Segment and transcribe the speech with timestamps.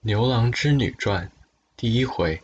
[0.00, 1.28] 牛郎织女传
[1.76, 2.40] 第一回，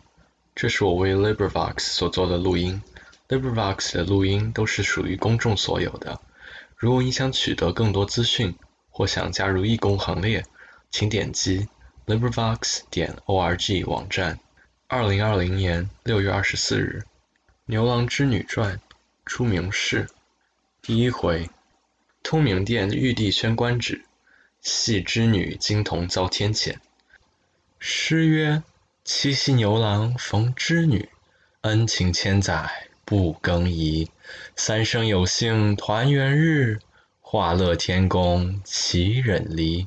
[0.57, 2.83] 这是我为 LibriVox 所做的录音。
[3.29, 6.21] LibriVox 的录音都是属于公众所有的。
[6.77, 8.57] 如果你想取得更多资讯，
[8.91, 10.45] 或想加入义工行列，
[10.91, 11.69] 请点击
[12.07, 14.41] LibriVox 点 org 网站。
[14.89, 17.05] 二零二零年六月二十四日，
[17.67, 18.77] 《牛郎织女传》
[19.25, 20.09] 出名士
[20.83, 21.49] 第一回，
[22.25, 24.05] 通明殿玉帝宣官旨，
[24.61, 26.79] 系织女金童遭天谴。
[27.87, 28.63] 诗曰
[29.05, 31.07] ：“七夕牛郎逢织女，
[31.61, 34.11] 恩情千载不更移。
[34.57, 36.81] 三生有幸团圆日，
[37.21, 39.87] 化乐天宫岂忍离？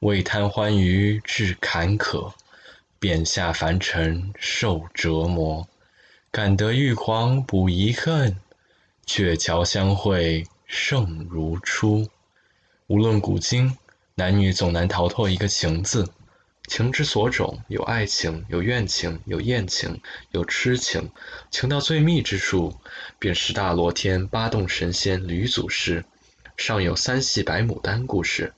[0.00, 2.34] 为贪欢娱致坎坷，
[2.98, 5.66] 便下凡尘受折磨。
[6.30, 8.36] 感得玉皇补遗恨，
[9.06, 12.06] 鹊桥相会胜如初。”
[12.88, 13.78] 无论古今，
[14.16, 16.06] 男女总难逃脱一个“情”字。
[16.72, 20.00] 情之所种，有爱情，有怨情，有艳情，
[20.30, 21.10] 有痴情。
[21.50, 22.74] 情到最密之处，
[23.18, 26.02] 便是大罗天八洞神仙吕祖师。
[26.56, 28.54] 上有三系白牡丹故事，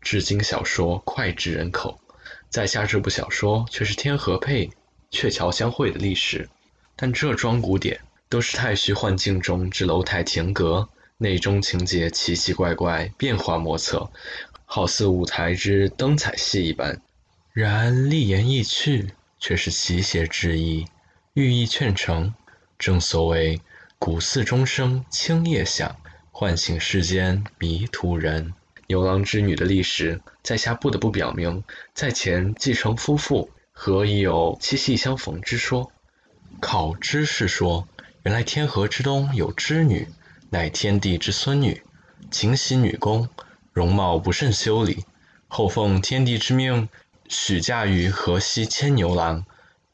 [0.00, 2.00] 至今小说脍炙人口。
[2.48, 4.70] 在下这部小说却是天河配、
[5.10, 6.48] 鹊桥相会的历史。
[6.96, 10.88] 但这桩古典，都是太虚幻境中之楼台亭阁，
[11.18, 14.10] 内中情节奇奇怪怪，变化莫测，
[14.64, 16.98] 好似舞台之灯彩戏一般。
[17.52, 20.86] 然立言意趣，却是奇邪之意，
[21.34, 22.34] 寓意劝诚。
[22.78, 23.60] 正所谓
[23.98, 25.96] 古寺钟声清夜响，
[26.30, 28.54] 唤醒世间迷途人。
[28.86, 35.90] 牛郎织女的历史，在下不得不表明，在前继承夫妇，何以有七夕相逢之说？
[36.60, 37.88] 考知是说，
[38.22, 40.06] 原来天河之东有织女，
[40.50, 41.82] 乃天帝之孙女，
[42.30, 43.28] 勤洗女工，
[43.72, 45.04] 容貌不甚修理，
[45.48, 46.88] 后奉天帝之命。
[47.28, 49.44] 许嫁于河西牵牛郎，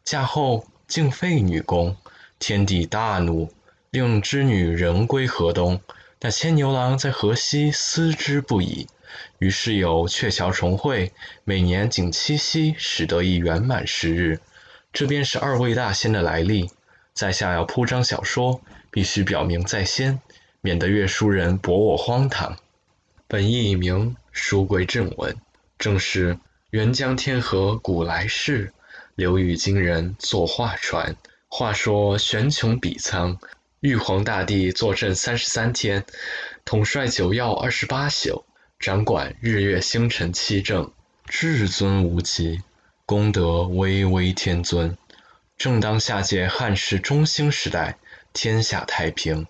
[0.04, 1.96] 嫁后竟废女工，
[2.38, 3.52] 天帝大怒，
[3.90, 5.80] 令织女仍归河东。
[6.20, 8.86] 那牵牛郎在河西思之不已，
[9.40, 14.40] 于是有鹊桥重会，每年仅七夕，使得一圆满时日。
[14.92, 16.70] 这便是二位大仙的来历。
[17.12, 18.60] 在下要铺张小说，
[18.90, 20.20] 必须表明在先，
[20.60, 22.56] 免得阅书人驳我荒唐。
[23.26, 25.36] 本意名书归正文，
[25.76, 26.38] 正是。
[26.74, 28.72] 元江天河古来事，
[29.14, 31.14] 流域今人作画传。
[31.46, 33.38] 话说玄穹比苍，
[33.78, 36.04] 玉皇大帝坐镇三十三天，
[36.64, 38.44] 统帅九曜二十八宿，
[38.80, 40.90] 掌管日月星辰七正，
[41.26, 42.60] 至尊无极，
[43.06, 44.98] 功德巍巍天尊。
[45.56, 47.98] 正当下界汉室中兴时代，
[48.32, 49.46] 天下太平。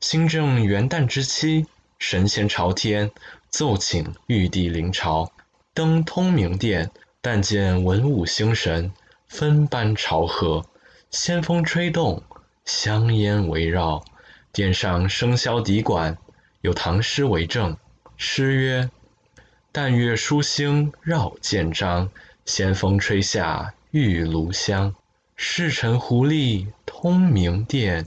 [0.00, 1.64] 新正元旦之期，
[1.98, 3.10] 神仙朝天，
[3.48, 5.32] 奏请玉帝临朝。
[5.78, 6.90] 登通明殿，
[7.20, 8.92] 但见文武星神
[9.28, 10.66] 分班朝贺，
[11.12, 12.20] 仙风吹动，
[12.64, 14.04] 香烟围绕。
[14.50, 16.18] 殿上笙箫笛管，
[16.62, 17.76] 有唐诗为证。
[18.16, 18.90] 诗曰
[19.70, 22.10] ：“但月疏星绕剑章，
[22.44, 24.96] 仙风吹下玉炉香。
[25.36, 28.04] 侍臣狐狸通明殿，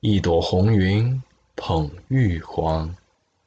[0.00, 1.22] 一朵红云
[1.56, 2.94] 捧玉皇。”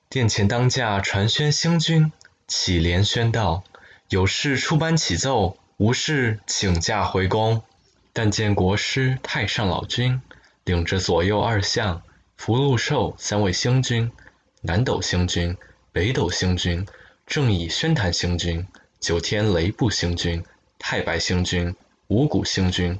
[0.09, 2.11] 殿前当驾传宣星君。
[2.47, 3.63] 启连宣道
[4.09, 7.61] ：“有事出班启奏，无事请假回宫。”
[8.13, 10.19] 但见国师太上老君
[10.63, 12.01] 领着左右二相、
[12.35, 14.11] 福禄寿三位星君、
[14.61, 15.55] 南斗星君、
[15.91, 16.87] 北斗星君、
[17.27, 18.65] 正乙宣坛星君、
[18.99, 20.43] 九天雷部星君、
[20.79, 21.75] 太白星君、
[22.07, 22.99] 五谷星君、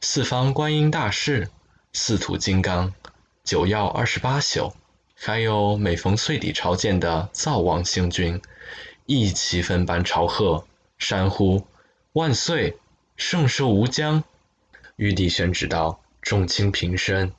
[0.00, 1.48] 四方观音大士、
[1.92, 2.94] 四土金刚、
[3.42, 4.72] 九曜二十八宿，
[5.16, 8.40] 还有每逢岁底朝见的灶王星君。
[9.14, 11.66] 一齐分班朝贺，山呼
[12.14, 12.78] 万岁，
[13.14, 14.24] 圣寿无疆。
[14.96, 17.30] 玉帝宣旨道：“众卿平身。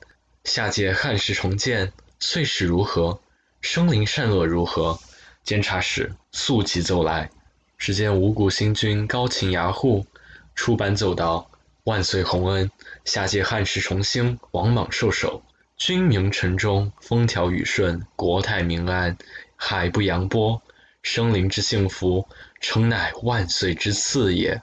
[0.44, 3.20] 下界汉室重建，岁时如何？
[3.60, 5.00] 生灵善恶如何？”
[5.42, 7.28] 监察使速即奏来。
[7.76, 10.06] 只见五谷星君高擎牙护，
[10.54, 11.50] 出班奏道
[11.82, 12.70] ：“万岁洪恩，
[13.04, 15.42] 下界汉室重兴，王莽受首，
[15.76, 19.18] 君明臣忠，风调雨顺，国泰民安，
[19.56, 20.62] 海不扬波。”
[21.04, 22.26] 生灵之幸福，
[22.60, 24.62] 诚乃万岁之赐也。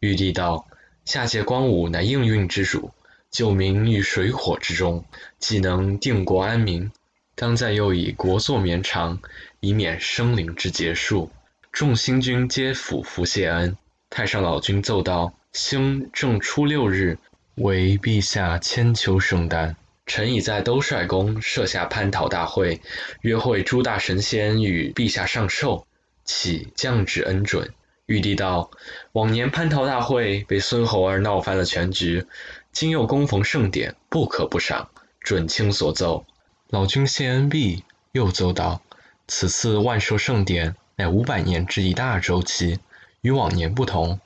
[0.00, 0.66] 玉帝道
[1.04, 2.90] ：“下界光武乃应运之主，
[3.30, 5.04] 救民于水火之中，
[5.38, 6.90] 既能定国安民，
[7.34, 9.20] 当再又以国祚绵长，
[9.60, 11.30] 以免生灵之结束。”
[11.70, 13.76] 众星君皆俯伏谢恩。
[14.08, 17.18] 太上老君奏道：“兴正初六日，
[17.56, 19.76] 为陛下千秋圣诞。”
[20.12, 22.82] 臣已在兜率宫设下蟠桃大会，
[23.22, 25.86] 约会诸大神仙与陛下上寿，
[26.22, 27.72] 启降旨恩准。
[28.04, 28.70] 玉帝道
[29.12, 32.26] ：“往年蟠桃大会被孙猴儿闹翻了全局，
[32.72, 34.90] 今又恭逢盛典，不可不赏。
[35.18, 36.26] 准卿所奏。”
[36.68, 37.82] 老君谢恩毕，
[38.12, 38.82] 又奏道
[39.26, 42.78] ：“此次万寿盛典乃五百年之一大周期，
[43.22, 44.20] 与往年不同。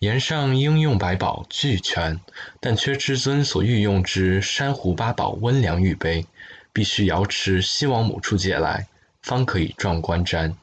[0.00, 2.20] 岩上应用百宝俱全，
[2.60, 6.26] 但缺至尊所御用之珊瑚八宝温凉玉杯，
[6.74, 8.88] 必须瑶池西王母处借来，
[9.22, 10.54] 方可以壮观瞻。”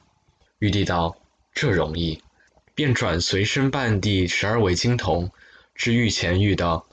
[0.59, 1.17] 玉帝道
[1.51, 2.21] ：“这容易。”
[2.75, 5.31] 便转随身伴地十二位金童，
[5.73, 6.85] 至御前御道：“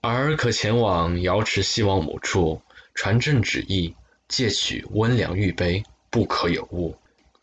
[0.00, 2.62] 儿可前往瑶池西王母处，
[2.94, 3.94] 传朕旨意，
[4.28, 6.96] 借取温凉玉杯，不可有误。”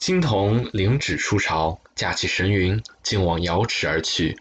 [0.03, 4.37] 金童领旨出朝，驾起神云，径往瑶池而去。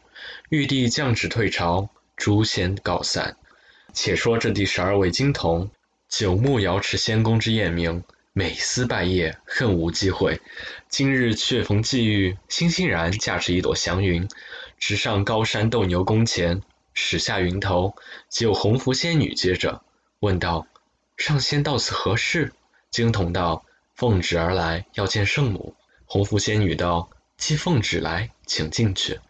[0.49, 3.37] 玉帝降旨退朝，诸仙告散。
[3.93, 5.71] 且说这第十二位金童，
[6.09, 8.03] 久慕瑶池仙宫之艳名。
[8.33, 10.41] 每思拜谒，恨无机会。
[10.89, 14.27] 今日却逢际遇，欣欣然驾着一朵祥云，
[14.81, 16.61] 直上高山斗牛宫前，
[16.93, 17.95] 驶下云头，
[18.29, 19.85] 即有红拂仙女接着，
[20.19, 20.67] 问道
[21.17, 22.53] ：“上仙到此何事？”
[22.91, 23.65] 金童道
[23.95, 25.75] ：“奉旨而来，要见圣母。”
[26.07, 29.21] 红拂仙女道：“既奉旨来，请进去。”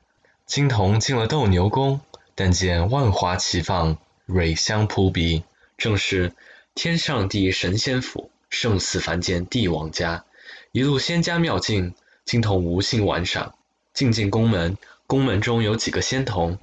[0.47, 2.00] 金童进了斗牛宫，
[2.35, 5.44] 但见万花齐放，蕊香扑鼻，
[5.79, 6.32] 正是
[6.75, 8.31] 天上地神仙府。
[8.50, 10.26] 胜似凡间帝王家，
[10.73, 11.94] 一路仙家妙境，
[12.26, 13.55] 金童无心玩赏。
[13.94, 14.76] 进进宫门，
[15.06, 16.58] 宫门中有几个仙童，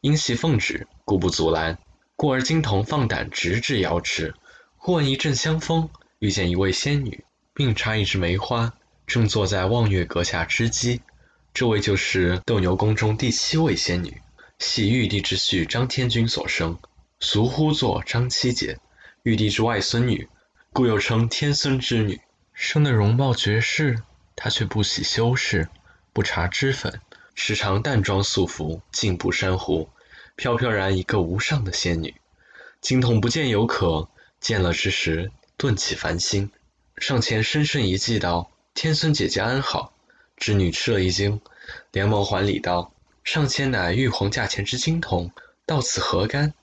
[0.00, 1.76] 因系奉旨，故不阻拦。
[2.14, 4.32] 故而金童放胆直至瑶池，
[4.76, 5.90] 忽闻一阵香风，
[6.20, 8.74] 遇见一位仙女，并插一枝梅花，
[9.06, 11.00] 正坐在望月阁下织机。
[11.54, 14.20] 这位就是斗牛宫中第七位仙女，
[14.58, 16.76] 系玉帝之婿张天君所生，
[17.20, 18.78] 俗呼作张七姐，
[19.22, 20.28] 玉帝之外孙女。
[20.72, 22.20] 故又称天孙之女，
[22.52, 24.02] 生的容貌绝世，
[24.34, 25.68] 她却不喜修饰，
[26.12, 27.00] 不搽脂粉，
[27.36, 29.88] 时常淡妆素服，静步珊瑚，
[30.34, 32.12] 飘飘然一个无上的仙女。
[32.80, 34.08] 金童不见有可，
[34.40, 36.50] 见了之时，顿起凡心，
[36.98, 39.92] 上前深深一记道：“天孙姐姐安好。”
[40.36, 41.40] 织女吃了一惊，
[41.92, 42.92] 连忙还礼道
[43.24, 45.30] ：“上仙乃玉皇驾前之金童，
[45.66, 46.54] 到此何干？”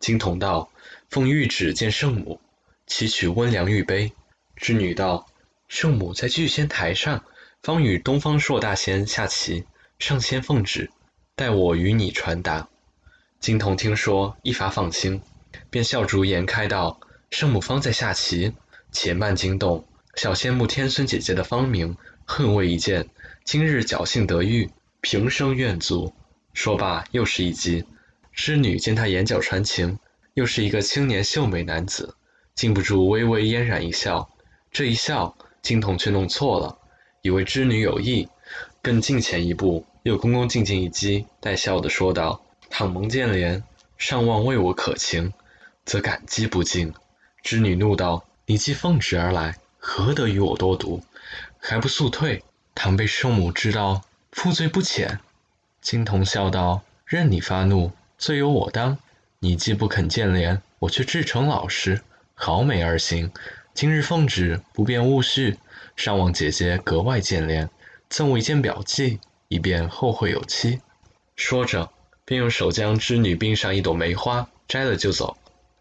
[0.00, 0.70] 金童道
[1.10, 2.40] ：“奉玉旨见圣母。”
[2.86, 4.12] 祈取温凉玉杯，
[4.56, 5.26] 织女道
[5.68, 7.22] ：“圣母在聚仙台上，
[7.62, 9.64] 方与东方朔大仙下棋。
[9.98, 10.90] 上仙奉旨，
[11.34, 12.68] 待我与你传达。”
[13.40, 15.20] 金童听说，一发放心，
[15.68, 16.98] 便笑逐颜开道
[17.30, 18.54] ：“圣母方在下棋，
[18.98, 19.86] 且慢惊动。
[20.16, 23.08] 小仙慕天孙姐姐的芳名，恨未一见。
[23.44, 24.68] 今日侥幸得遇，
[25.00, 26.12] 平生愿足。”
[26.52, 27.84] 说罢，又是一击。
[28.32, 30.00] 织女见他眼角传情，
[30.34, 32.16] 又是一个青年秀美男子。
[32.56, 34.28] 禁不住微微嫣然一笑，
[34.72, 36.76] 这一笑，金童却弄错了，
[37.22, 38.28] 以为织女有意，
[38.82, 43.62] 更近前一步，又恭恭敬敬一击，带笑的说道：“倘蒙见怜，
[43.96, 45.32] 尚望为我可情，
[45.84, 46.92] 则感激不尽。”
[47.44, 51.02] 织女怒道：“你既奉旨而来，何得与我多读？
[51.58, 52.42] 还不速退！
[52.74, 54.02] 倘被圣母知道，
[54.32, 55.20] 负罪不浅。”
[55.82, 58.96] 金童笑道：“任你发怒，罪由我当。
[59.38, 62.00] 你既不肯见怜，我却至诚老实。”
[62.34, 63.30] 好美而行，
[63.74, 65.58] 今日奉旨，不便勿续，
[65.94, 67.68] 尚望姐姐格外见怜，
[68.08, 70.80] 赠我一件表记，以便后会有期。
[71.36, 71.90] 说着，
[72.24, 75.36] 便用手将织女冰上一朵梅花摘了就走。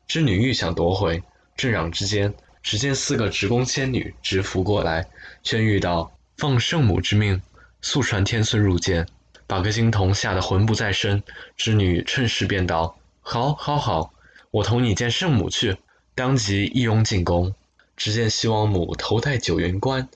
[0.05, 1.23] 织女欲想夺回，
[1.55, 2.33] 正嚷之间，
[2.63, 5.07] 只见四个职工仙女直扶过来，
[5.43, 7.41] 宣谕道：“奉圣母之命，
[7.81, 9.07] 速传天孙入见。”
[9.47, 11.23] 把个金童吓得魂不在身。
[11.55, 14.13] 织女趁势便道：“好，好，好，
[14.51, 15.77] 我同你见圣母去。”
[16.13, 17.53] 当即一拥进宫，
[17.95, 20.09] 只见西王母头戴九云冠，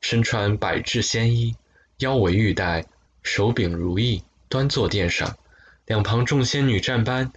[0.00, 1.56] 身穿百制仙衣，
[1.98, 2.86] 腰围玉带，
[3.24, 5.36] 手柄如意，端坐殿上。
[5.84, 7.32] 两旁众仙女站班，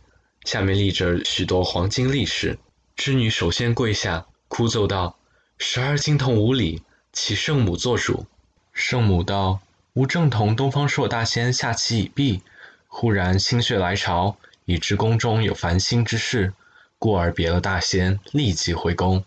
[0.45, 2.59] 下面立着许多黄金力士。
[2.95, 5.15] 织女首先跪下，哭奏道
[5.57, 8.25] ：“十二金童无礼，启圣母做主。”
[8.73, 9.61] 圣母道
[9.95, 12.41] ：“吾正同东方朔大仙下棋已毕，
[12.89, 16.51] 忽然心血来潮，已知宫中有烦心之事。”
[16.99, 19.23] 故而别了大仙，立即回宫。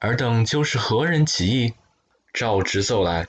[0.00, 1.72] 尔等究是何人起意？
[2.34, 3.26] 照直奏来。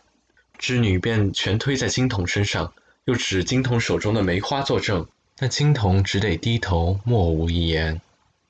[0.58, 2.74] 织女便全推在金童身上，
[3.05, 5.08] 又指金童手中的梅花作证。
[5.38, 8.01] 那金童只得低头，默无一言。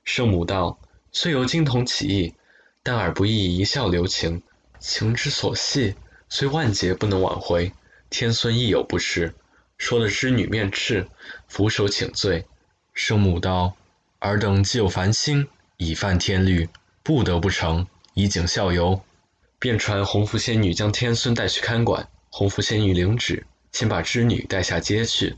[0.03, 0.79] 圣母道
[1.13, 2.33] ：“虽由金童起意，
[2.89, 4.41] 但尔不亦一笑留情。
[4.79, 5.93] 情之所系，
[6.27, 7.71] 虽万劫不能挽回。
[8.09, 9.35] 天孙亦有不是。”
[9.77, 11.07] 说的织女面赤，
[11.47, 12.47] 俯首请罪。
[12.95, 13.75] 圣母道。
[14.17, 16.67] 尔等既有烦心，已犯天律，
[17.03, 18.99] 不得不成，以儆效尤。
[19.59, 22.09] 便传红拂仙女将天孙带去看管。
[22.31, 25.35] 红拂仙女领旨，请把织女带下街去。”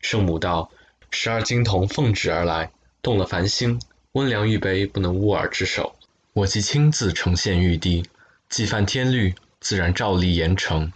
[0.00, 0.70] 圣母道
[1.12, 2.70] ：“十二金童奉旨而来，
[3.02, 3.78] 动了繁星，
[4.12, 5.94] 温良玉杯不能污尔之手。
[6.34, 8.04] 我即亲自呈现玉帝，
[8.48, 10.90] 既犯天律，自然照例严惩。”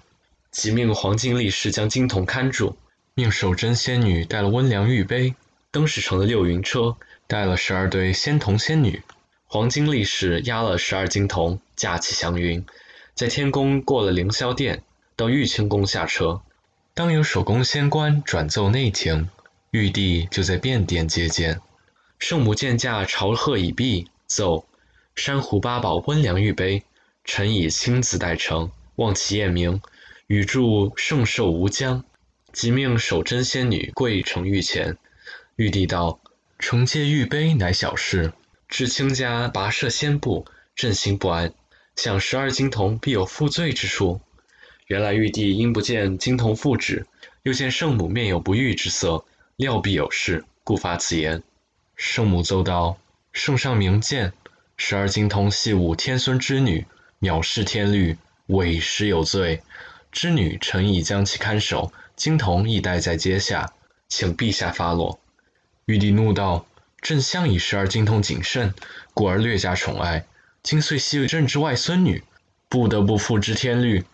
[0.50, 2.76] 即命黄金力士将金童看住，
[3.14, 5.37] 命守贞仙女带了温凉玉杯，
[5.71, 6.97] 登使成的六云车，
[7.28, 9.00] 带了十二对仙童仙女。
[9.47, 12.66] 黄金力士押了十二金童，驾起祥云，
[13.14, 14.83] 在天宫过了凌霄殿，
[15.14, 16.40] 到玉清宫下车。
[16.95, 19.28] 当有守宫仙官转奏内廷，
[19.71, 21.61] 玉帝就在便殿接见。
[22.18, 24.66] 圣母见驾，朝贺已毕，奏：
[25.18, 26.84] 珊瑚八宝温凉玉杯，
[27.25, 29.82] 臣已亲自代呈，望其验明。
[30.28, 32.04] 语祝圣寿无疆，
[32.52, 34.96] 即命守贞仙女跪承御前。
[35.56, 36.20] 玉帝道
[36.60, 38.32] ：“承接玉杯乃小事，
[38.68, 40.46] 至卿家跋涉仙步，
[40.76, 41.52] 朕心不安，
[41.96, 44.20] 想十二金童必有负罪之处。”
[44.87, 47.04] 原来玉帝因不见金童复旨，
[47.42, 49.25] 又见圣母面有不悦之色，
[49.56, 51.42] 料必有事，故发此言。
[51.96, 52.98] 圣母奏道
[53.32, 54.32] ：“圣上明鉴，
[54.78, 56.87] 十二金童系吾天孙之女，
[57.20, 58.16] 藐视天律，
[58.47, 59.62] 委实有罪。”
[60.11, 63.75] 织女臣已将其看守，金童亦待在阶下，
[64.08, 65.20] 请陛下发落。
[65.85, 66.66] 玉帝怒道
[67.02, 68.73] ：“朕向以十二金童谨慎，
[69.12, 70.25] 故而略加宠爱。
[70.62, 72.23] 今遂系朕之外孙女，
[72.70, 74.04] 不得不负之天律。”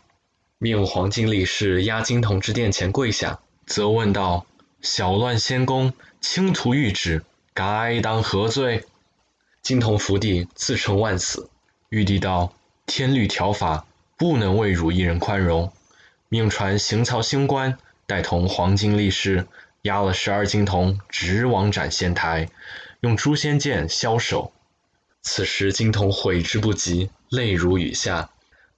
[0.59, 4.47] 命黄金力士押金童之殿前跪下，责问道
[4.81, 8.85] ：“小乱仙宫，轻图玉旨，该当何罪？”
[9.65, 11.49] 金童伏地，自称万死。
[11.89, 12.53] 玉帝道
[12.85, 13.87] ：“天律条法，
[14.19, 15.73] 不能为汝一人宽容。”
[16.29, 19.47] 命传行曹星官带同黄金力士，
[19.81, 22.51] 押了十二金童，直往斩仙台，
[23.01, 24.53] 用诛仙剑削首。
[25.23, 28.29] 此时金童悔之不及，泪如雨下。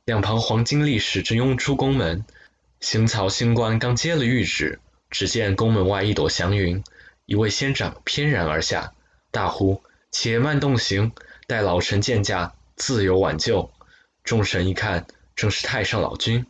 [0.05, 2.25] 两旁黄金力士正拥出宫门，
[2.79, 4.79] 行曹星官刚接了谕旨，
[5.11, 6.85] 只见宫门外一朵祥云，
[7.25, 8.93] 一位仙长翩然而下，
[9.33, 9.83] 大呼
[10.19, 11.13] ：“且慢动刑，
[11.47, 13.71] 待老臣见驾，自有挽救。”
[14.25, 15.07] 众神一看，
[15.37, 16.47] 正是太上老君。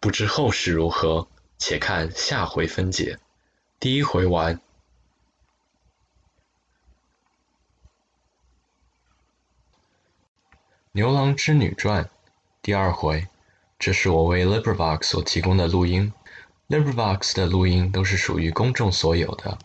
[0.00, 1.28] 不知后事如何，
[1.58, 3.18] 且看下回分解。
[3.78, 4.56] 第一回完。
[10.92, 12.04] 《牛郎织女传》
[12.62, 13.26] 第二回，
[13.78, 16.10] 这是我为 LibriVox 所提供的录音。
[16.70, 19.58] LibriVox 的录音都是属于公众所有的。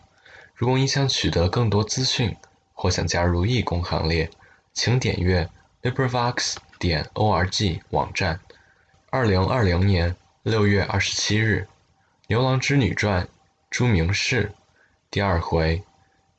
[0.54, 2.36] 如果你想取得更多资讯，
[2.84, 4.28] 或想加入义工行列，
[4.74, 5.48] 请点阅
[5.80, 8.40] LibriVox 点 org 网站。
[9.08, 10.14] 二零二零年。
[10.42, 11.66] 六月二十七日，
[12.26, 13.24] 《牛郎织女传》
[13.70, 14.52] 朱明氏
[15.10, 15.82] 第二回，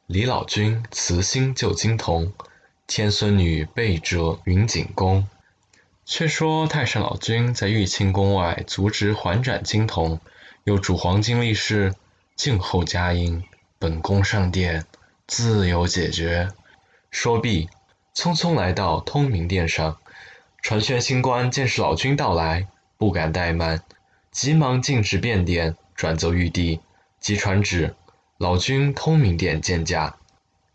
[0.05, 2.31] 李老君慈心救金童，
[2.85, 5.27] 天孙女背折云锦宫。
[6.05, 10.19] 却说太上老君在玉清宫外阻止还斩金童，
[10.65, 11.95] 又嘱黄金力士
[12.35, 13.43] 静候佳音，
[13.79, 14.85] 本宫上殿
[15.27, 16.49] 自有解决。
[17.09, 17.69] 说毕，
[18.13, 19.97] 匆匆来到通明殿上，
[20.61, 22.67] 传宣星官见是老君到来，
[22.97, 23.81] 不敢怠慢。
[24.31, 26.81] 急忙径直便殿，转奏玉帝，
[27.19, 27.95] 即传旨：
[28.37, 30.17] 老君通明殿见驾。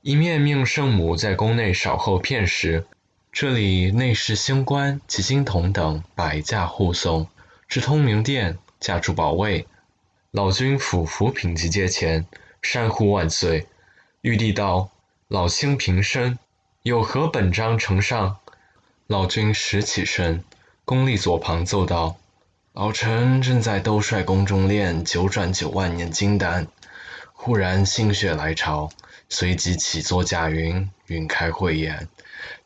[0.00, 2.86] 一面命圣母在宫内稍候片时，
[3.30, 7.28] 这里内侍星官及金童等百驾护送
[7.68, 9.68] 至通明殿，驾住宝位。
[10.30, 12.26] 老君俯伏品级阶前，
[12.62, 13.66] 山呼万岁。
[14.22, 14.90] 玉帝道
[15.28, 16.38] ：“老卿平身，
[16.82, 18.36] 有何本章呈上？”
[19.08, 20.44] 老君拾起身，
[20.84, 22.18] 恭立左旁，奏道。
[22.74, 26.66] 老臣正在兜率宫中炼九转九万年金丹，
[27.32, 28.90] 忽然心血来潮，
[29.30, 32.06] 随即起坐驾云，云开慧眼，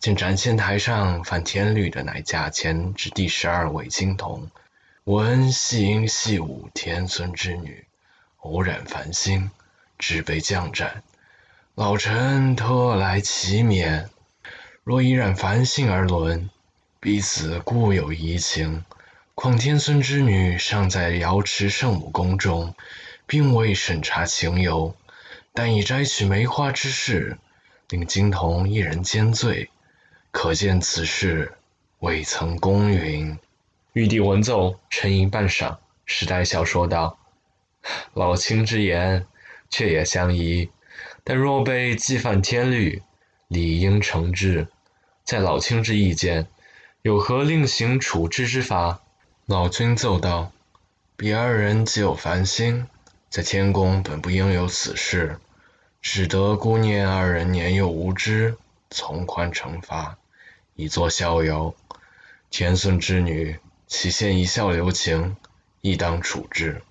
[0.01, 4.51] 见展仙台上犯天律的乃驾前之第十二位金童，
[5.05, 7.87] 闻细音细舞天孙之女，
[8.39, 9.53] 偶染凡心，
[10.01, 11.05] 只被降斩。
[11.77, 14.09] 老臣特来祈免。
[14.85, 16.49] 若以染凡心而论，
[17.01, 18.85] 彼此固有疑情。
[19.35, 22.77] 况天孙之女尚在瑶池圣母宫中，
[23.27, 24.95] 并未审查情由，
[25.53, 27.39] 但以摘取梅花之事，
[27.89, 29.69] 令金童一人兼罪，
[30.31, 31.55] 可见此事
[31.99, 33.37] 未曾公允。
[33.95, 37.19] 玉帝闻奏，沉吟半晌，时代笑说道
[38.15, 39.27] ：“老卿之言，
[39.71, 40.71] 却也相宜。
[41.25, 43.03] 但若被既犯天律，
[43.49, 44.69] 理应惩治。
[45.25, 46.47] 在老卿之意见，
[47.01, 49.01] 有何另行处置之法？”
[49.47, 50.53] 老君奏道
[51.17, 52.87] ：“彼二人既有凡心，
[53.31, 55.39] 在天宫本不应有此事，
[56.03, 58.57] 只得姑念二人年幼无知，
[58.91, 60.19] 从宽惩罚，
[60.77, 61.75] 以作逍遥。
[62.51, 65.37] 天孙之女，岂现一笑留情，
[65.81, 66.83] 亦当处置。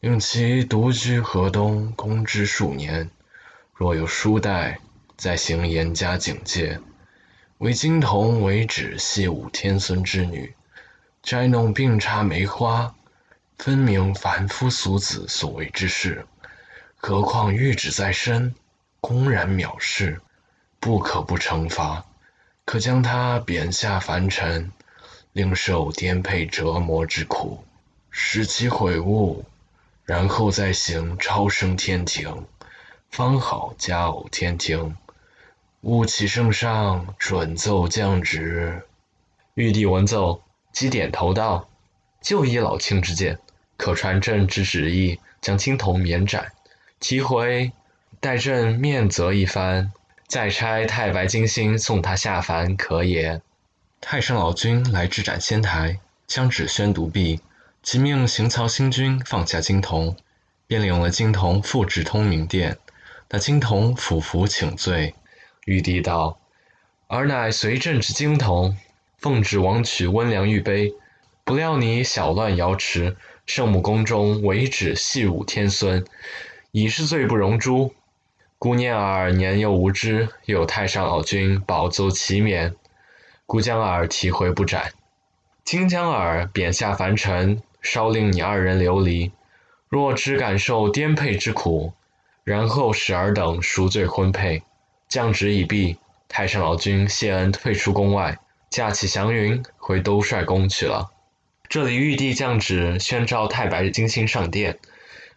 [0.00, 3.10] 令其独居河东，攻之数年。
[3.74, 4.78] 若有书代，
[5.16, 6.78] 再行严加警戒。
[7.58, 10.54] 为金童为止系武天孙之女，
[11.22, 12.94] 摘弄并插梅花，
[13.56, 16.26] 分明凡夫俗子所为之事。
[16.96, 18.54] 何况玉旨在身，
[19.00, 20.20] 公然藐视，
[20.78, 22.04] 不可不惩罚。
[22.64, 24.70] 可将他贬下凡尘，
[25.32, 27.64] 另受颠沛折磨之苦，
[28.10, 29.44] 使其悔悟，
[30.04, 32.46] 然后再行超升天庭，
[33.12, 34.96] 方好佳偶天庭。
[35.82, 38.84] 吾启圣上，准奏降旨。
[39.52, 40.40] 玉帝闻奏，
[40.72, 41.68] 即点头道
[42.24, 43.38] ：“就依老卿之见，
[43.76, 46.52] 可传朕之旨意，将金童免斩，
[47.00, 47.72] 提回，
[48.18, 49.92] 待朕面责一番。”
[50.26, 53.42] 再差太白金星送他下凡，可也？
[54.00, 57.42] 太上老君来至斩仙台，将旨宣读毕，
[57.82, 60.16] 即命行曹星君放下金童，
[60.66, 62.78] 便领了金童复至通明殿。
[63.34, 65.14] 那金童俯伏请罪。
[65.64, 66.38] 玉帝道
[67.08, 68.76] ：“尔乃随朕之金童，
[69.16, 70.92] 奉旨王取温良玉杯，
[71.42, 76.04] 不料你小乱瑶池，圣母宫中违旨戏辱天孙，
[76.72, 77.94] 已是罪不容诛。”
[78.60, 82.74] 姑念尔年幼无知，有太上老君保奏其免，
[83.46, 84.92] 故将尔提回不斩。
[85.64, 89.32] 今将尔贬下凡尘，稍令你二人流离。
[89.88, 91.94] 若只感受颠沛之苦，
[92.44, 94.62] 然后使尔等赎罪婚配。
[95.08, 98.38] 降旨已毕，太上老君谢恩退出宫外，
[98.70, 101.10] 驾起祥云回兜率宫去了。
[101.68, 104.78] 这里玉帝降旨宣召太白金星上殿，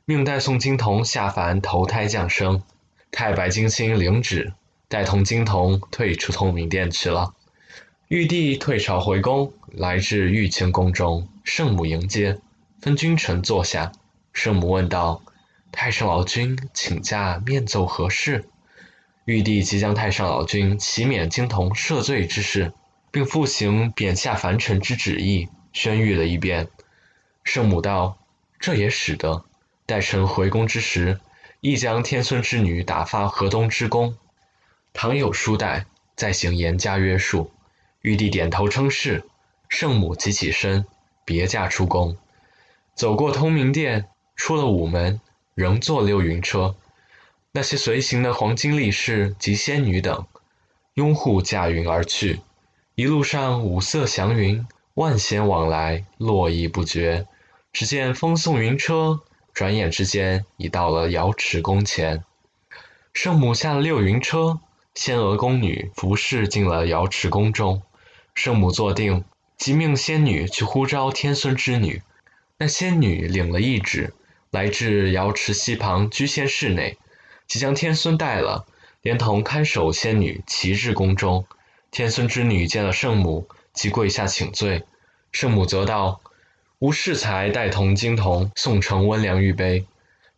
[0.06, 2.64] 命代送金童下凡投胎降生。
[3.12, 4.54] 太白金星领旨，
[4.88, 7.34] 带同金童退出通明殿去了。
[8.08, 12.40] 玉帝退朝回宫，来至玉清宫中，圣母迎接，
[12.82, 13.92] 分君臣坐下。
[14.32, 15.22] 圣母问道
[15.76, 18.46] ：“太上老君请假面奏何事？”
[19.26, 22.74] 玉帝即将太上老君启免金童赦罪之事，
[23.12, 26.70] 并复行贬下凡尘之旨意，宣谕了一遍。
[27.44, 28.18] 圣母道
[28.60, 29.46] ：“这也使得，
[29.86, 31.20] 待臣回宫之时。”
[31.62, 34.16] 亦将天孙之女打发河东之宫，
[34.94, 37.50] 倘有书带，再行严加约束。
[38.02, 39.24] 玉帝点头称是，
[39.68, 40.86] 圣母即起身，
[41.24, 42.18] 别驾出宫，
[42.94, 45.20] 走过通明殿，出了午门，
[45.56, 46.76] 仍坐六云车。
[47.52, 50.28] 那些随行的黄金力士及仙女等，
[50.94, 52.42] 拥护驾云而去。
[52.94, 57.26] 一路上五色祥云，万仙往来，络绎不绝。
[57.74, 59.22] 只见风送云车。
[59.54, 62.26] 转眼之间，已到了瑶池宫前。
[63.14, 64.60] 圣母下了六云车，
[64.94, 67.82] 仙娥宫女服侍进了瑶池宫中。
[68.34, 69.24] 圣母坐定，
[69.58, 72.02] 即命仙女去呼召天孙之女。
[72.58, 74.14] 那仙女领了懿旨，
[74.56, 76.98] 来至瑶池溪旁居仙室内，
[77.46, 78.66] 即将天孙带了，
[79.02, 81.46] 连同看守仙女齐至宫中。
[81.92, 84.84] 天孙之女见了圣母，即跪下请罪。
[85.34, 86.22] 圣母则道。
[86.80, 89.86] 吾适才带同金童送呈温凉玉杯，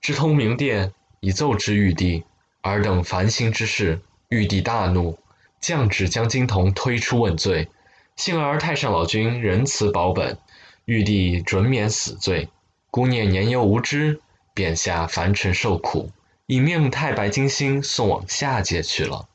[0.01, 2.23] 至通明殿，以奏之玉帝。
[2.61, 5.19] 尔等烦心之事，玉帝大怒，
[5.61, 7.67] 降旨将金童推出问罪。
[8.15, 10.39] 幸而太上老君仁慈保本，
[10.85, 12.49] 玉帝准免死罪。
[12.89, 14.21] 姑念年幼无知，
[14.53, 16.11] 贬下凡尘受苦，
[16.45, 19.27] 已命太白金星送往下界去了。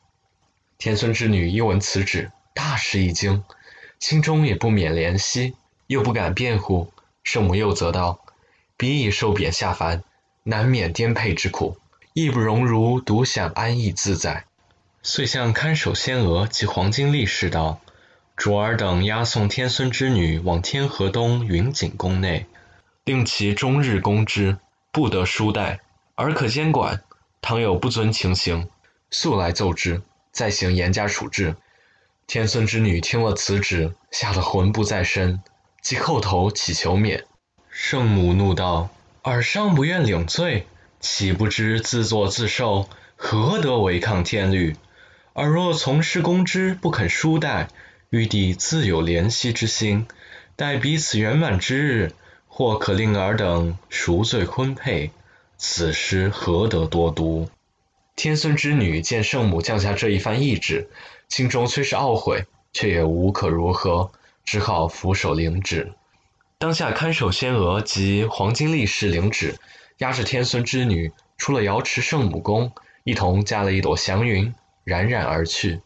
[0.78, 3.44] 天孙之女一闻此旨，大吃一惊，
[4.00, 5.54] 心中也不免怜惜。
[5.88, 6.90] 又不敢辩护，
[7.22, 8.20] 圣母又责道
[8.78, 10.02] ：“彼已受贬下凡，
[10.42, 11.76] 难免颠沛之苦，
[12.14, 14.46] 亦不容如独享安逸自在。”
[15.02, 17.80] 遂向看守仙娥及黄金力士道
[18.36, 22.46] ：“主儿等押送天孙之女往天河东云锦宫内，
[23.04, 24.58] 令其终日供之，
[24.92, 25.80] 不得疏待，
[26.14, 27.02] 而可监管。
[27.40, 28.68] 倘有不遵情形，
[29.10, 31.56] 速来奏之，再行严加处置。”
[32.28, 35.42] 天孙之女听了此旨，吓得魂不在身。
[35.82, 37.24] 即叩头乞求免，
[37.68, 38.90] 圣母怒道
[39.22, 40.66] ：“尔尚不愿领罪，
[41.00, 44.76] 岂不知自作自受，何得违抗天律？
[45.32, 47.66] 尔若从事公之，不肯疏待，
[48.10, 50.06] 玉帝自有怜惜之心，
[50.54, 52.12] 待彼此圆满之日，
[52.54, 55.10] 或可令尔等赎罪婚配。
[55.56, 57.48] 此时何得多读？”
[58.14, 60.90] 天孙之女见圣母降下这一番懿旨，
[61.30, 64.12] 心中虽是懊悔，却也无可如何。
[64.44, 65.92] 只好俯首领旨。
[66.58, 69.58] 当下看守仙娥及黄金力士领旨，
[69.98, 72.72] 押着天孙之女出了瑶池圣母宫，
[73.04, 74.52] 一同驾了一朵祥云，
[74.84, 75.80] 冉冉而去。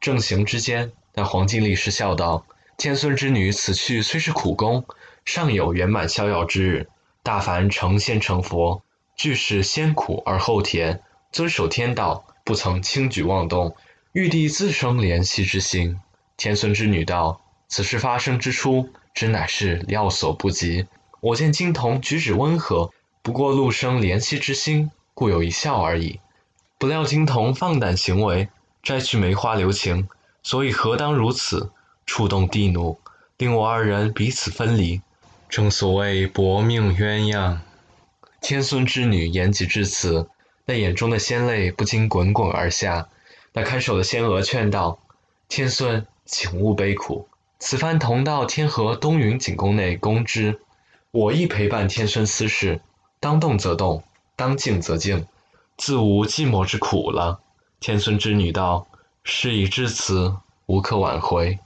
[0.00, 2.46] 正行之间，那黄金力士笑道
[2.78, 4.84] ：“天孙之女此去虽是苦功，
[5.28, 6.88] 尚有圆满逍遥之日。
[7.22, 8.82] 大凡成仙成佛，
[9.14, 13.76] 俱是先苦而后甜，遵守天道，不曾轻举妄动。
[14.12, 16.00] 玉帝自生怜惜之心。
[16.38, 20.86] 天孙之女道：“此事发生之初，真乃是料所不及。
[21.20, 26.20] 我见金童举止温和，不过露生怜惜之心，故有一笑而已。
[26.78, 28.48] 不料金童放胆行为，
[28.82, 30.08] 摘去梅花留情，
[30.42, 31.70] 所以何当如此，
[32.06, 32.98] 触动帝怒，
[33.36, 35.02] 令我二人彼此分离。
[35.48, 37.58] 正所谓薄命鸳鸯。”
[38.40, 40.28] 天孙之女言及至此，
[40.64, 43.08] 那眼中的鲜泪不禁滚滚而下。
[43.52, 45.00] 那看守的仙娥劝道
[45.48, 47.26] ：“天孙，请勿悲苦。
[47.58, 50.60] 此番同到天河东云景宫内攻之，
[51.10, 52.80] 我亦陪伴天孙私事，
[53.18, 54.04] 当动则动，
[54.36, 55.26] 当静则静，
[55.76, 57.40] 自无寂寞之苦了。”
[57.80, 58.86] 天孙之女道
[59.24, 61.58] ：“事已至此，无可挽回，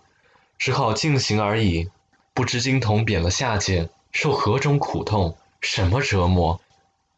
[0.57, 1.91] 只好静行而已。
[2.35, 6.61] 不知金童贬了下界，受何种苦痛，什么折磨？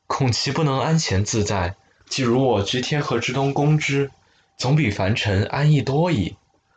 [0.06, 1.76] 恐其不能安闲自在。
[2.08, 4.10] 既如我居天河之东攻之。”
[4.56, 6.36] 总比凡尘安逸多矣。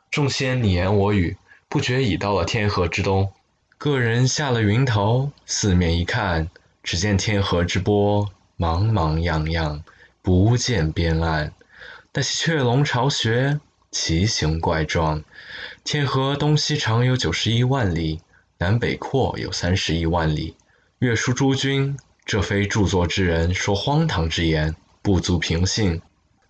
[0.09, 1.37] 众仙你言我语，
[1.69, 3.31] 不觉已到了天河之东。
[3.77, 6.49] 个人下了云头，四面一看，
[6.81, 9.83] 只见天河之波茫茫漾漾，
[10.23, 11.53] 不见边岸。
[12.13, 13.59] 那些雀龙巢穴，
[13.91, 15.23] 奇形怪状。
[15.83, 18.21] 天河东西长有九十一万里，
[18.59, 20.55] 南北阔有三十一万里。
[20.99, 26.01] 岳书诸君，这非著作之人说荒唐之言，不足凭信。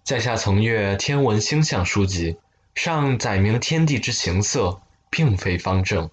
[0.04, 2.38] 在下曾阅天文星象书籍，
[2.76, 6.10] 上载明天地之形色，并非方正，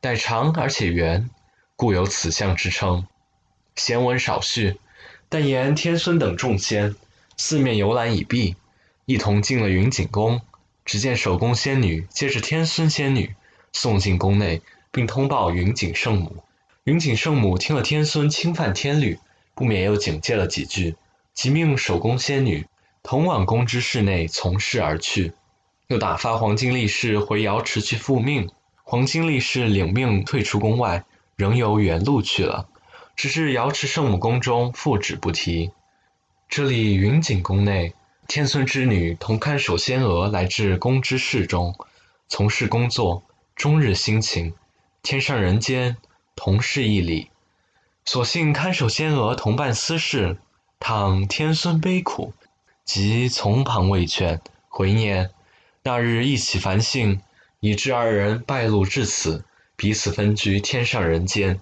[0.00, 1.28] 乃长而且圆，
[1.76, 3.06] 故有此象之称。
[3.76, 4.78] 闲文少叙，
[5.28, 6.94] 但言天孙等众仙
[7.36, 8.56] 四面游览已毕，
[9.04, 10.40] 一同进了云景宫。
[10.86, 13.34] 只见守宫仙女接着天孙仙女
[13.72, 14.62] 送进宫内，
[14.94, 16.44] 并通报云锦圣母。
[16.84, 19.18] 云锦圣母听了天孙侵犯天律，
[19.56, 20.94] 不免又警戒了几句，
[21.34, 22.66] 即命守宫仙女。
[23.02, 25.32] 同往宫之室内从事而去，
[25.88, 28.48] 又打发黄金力士回瑶池去复命。
[28.84, 31.04] 黄金力士领命退出宫外，
[31.36, 32.68] 仍由原路去了。
[33.16, 35.72] 只是瑶池圣母宫中复旨不提。
[36.48, 37.94] 这里云锦宫内，
[38.28, 41.74] 天孙之女同看守仙娥来至宫之室中，
[42.28, 43.22] 从事工作，
[43.56, 44.54] 终日辛勤。
[45.04, 45.98] 天上人间，
[46.34, 47.28] 同是一理。
[48.06, 50.38] 所幸看守仙娥同伴私事，
[50.80, 52.32] 倘天孙悲苦。
[52.86, 54.40] 即从旁慰劝，
[54.70, 55.30] 回念
[55.82, 57.20] 那日一起烦性，
[57.60, 59.44] 以致二人败露至此，
[59.76, 61.60] 彼此分居天上人间，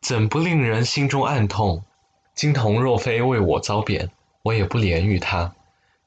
[0.00, 1.84] 怎不令人心中暗痛？
[2.34, 4.10] 金童若非为我遭贬，
[4.42, 5.54] 我也不怜于他。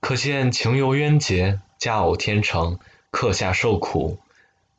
[0.02, 2.80] 可见情由冤结，佳偶天成，
[3.12, 4.20] 刻下受苦。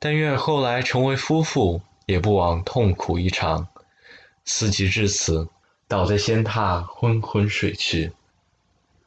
[0.07, 3.67] 但愿后来成为夫妇，也不枉痛苦一场。
[4.45, 5.49] 思及至此，
[5.89, 8.13] 倒在仙榻，昏昏睡去。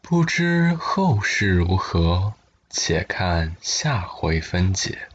[0.02, 2.34] 不知后事如何，
[2.70, 5.08] 且看下回分解。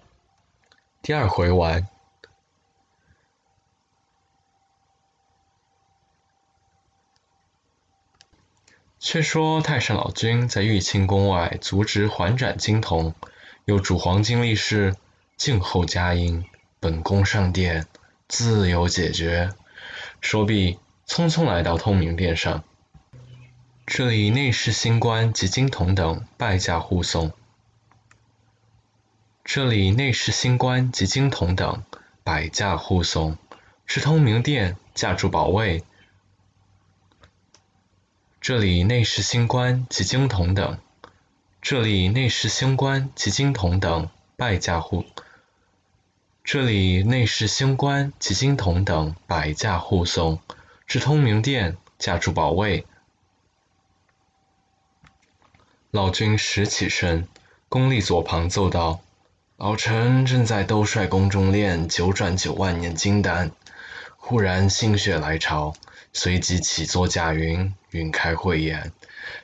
[1.03, 1.87] 第二回完。
[8.99, 13.15] 却说太上老君在玉清宫外阻止缓斩金童，
[13.67, 14.97] 又嘱黄金力士
[15.37, 16.45] 静候佳音，
[16.81, 17.87] 本宫上殿
[18.29, 19.53] 自有解决。
[20.21, 22.65] 说毕，匆匆来到通明殿上。
[23.87, 27.33] 这里内侍星官及金童等拜驾护送。
[29.45, 31.85] 这里内侍星官及金童等
[32.23, 33.37] 摆驾护送，
[33.87, 35.85] 至通明殿驾住保卫。
[38.41, 40.79] 这里内侍星官及金童等，
[41.61, 45.05] 这里内侍星官及金童等拜驾护。
[46.45, 50.41] 这里内侍星官及金童等摆驾护送，
[50.87, 52.87] 至通明殿架住保卫。
[55.91, 57.27] 老君时起身，
[57.71, 59.01] 宫立左旁奏道
[59.57, 63.51] ：“老臣正在兜率宫中炼九转九万年金丹，
[64.19, 65.73] 忽然心血来潮，
[66.13, 68.93] 随即起坐驾云，云开慧眼，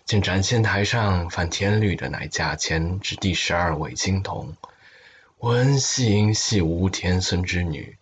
[0.04, 4.54] 见斩仙台上犯天律的乃驾前之第十二位金童，
[5.42, 7.96] 闻细音细舞天孙之女，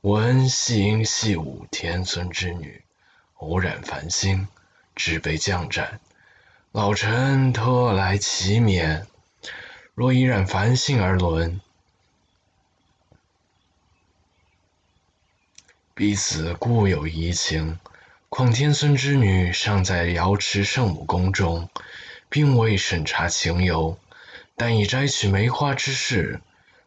[0.00, 2.82] 闻细音细舞天孙之女，
[3.34, 4.48] 偶然烦心，
[4.96, 6.00] 只被降斩。”
[6.72, 9.06] 老臣特来启免，
[9.92, 11.60] 若依然烦性而论，
[15.94, 17.78] 彼此固有疑情。
[18.30, 21.68] 况天孙之女尚在瑶池圣母宫中，
[22.30, 23.98] 并未审查情由，
[24.56, 26.40] 但以摘取梅花之事，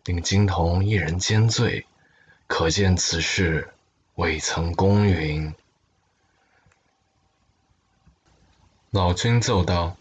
[0.08, 1.86] 令金童一人兼罪，
[2.48, 3.74] 可见此事
[4.16, 5.54] 未曾公允。
[8.90, 9.98] 老君奏道：“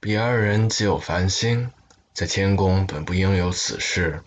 [0.00, 1.70] 彼二人既有凡心，
[2.12, 4.24] 在天宫本不应有此事，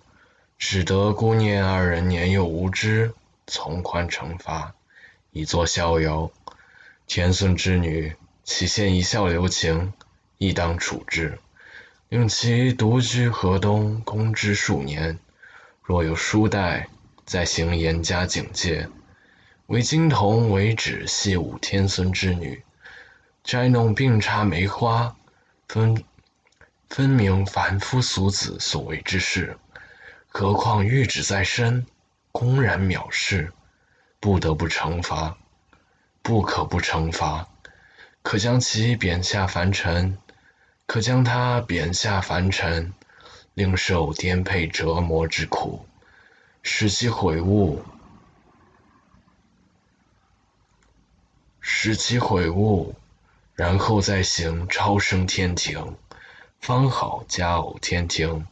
[0.58, 3.14] 只得姑念二人年幼无知，
[3.46, 4.74] 从宽惩罚，
[5.32, 6.32] 以作逍遥。
[7.08, 9.92] 天孙之女，岂现一笑留情？
[10.38, 11.40] 亦当处置。”
[12.10, 15.20] 令其独居河东，攻之数年。
[15.84, 16.88] 若有疏怠，
[17.24, 18.90] 再行严加警戒。
[19.68, 22.64] 为金童为止戏舞天孙之女，
[23.44, 25.16] 摘弄并插梅花，
[25.68, 26.04] 分
[26.90, 29.58] 分明凡夫俗子所为之事。
[30.28, 31.86] 何况玉旨在身，
[32.32, 33.54] 公然藐视，
[34.20, 35.38] 不得不惩罚。”
[36.22, 37.48] 不可不惩罚，
[38.22, 40.18] 可将其贬下凡尘，
[40.90, 42.96] 可将他贬下凡尘，
[43.54, 45.86] 另受颠沛折磨之苦，
[46.64, 47.84] 使其悔悟，
[51.62, 52.96] 使其悔悟，
[53.54, 55.96] 然后再行超升天庭，
[56.60, 58.48] 方好加偶天庭。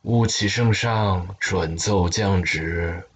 [0.00, 3.06] 吾启圣上准奏降旨。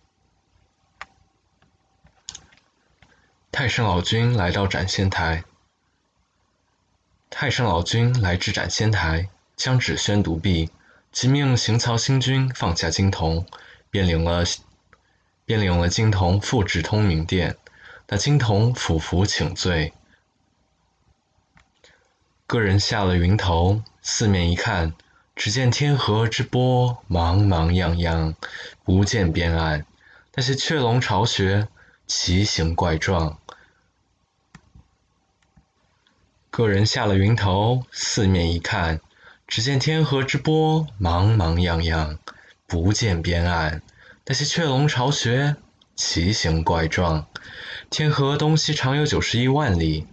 [3.50, 5.44] 太上老君来到斩仙台。
[7.36, 10.70] 太上老君来至斩仙台，将旨宣读毕，
[11.10, 13.44] 即命行曹星君放下金童，
[13.90, 14.44] 便领了
[15.44, 17.56] 便领了金童复至通明殿。
[18.06, 19.92] 那金童俯伏请罪。
[22.46, 24.94] 个人下了云头，四面一看，
[25.34, 28.36] 只见天河之波茫茫漾漾，
[28.84, 29.84] 不见边岸。
[30.36, 31.66] 那些雀龙巢穴，
[32.06, 33.40] 奇形怪状。
[36.56, 39.00] 个人下了云头，四面一看，
[39.48, 42.16] 只见天河之波茫茫漾漾，
[42.68, 43.82] 不见边岸。
[44.24, 45.56] 那些雀龙巢穴，
[45.96, 47.26] 奇形怪状。
[47.90, 50.06] 天河东西长有九十一万里。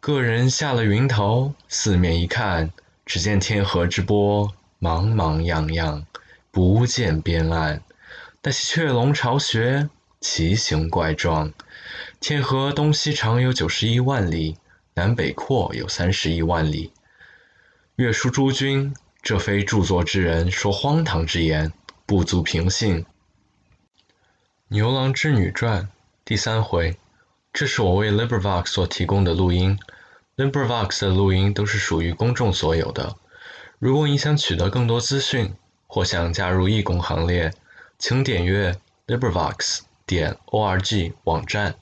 [0.00, 2.70] 个人下了云头，四面一看，
[3.06, 6.04] 只见天河之波茫茫漾漾，
[6.50, 7.82] 不见边岸。
[8.46, 9.88] 那些雀龙巢穴，
[10.20, 11.50] 奇形怪状。
[12.20, 14.58] 天河东西长有九十一万里，
[14.92, 16.92] 南北阔有三十一万里。
[17.96, 21.72] 月书诸君，这非著作之人说荒唐之言，
[22.04, 23.04] 不足凭信。
[24.68, 25.82] 《牛郎织女传》
[26.22, 26.98] 第三回，
[27.50, 29.78] 这是我为 LibriVox 所提供的录音。
[30.36, 33.16] LibriVox 的录音都是属于公众所有的。
[33.78, 35.54] 如果你想取得更多资讯，
[35.86, 37.50] 或想加入义工行列，
[38.06, 41.76] 请点阅 LibriVox 点 org 网站。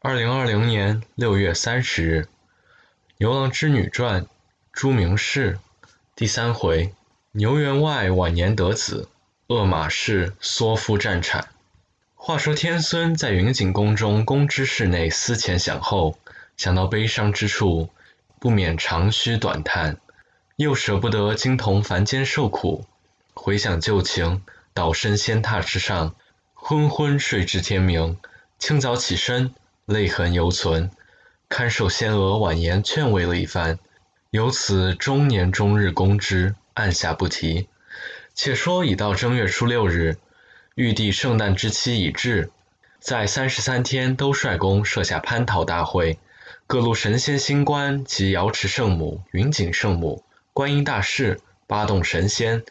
[0.00, 2.18] 二零二零年六月三十日，
[3.18, 4.22] 《牛郎织女传》
[4.72, 5.60] 朱明氏
[6.16, 6.92] 第三回：
[7.30, 9.08] 牛员外晚年得子，
[9.46, 11.50] 恶马氏缩夫战产。
[12.16, 16.18] 话说天孙在云景宫中宫之室内思前想后，
[16.56, 17.88] 想到悲伤之处，
[18.40, 19.98] 不免长吁短叹，
[20.56, 22.84] 又舍不得金童凡间受苦，
[23.34, 24.42] 回想旧情。
[24.74, 26.14] 倒身仙榻之上，
[26.54, 28.18] 昏昏睡至天明。
[28.58, 29.54] 清早起身，
[29.86, 30.90] 泪痕犹存。
[31.48, 33.78] 看守仙娥婉言劝慰了一番，
[34.30, 37.68] 由此终年终日攻之，按下不提。
[38.34, 40.16] 且说已到正月初六日，
[40.74, 42.50] 玉帝圣诞之期已至，
[42.98, 46.18] 在三十三天都率宫设下蟠桃大会，
[46.66, 52.62] 各路神仙星官及瑶池圣母、云锦圣母、观音大士、八洞神仙、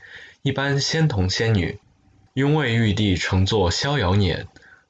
[0.41, 1.79] 一般仙童仙女。
[2.33, 4.45] 拥为玉帝乘坐逍遥辇，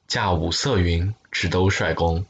[0.06, 2.24] 驾五色云，至兜率宫。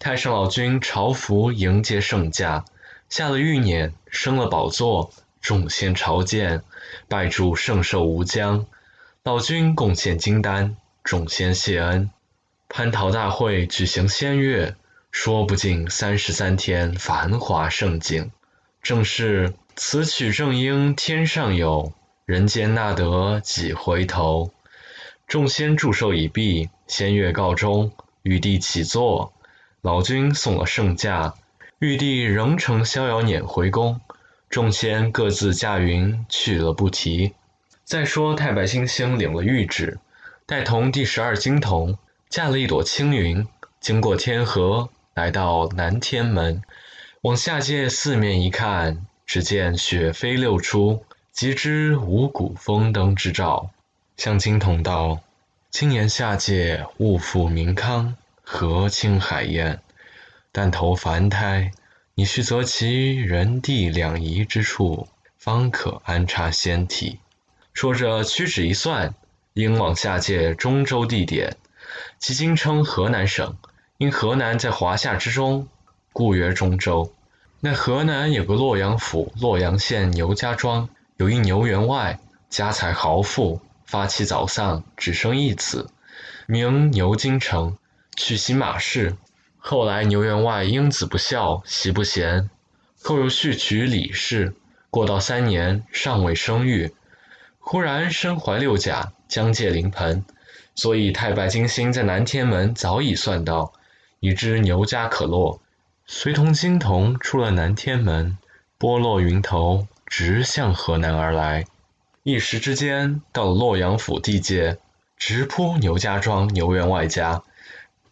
[0.00, 2.64] 太上老君朝服迎接圣驾，
[3.08, 6.62] 下了玉辇，升了宝座，众仙朝见，
[7.06, 8.66] 拜祝圣寿无疆。
[9.22, 12.10] 老君贡献金丹，众仙谢恩。
[12.68, 14.74] 蟠桃大会举行仙乐，
[15.12, 18.32] 说不尽三十三天繁华盛景。
[18.82, 21.92] 正是此曲正应天上有
[22.24, 24.50] 人间，那得几回头。
[25.26, 27.90] 众仙祝寿已毕，仙乐告终，
[28.22, 29.32] 玉帝起坐，
[29.82, 31.34] 老君送了圣驾，
[31.80, 34.00] 玉帝仍乘逍遥辇回宫，
[34.48, 37.32] 众仙各自驾云去了不提。
[37.82, 39.98] 再说太白星星领了玉旨，
[40.46, 43.48] 带同第十二金童，驾了一朵青云，
[43.80, 46.62] 经过天河，来到南天门，
[47.22, 53.70] 往下界四面一看，只见雪飞六出，即知五谷丰登之兆。
[54.16, 55.20] 向金童道
[55.70, 59.80] ：“今年下界物阜民康，河清海晏，
[60.52, 61.70] 但投凡胎，
[62.14, 67.20] 你须择其人地两宜之处，方可安插仙体。”
[67.74, 69.14] 说着屈指一算，
[69.52, 71.56] 应往下界中州地点，
[72.18, 73.56] 即今称河南省。
[73.98, 75.68] 因河南在华夏之中，
[76.12, 77.12] 故曰中州。
[77.60, 82.18] 那河南有个洛阳府洛阳县牛家庄，有一牛员外，
[82.50, 85.88] 家财豪富，发妻早丧，只生一子，
[86.46, 87.78] 名牛金城，
[88.16, 89.16] 娶媳马氏。
[89.58, 92.50] 后来牛员外因子不孝，媳不贤，
[93.02, 94.54] 后又续娶李氏。
[94.90, 96.94] 过到三年，尚未生育，
[97.58, 100.24] 忽然身怀六甲，将届临盆，
[100.74, 103.72] 所以太白金星在南天门早已算到，
[104.20, 105.60] 已知牛家可落。
[106.06, 108.38] 随同金童出了南天门，
[108.78, 111.66] 拨落云头，直向河南而来。
[112.28, 114.78] 一时之间，到了洛阳府地界，
[115.16, 117.44] 直扑牛家庄牛员外家。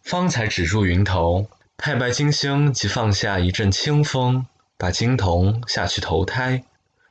[0.03, 4.45] 方才止住云头，太白金星即放下一阵清风，
[4.77, 6.63] 把金童下去投胎。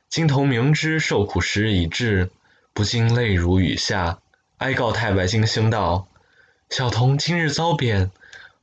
[0.09, 2.31] 金童明知受苦时已至，
[2.73, 4.17] 不禁泪如雨下，
[4.57, 6.07] 哀告太白金星道
[6.71, 8.09] ：“小童今日遭贬，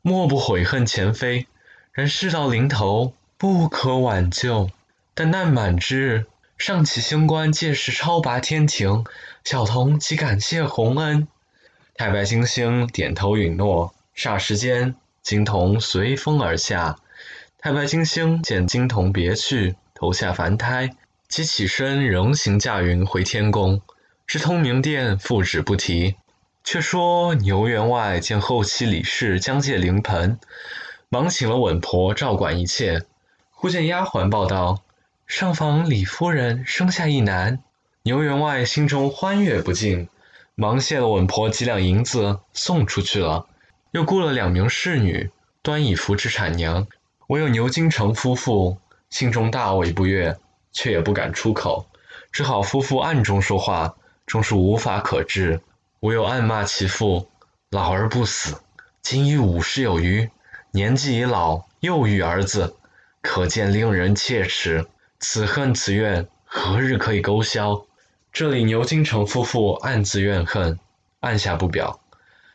[0.01, 1.47] 莫不悔恨前非。”
[1.95, 4.69] 然事到临头，不可挽救。
[5.15, 6.27] 但难满之日，
[6.65, 9.05] 上启星官届时超拔天庭，
[9.43, 11.27] 小童即感谢洪恩。
[11.97, 13.93] 太白金星点头允诺。
[14.17, 14.95] 霎时间，
[15.25, 16.95] 金童随风而下。
[17.59, 20.91] 太白金星见金童别去，投下凡胎，
[21.27, 23.83] 即起身仍行驾云回天宫。
[24.25, 26.15] 直通明殿，复旨不提。
[26.63, 30.39] 却说牛员外见后妻李氏将届临盆。
[31.09, 33.03] 忙请了稳婆照管一切，
[33.51, 34.85] 忽见丫鬟报道：
[35.35, 37.65] 上房李夫人生下一男。
[38.03, 40.11] 牛员外心中欢悦不尽，
[40.55, 43.47] 忙谢了稳婆几两银子，送出去了。
[43.93, 45.31] 又雇了两名侍女，
[45.63, 46.87] 端以扶持产娘。
[47.29, 48.77] 唯有牛金城夫妇
[49.09, 50.37] 心中大为不悦，
[50.71, 51.87] 却也不敢出口，
[52.31, 55.63] 只好夫妇暗中说话，终是无法可治，
[56.01, 57.31] 唯有暗骂其父：
[57.71, 58.61] 老而不死，
[59.01, 60.29] 今已五十有余。
[60.73, 62.77] 年纪已老，又育儿子，
[63.23, 64.87] 可见令人切齿。
[65.25, 67.87] 此恨此怨，何日可以勾销？
[68.33, 70.81] 这里牛金城夫妇暗自怨恨，
[71.21, 72.01] 按下不表。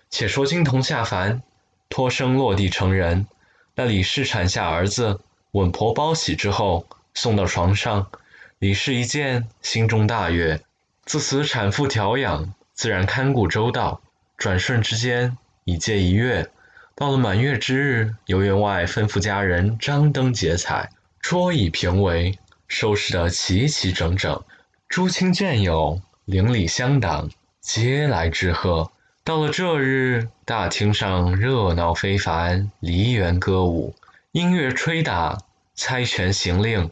[0.10, 1.42] 且说金童下凡，
[1.88, 3.26] 托生落地成人。
[3.74, 8.12] 那李氏产下儿子，稳婆包喜之后，送到床上。
[8.60, 10.62] 李氏一见，心中大悦。
[11.06, 14.02] 自此产妇调养，自然看顾周到。
[14.36, 16.52] 转瞬之间，已届一月。
[16.96, 20.90] 到了满月之日，游员外吩咐家人张灯结彩，
[21.22, 24.44] 桌椅平围，收拾得齐齐整整。
[24.88, 28.92] 诸亲眷友、邻里乡党皆来致贺。
[29.24, 33.94] 到了这日，大厅上热闹非凡，梨园歌舞，
[34.32, 35.40] 音乐吹打，
[35.76, 36.92] 猜拳行令，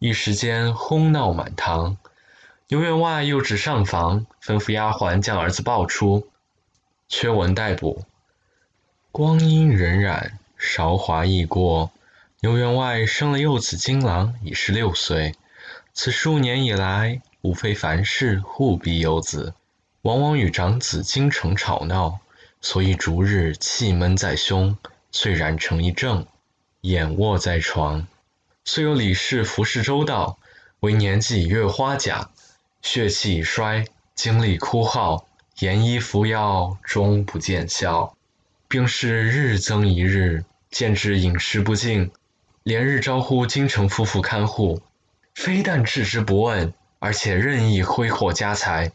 [0.00, 1.96] 一时间哄闹满堂。
[2.68, 6.26] 游员外又至上房，吩咐丫鬟将儿子抱出，
[7.08, 8.04] 缺文待补。
[9.12, 11.92] 光阴荏苒，韶华易过。
[12.42, 15.34] 牛员外生了幼子金郎，已十六岁。
[15.94, 19.54] 此数年以来，无非凡事互逼幼子，
[20.02, 22.20] 往往与长子京城吵闹，
[22.60, 24.76] 所以逐日气闷在胸，
[25.10, 26.26] 遂染成一症，
[26.82, 28.06] 眼卧在床。
[28.66, 30.38] 虽有李氏服侍周到，
[30.80, 32.30] 唯年纪已越花甲，
[32.82, 35.26] 血气已衰，精力枯耗，
[35.60, 38.14] 研医服药，终不见效。
[38.68, 42.10] 病势日增一日，见之饮食不进，
[42.66, 44.82] 连日招呼京城夫妇看护，
[45.36, 48.90] 非但置之不问，而且任意挥霍家财。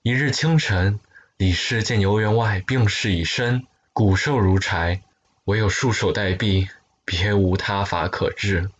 [0.00, 0.98] 一日清晨，
[1.36, 5.02] 李氏见游员外病势已深，骨瘦如柴，
[5.44, 6.70] 唯有束手待毙，
[7.04, 8.70] 别无他法可治。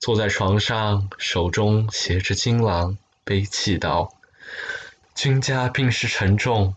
[0.00, 4.12] 坐在床上，手中携着金郎，悲泣道
[5.14, 6.74] ：“君家病势沉重，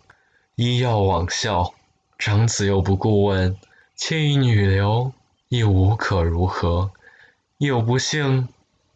[0.53, 1.73] 医药罔效。”
[2.19, 3.57] 长子又不顾问，
[3.95, 5.11] 妾一女流，
[5.53, 6.89] 亦无可如何。
[7.59, 8.47] 有不幸，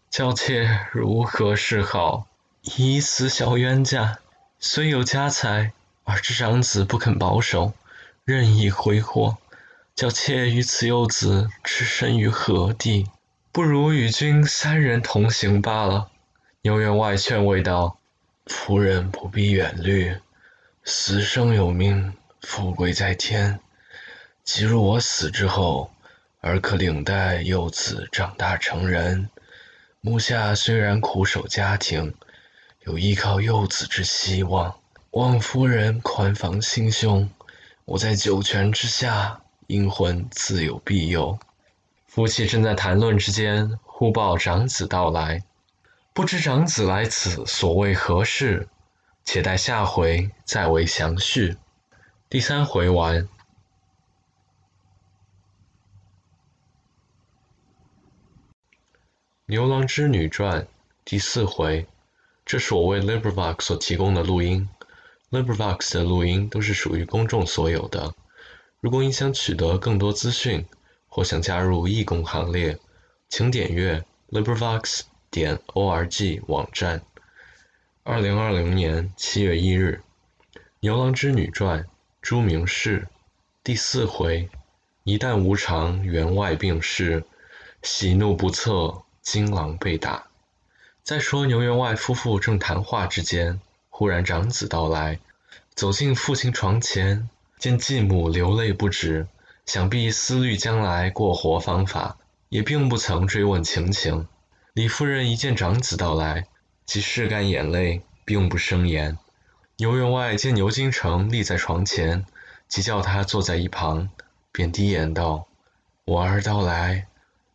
[0.10, 2.26] 叫妾如何是好？
[2.64, 4.18] 以死小冤家，
[4.60, 5.72] 虽有家财，
[6.04, 7.74] 而知长子不肯保守，
[8.26, 9.38] 任意挥霍，
[9.94, 13.06] 叫妾与此幼子置身于何地？
[13.52, 16.10] 不如与君三人同行罢了。
[16.64, 18.00] 牛员外劝慰道
[18.48, 20.18] ：“夫人不必远虑，
[20.84, 23.60] 死生有命。”富贵在天，
[24.44, 25.92] 即如我死之后，
[26.48, 29.30] 儿可领带幼子长大成人。
[30.00, 32.14] 目下虽然苦守家庭，
[32.86, 34.80] 有依靠幼子之希望。
[35.12, 37.30] 望夫人宽房心胸，
[37.86, 41.38] 我在九泉之下，阴魂自有庇佑。
[42.08, 45.44] 夫妻正在谈论之间，忽报长子到来，
[46.14, 48.68] 不知长子来此所谓何事？
[49.26, 51.58] 且待下回再为详叙。
[52.30, 53.24] 第三回完。
[59.50, 60.64] 《牛郎织女传》
[61.06, 61.88] 第四回，
[62.46, 64.68] 这是我为 LibriVox 所提供的录音。
[65.32, 68.14] LibriVox 的录音都是属于公众所有的。
[68.82, 70.66] 如果你想取得更多资讯，
[71.08, 72.78] 或想加入义工行列，
[73.30, 77.02] 请点阅 LibriVox 点 org 网站。
[78.04, 80.02] 二零二零年七月一日，
[80.82, 81.84] 《牛郎织女传》
[82.22, 83.08] 朱明氏
[83.64, 84.50] 第四回：
[85.06, 87.24] 一旦无常，员外病逝，
[87.82, 89.04] 喜怒不测。
[89.30, 90.28] 金郎被打。
[91.04, 93.60] 再说牛员外夫妇正谈话之间，
[93.90, 95.20] 忽然长子到来，
[95.76, 99.28] 走进父亲床前，见继母流泪不止，
[99.66, 102.16] 想必思虑将来过活方法，
[102.48, 104.30] 也并不曾追问情形。
[104.72, 106.48] 李夫人一见长子到来，
[106.86, 109.18] 即拭干眼泪，并不生言。
[109.76, 112.26] 牛员外见牛金城立在床前，
[112.70, 114.10] 即叫他坐在一旁，
[114.54, 115.48] 便低言道
[116.08, 117.08] ：“我儿到来。”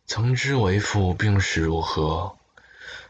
[0.05, 2.35] 曾知为父病势如何？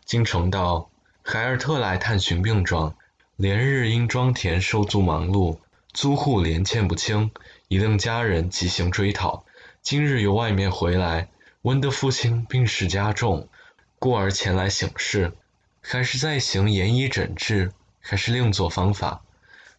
[0.06, 0.90] 京城道：
[1.24, 2.96] 孩儿特来探寻病状，
[3.36, 5.58] 连日因庄田收租忙碌，
[5.92, 7.32] 租户连欠不清，
[7.68, 9.44] 已令家人急行追讨。
[9.82, 11.30] 今日由外面回来，
[11.64, 13.50] 闻得父亲病势加重，
[13.98, 15.34] 故而前来请示，
[15.82, 19.24] 还是再行严医诊治，还是另作方法？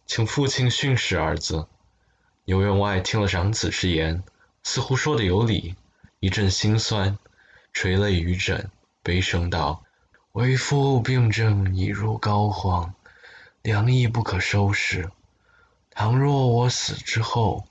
[0.05, 1.67] 请父亲训示儿子。
[2.43, 4.21] 牛员外听了长子之言，
[4.63, 5.75] 似乎说的有理。
[6.25, 7.19] 一阵心酸，
[7.71, 8.71] 垂泪于枕，
[9.03, 9.85] 悲声道
[10.33, 12.93] ：“为父病症已入膏肓，
[13.61, 15.11] 良医不可收拾。
[15.91, 17.67] 倘若我死之后，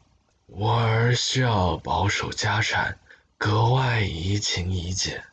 [0.47, 2.97] 我儿需要保守家产，
[3.39, 5.25] 格外怡情怡俭，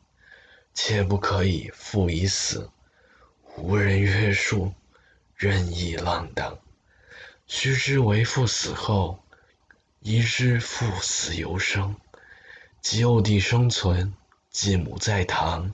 [0.73, 2.71] 切不可以父已死，
[3.55, 4.73] 无人约束，
[5.35, 6.57] 任意浪荡。
[7.45, 9.23] 须知为父死后，
[9.99, 11.95] 已知父死犹生。”
[12.81, 14.13] 及幼弟生存，
[14.49, 15.71] 继母在堂，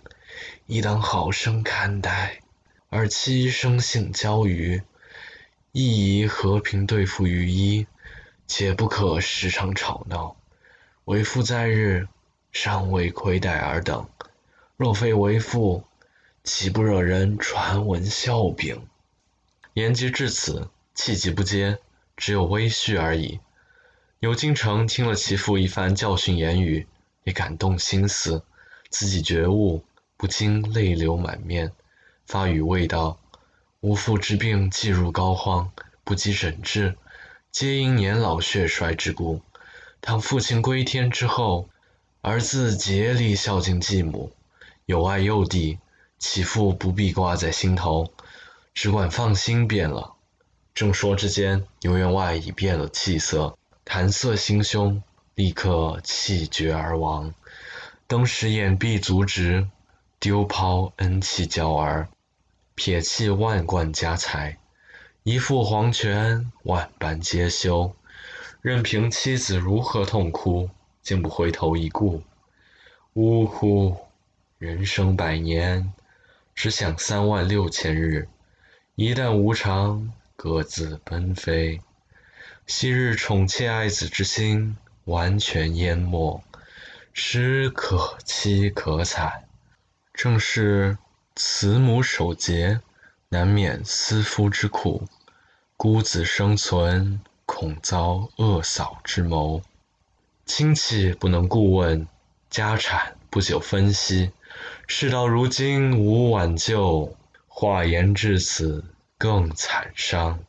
[0.66, 2.42] 亦当好生看待。
[2.90, 4.82] 而妻生性骄愚，
[5.72, 7.88] 亦宜和平对付于一，
[8.46, 10.36] 且不可时常吵闹。
[11.06, 12.08] 为父在日，
[12.52, 14.10] 尚未亏待尔等。
[14.76, 15.86] 若非为父，
[16.44, 18.86] 岂不惹人传闻笑柄？
[19.74, 21.78] 言及至此，气急不接，
[22.18, 23.40] 只有微嘘而已。
[24.20, 26.86] 牛金城听了其父一番教训言语。
[27.28, 28.42] 也感动心思，
[28.90, 29.84] 自己觉悟，
[30.16, 31.74] 不禁泪流满面，
[32.26, 33.20] 发语谓道
[33.82, 35.68] ：“吾父之病既入膏肓，
[36.06, 36.96] 不及诊治，
[37.52, 39.42] 皆因年老血衰之故。
[40.00, 41.68] 倘父亲归天之后，
[42.22, 44.32] 儿子竭力孝敬继母，
[44.86, 45.80] 有爱幼弟，
[46.18, 48.14] 其父不必挂在心头，
[48.74, 50.14] 只管放心便了。”
[50.74, 55.04] 正说之间，牛员外已变了气色，谈色心胸。
[55.38, 57.32] 立刻气绝而亡，
[58.08, 59.68] 登时眼必足直，
[60.20, 62.10] 丢抛恩妻娇儿，
[62.74, 64.58] 撇弃万贯家财，
[65.22, 67.96] 一副黄泉万般皆休，
[68.64, 70.72] 任凭妻子如何痛哭，
[71.04, 72.24] 竟不回头一顾。
[73.14, 73.96] 呜呼！
[74.58, 75.94] 人生百年，
[76.56, 78.28] 只享三万六千日，
[78.96, 81.80] 一旦无常，各自奔飞。
[82.66, 84.76] 昔日宠妾爱子之心。
[85.08, 86.44] 完全淹没，
[87.14, 89.46] 实可凄可惨。
[90.14, 90.98] 正是
[91.34, 92.82] 慈母守节，
[93.30, 95.06] 难免思夫之苦；
[95.78, 99.62] 孤子生存，恐遭恶嫂之谋。
[100.46, 102.06] 亲戚不能顾问，
[102.50, 104.32] 家产不久分析。
[104.88, 107.16] 事到如今无挽救，
[107.48, 108.84] 话言至此
[109.18, 110.40] 更惨伤。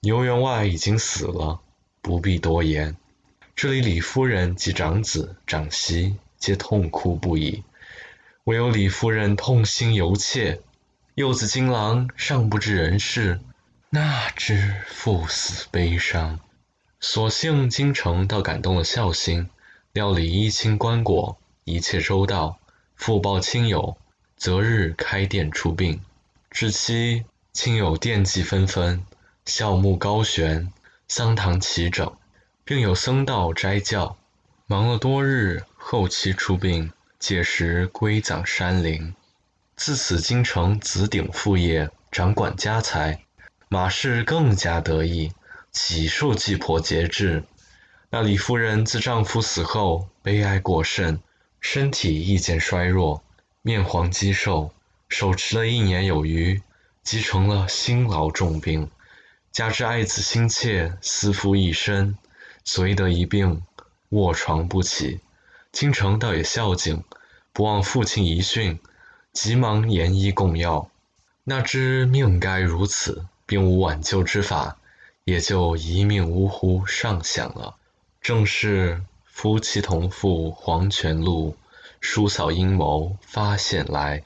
[0.00, 1.60] 牛员外已经死了，
[2.00, 2.96] 不必多言。
[3.56, 7.62] 这里李夫人及长子长媳皆痛哭不已，
[8.44, 10.60] 唯有李夫人痛心犹切。
[11.14, 13.40] 幼子金郎尚不知人事，
[13.88, 16.38] 哪知父死悲伤？
[17.00, 19.48] 所幸京城倒感动了孝心，
[19.94, 22.58] 料理衣亲棺椁，一切周到。
[22.94, 23.96] 复报亲友，
[24.36, 26.02] 择日开店出殡。
[26.50, 29.02] 至期，亲友惦记纷纷，
[29.46, 30.70] 孝墓高悬，
[31.08, 32.14] 丧堂齐整。
[32.68, 34.16] 并有僧道斋教，
[34.66, 39.14] 忙了多日，后期出殡，届时归葬山林。
[39.76, 43.22] 自此京城子顶父业，掌管家财，
[43.68, 45.30] 马氏更加得意，
[45.70, 47.44] 几受继婆节制。
[48.10, 51.20] 那李夫人自丈夫死后，悲哀过甚，
[51.60, 53.22] 身体亦渐衰弱，
[53.62, 54.72] 面黄肌瘦，
[55.08, 56.60] 手持了一年有余，
[57.04, 58.90] 即成了辛劳重病。
[59.52, 62.18] 加之爱子心切，思夫一身，
[62.66, 63.62] 遂得一病，
[64.10, 65.20] 卧床不起。
[65.72, 67.04] 京城倒也孝敬，
[67.52, 68.78] 不忘父亲遗训，
[69.32, 70.90] 急忙研医供药。
[71.44, 74.76] 那知命该如此，并无挽救之法，
[75.24, 77.76] 也就一命呜呼，上想了。
[78.20, 81.56] 正是夫妻同赴黄泉路，
[82.00, 84.24] 叔嫂阴谋发现来。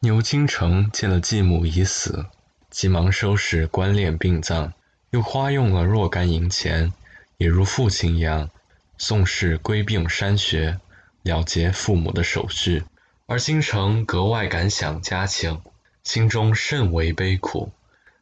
[0.00, 2.26] 牛京城见了继母已死。
[2.68, 4.72] 急忙收拾棺殓殡葬，
[5.10, 6.92] 又花用了若干银钱，
[7.38, 8.50] 也如父亲一样，
[8.98, 10.78] 宋氏归并山学，
[11.22, 12.84] 了结父母的手续。
[13.26, 15.60] 而京城格外感想家情，
[16.04, 17.72] 心中甚为悲苦。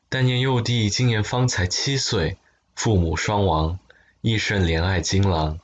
[0.09, 2.39] 但念幼弟今年方才七岁，
[2.75, 3.79] 父母双亡，
[4.21, 5.59] 亦甚怜爱金郎。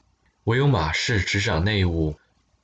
[0.45, 2.17] 唯有马氏执掌内务，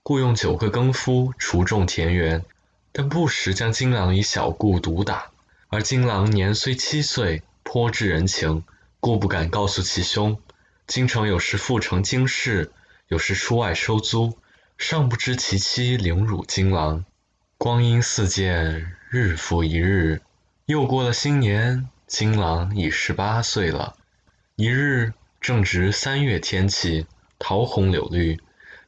[0.02, 2.44] 雇用九个更夫锄种田园，
[2.92, 5.30] 但不时将金郎以小故毒打。
[5.68, 8.64] 而金郎年虽七岁，颇知人情，
[9.00, 10.38] 故不敢告诉其兄。
[10.86, 12.70] 京城有时复成京市，
[13.08, 14.38] 有时出外收租，
[14.78, 17.04] 尚不知其妻凌辱金郎。
[17.58, 20.20] 光阴似箭，日复一日，
[20.66, 23.96] 又过了新年，金郎已十八岁了。
[24.54, 27.06] 一日正值三月天气，
[27.38, 28.38] 桃红柳绿，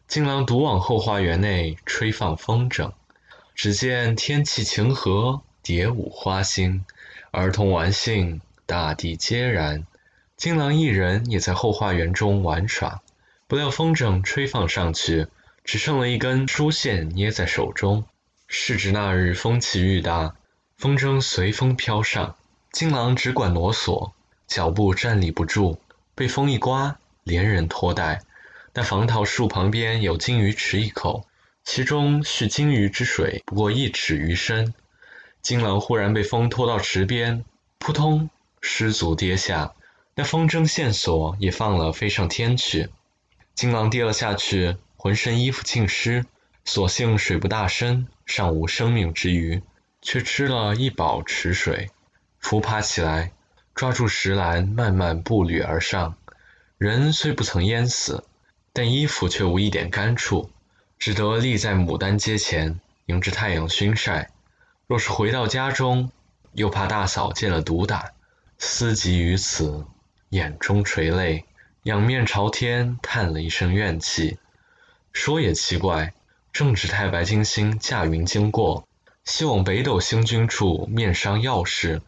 [0.07, 2.93] 金郎独往后花园内吹放风筝，
[3.55, 5.43] 只见天气晴和。
[5.61, 6.87] 蝶舞花星，
[7.31, 9.87] 儿童玩兴，大地皆然。
[10.39, 13.03] 金狼一人也在后花园中玩耍，
[13.49, 15.27] 不料风筝吹放上去，
[15.65, 18.05] 只剩了一根书线捏在手中。
[18.47, 20.37] 是指那日风起雨大，
[20.77, 22.37] 风筝随风飘上，
[22.71, 24.15] 金狼只管挪索，
[24.47, 25.81] 脚步站立不住，
[26.15, 28.23] 被风一刮，连人拖带。
[28.75, 31.27] 那防桃树旁边有金鱼池一口，
[31.65, 34.73] 其中蓄金鱼之水不过一尺余深。
[35.43, 37.45] 金狼忽然被风拖到池边，
[37.81, 38.31] 扑通，
[38.61, 39.73] 失足跌下，
[40.19, 42.89] 那风筝线索也放了，飞上天去。
[43.55, 46.27] 金狼跌了下去，浑身衣服浸湿，
[46.65, 49.63] 所幸水不大深，尚无生命之虞，
[50.03, 51.91] 却吃了一饱池水。
[52.41, 53.31] 浮爬起来，
[53.77, 56.17] 抓住石栏，慢慢步履而上。
[56.79, 58.25] 人虽不曾淹死，
[58.73, 60.51] 但衣服却无一点干处，
[60.99, 64.33] 只得立在牡丹街前，迎着太阳熏晒。
[64.89, 66.11] 若是回到家中，
[66.55, 68.11] 又怕大嫂见了毒打，
[68.59, 69.87] 思及于此，
[70.31, 71.45] 眼中垂泪，
[71.85, 74.39] 仰面朝天叹了一声怨气。
[75.13, 76.13] 说也奇怪，
[76.53, 78.87] 正值太白金星驾云经过，
[79.25, 82.03] 西往北斗星君处面商要事，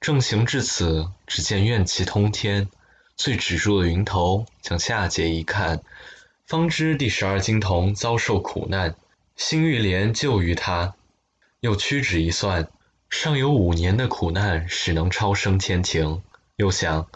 [0.00, 2.68] 正行至此，只见怨气通天，
[3.16, 5.82] 遂止住了云头，向下界一看，
[6.46, 8.94] 方知第十二金童遭受苦难，
[9.36, 10.94] 星玉莲救于他。
[11.60, 12.68] 又屈指一算，
[13.08, 16.22] 尚有五年的苦难，使能超生天庭。
[16.56, 17.08] 又想，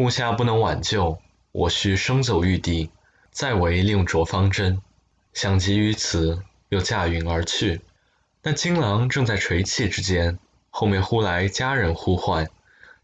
[0.00, 1.18] 目下不能挽救，
[1.52, 2.88] 我须升奏玉帝，
[3.30, 4.80] 再为另着方针。
[5.34, 7.82] 想及于此，又驾云而去。
[8.40, 10.38] 但金郎正在垂泣之间，
[10.70, 12.48] 后面忽来家人呼唤，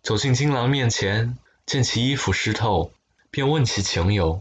[0.02, 1.36] 走进金郎面前，
[1.66, 2.92] 见其衣服湿透，
[3.30, 4.40] 便问其情由。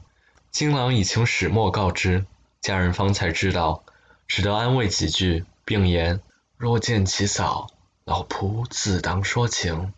[0.50, 2.26] 金郎以情始末告知，
[2.62, 3.84] 家人方才知道，
[4.30, 5.44] 只得安慰几句。
[5.66, 6.22] 并言：
[6.56, 7.68] 若见其嫂，
[8.06, 9.92] 老仆自当说情。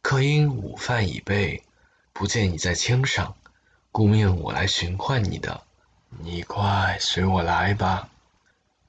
[0.00, 1.62] 可因午饭已备，
[2.18, 3.36] 不见你在厅上，
[3.92, 5.62] 故命我来寻唤你的。
[6.18, 8.08] 你快随我来吧。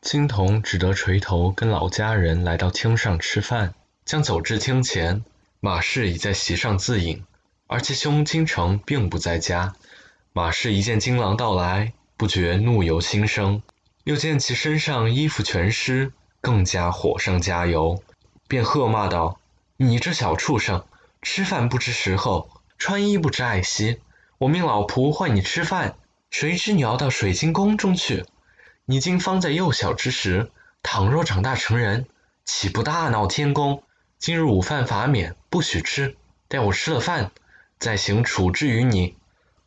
[0.01, 3.75] 青铜只得垂头跟老家人来到厅上吃饭。
[4.03, 5.23] 将走至厅前，
[5.59, 7.23] 马氏已在席上自饮，
[7.67, 9.75] 而其兄金城并不在家。
[10.33, 13.61] 马氏一见金郎到来，不觉怒由心生，
[14.05, 16.11] 又见其身上衣服全湿。
[16.41, 18.01] 更加火上加油，
[18.47, 19.39] 便喝骂道
[19.77, 20.83] ：“你这小畜生，
[21.21, 22.49] 吃饭不知时候，
[22.79, 23.99] 穿衣不知爱惜。
[24.37, 25.97] 我命老仆唤你吃饭，
[26.31, 28.25] 谁知你要到水晶宫中去？
[28.85, 30.49] 你今方在幼小之时，
[30.81, 32.07] 倘若长大成人，
[32.45, 33.83] 岂不大闹天宫？
[34.17, 36.15] 今日午饭罚免，不许吃。
[36.47, 37.31] 待我吃了饭，
[37.79, 39.17] 再行处置于你。”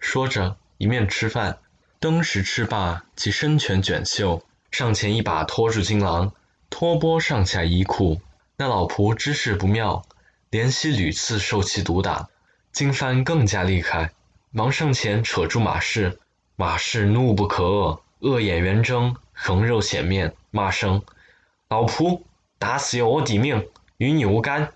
[0.01, 1.59] 说着，一面吃饭，
[2.01, 6.33] 登时吃罢，即伸拳卷袖，上前一把拖住金狼。
[6.71, 8.23] 脱剥上下衣裤，
[8.57, 10.03] 那老仆知事不妙，
[10.49, 12.31] 连续屡次受其毒打。
[12.73, 14.13] 金帆更加厉害，
[14.51, 16.19] 忙上前扯住马氏。
[16.57, 21.03] 马氏怒不可遏，恶眼圆睁，横肉显面，骂声
[21.69, 22.23] ：“老仆，
[22.59, 23.69] 打死要我抵命，
[23.99, 24.73] 与你无干。”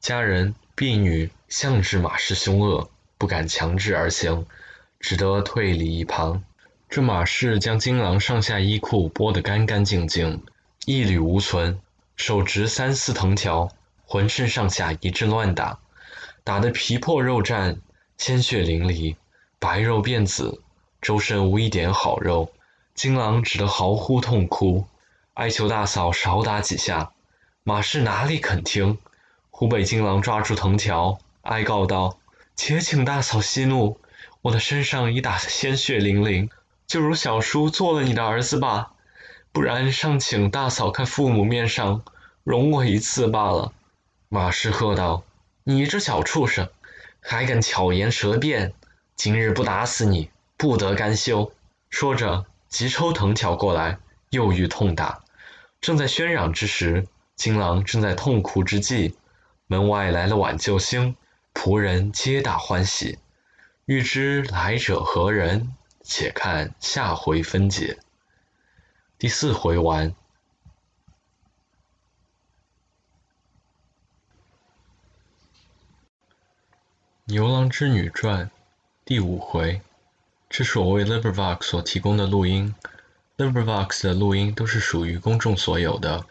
[0.00, 4.46] 家人婢女向知马氏凶恶，不敢强制而行，
[5.00, 6.44] 只得退离一旁。
[6.88, 10.42] 这马氏将金郎上下衣裤剥得干干净净。
[10.84, 11.80] 一缕无存，
[12.16, 13.70] 手执三丝藤条，
[14.04, 15.78] 浑身上下一阵乱打，
[16.44, 17.78] 打得皮破肉绽，
[18.18, 19.16] 鲜血淋漓，
[19.58, 20.60] 白肉变紫，
[21.00, 22.52] 周身无一点好肉。
[22.94, 24.86] 金狼只得嚎呼痛哭，
[25.32, 27.12] 哀求大嫂少打几下。
[27.62, 28.98] 马氏哪里肯听，
[29.50, 32.18] 湖北金狼抓住藤条，哀告道
[32.54, 33.98] ：“且请大嫂息怒，
[34.42, 36.50] 我的身上已打得鲜血淋淋，
[36.86, 38.92] 就如小叔做了你的儿子吧。
[39.50, 42.02] 不然，尚请大嫂看父母面上，
[42.42, 43.72] 容我一次罢了。”
[44.28, 45.24] 马氏喝道
[45.66, 46.68] ：“你这小畜生，
[47.20, 48.74] 还敢巧言舌辩！
[49.16, 51.52] 今日不打死你，不得甘休！”
[51.88, 52.44] 说着。
[52.68, 53.98] 急抽藤条过来，
[54.30, 55.22] 又欲痛打。
[55.80, 57.06] 正在喧嚷之时，
[57.36, 59.14] 金狼正在痛哭之际，
[59.68, 61.16] 门外来了挽救星，
[61.54, 63.18] 仆人皆大欢喜。
[63.86, 65.72] 欲知来者何人？
[66.02, 67.96] 且看下回分解。
[69.18, 70.10] 第四回完。
[77.26, 78.46] 《牛郎织女传》
[79.02, 79.80] 第五回。
[80.50, 82.74] 这是我为 LibriVox 所提供的录音。
[83.38, 86.26] LibriVox 的录音都是属于公众所有的。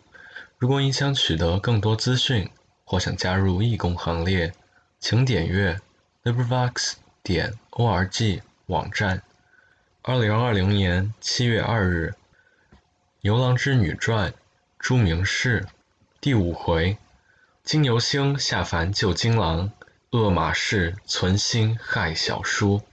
[0.60, 2.48] 如果你想取得更多资讯，
[2.86, 4.54] 或想加入义工行列，
[5.00, 5.82] 请点阅
[6.24, 9.24] LibriVox 点 org 网站。
[10.04, 12.14] 二零二零年七月二日，
[13.22, 14.30] 《牛郎织女传》
[14.78, 15.66] 朱明氏
[16.22, 16.98] 第五回：
[17.64, 19.72] 金牛星下凡救金狼，
[20.14, 22.84] 恶马氏存心害小叔。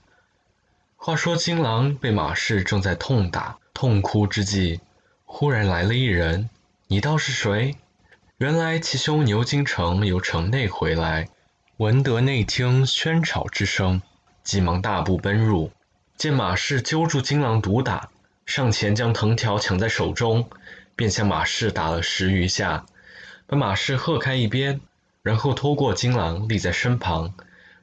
[0.95, 4.79] 话说金狼被马氏正在痛打、痛哭之际，
[5.25, 6.49] 忽然来了一人。
[6.87, 7.75] 你道是谁？
[8.39, 11.29] 原来其兄牛金城由城内回来，
[11.77, 14.01] 闻得内厅喧吵之声，
[14.43, 15.71] 急忙大步奔入，
[16.17, 18.09] 见马氏揪住金狼毒打，
[18.47, 20.49] 上前将藤条抢在手中，
[20.95, 22.87] 便向马氏打了十余下，
[23.45, 24.81] 把马氏喝开一边，
[25.23, 27.33] 然后拖过金狼立在身旁，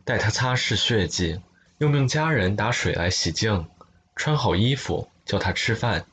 [0.04, 1.40] 待他擦拭血迹。
[1.78, 3.68] 又命家人打水来洗净，
[4.16, 6.06] 穿好衣服，叫他吃饭。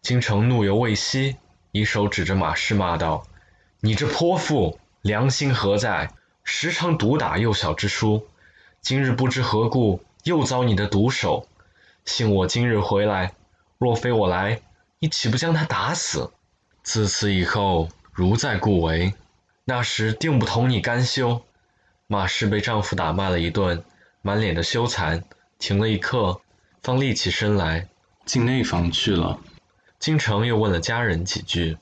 [0.00, 1.36] 京城怒犹未息，
[1.70, 3.26] 一手指着马氏骂道
[3.80, 6.10] ：“你这泼妇，良心何在？
[6.44, 8.26] 时常毒打幼小之书，
[8.80, 11.46] 今日不知何故又遭你的毒手。
[12.04, 13.34] 幸我今日回来，
[13.78, 14.62] 若非我来，
[14.98, 16.32] 你岂不将他打死？
[16.82, 19.14] 自此以后，如再故为，
[19.64, 21.44] 那时定不同你甘休。”
[22.06, 23.84] 马氏被丈夫打骂了一顿。
[24.24, 25.24] 满脸的羞惭，
[25.58, 26.40] 停了一刻，
[26.80, 27.88] 方立起身来，
[28.24, 29.40] 进内房去了。
[29.98, 31.76] 京城又问了家人几句，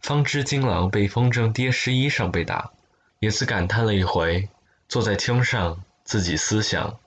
[0.00, 2.70] 方知金郎被风筝跌湿衣裳被打，
[3.18, 4.48] 也自感叹了一回，
[4.88, 6.98] 坐在厅上自己思想：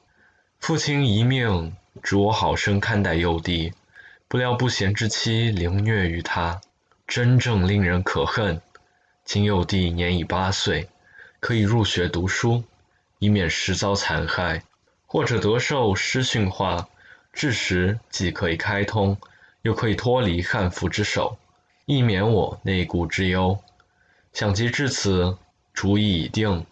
[0.60, 3.74] 父亲一命，嘱我好生看待幼弟，
[4.28, 6.62] 不料不贤之妻凌虐于他，
[7.08, 8.62] 真正令人可恨。
[9.26, 10.88] 今幼弟年已八岁，
[11.40, 12.64] 可以入学读书，
[13.18, 14.64] 以免时遭残害。
[15.08, 16.90] 或者得受师训化，
[17.34, 19.18] 至时既可以开通，
[19.62, 21.38] 又可以脱离汉服之手，
[21.86, 23.58] 亦免我内顾之忧。
[24.34, 25.38] 想及至此，
[25.74, 26.66] 主意已定，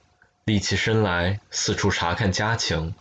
[0.43, 2.93] 立起身来，四处查看家情。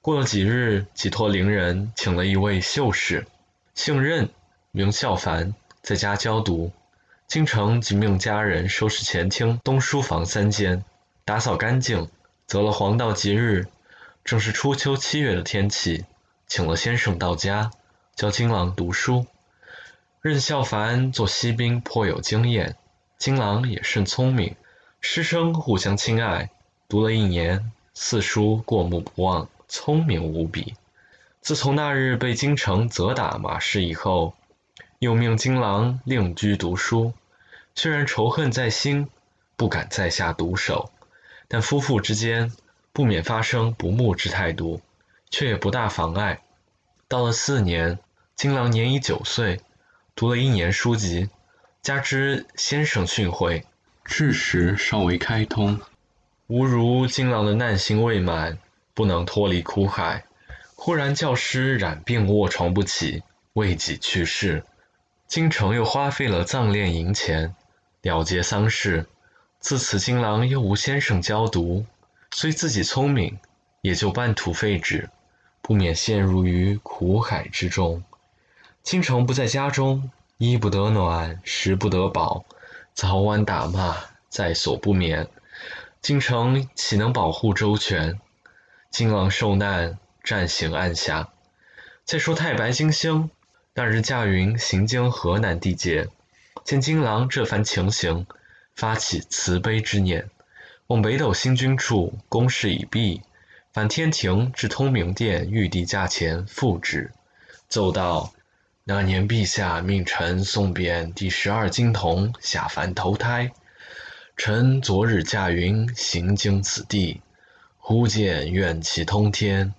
[0.00, 3.26] 过了几日，即托邻人请了一位秀士，
[3.74, 4.30] 姓任，
[4.70, 6.72] 名孝凡，在家教读。
[7.28, 10.82] 京城即命家人收拾前厅、东书房三间，
[11.26, 12.08] 打扫干净，
[12.46, 13.66] 择了黄道吉日。
[14.24, 16.06] 正是初秋七月的天气，
[16.46, 17.70] 请了先生到家
[18.16, 19.26] 教金郎读书。
[20.22, 22.76] 任孝凡做西兵颇有经验，
[23.18, 24.56] 金郎也甚聪明，
[25.02, 26.48] 师生互相亲爱。
[26.88, 30.74] 读了一年，四书过目不忘，聪明无比。
[31.42, 34.32] 自从那日被京城责打马氏以后，
[34.98, 37.12] 又命金郎另居读书。
[37.74, 39.08] 虽然仇恨在心，
[39.56, 40.90] 不敢再下毒手，
[41.46, 42.52] 但夫妇之间。
[42.90, 44.80] 不免发生不睦之态度，
[45.30, 46.42] 却也不大妨碍。
[47.06, 48.00] 到了四年，
[48.34, 49.60] 金郎年已九岁，
[50.16, 51.28] 读了一年书籍，
[51.80, 53.62] 加之先生训诲，
[54.04, 55.78] 智识尚未开通，
[56.48, 58.58] 吾如金郎的难心未满，
[58.94, 60.24] 不能脱离苦海。
[60.74, 63.22] 忽然教师染病卧床不起，
[63.52, 64.64] 未几去世。
[65.28, 67.54] 京城又花费了葬殓银钱，
[68.00, 69.06] 了结丧事。
[69.60, 71.84] 自此，金郎又无先生教读。
[72.30, 73.38] 虽自己聪明，
[73.82, 75.10] 也就半途废止，
[75.60, 78.02] 不免陷入于苦海之中。
[78.82, 82.46] 京城不在家中，衣不得暖，食不得饱，
[82.94, 83.96] 早晚打骂，
[84.30, 85.28] 在所不免。
[86.00, 88.18] 京城岂能保护周全？
[88.90, 91.28] 金郎受难，暂行暗下。
[92.06, 93.30] 再说太白金星，
[93.78, 96.08] 那日驾云行经河南地界，
[96.64, 98.26] 见金郎这番情形，
[98.74, 100.28] 发起慈悲之念。
[100.88, 103.22] 往北斗星君处，公事已毕，
[103.72, 107.12] 返天庭至通明殿玉帝驾前复旨，
[107.68, 108.32] 奏道：
[108.82, 113.52] 那年陛下命臣送贬第十二金童下凡投胎，
[114.36, 117.20] 臣昨日驾云行经此地，
[117.78, 119.72] 忽见怨气通天，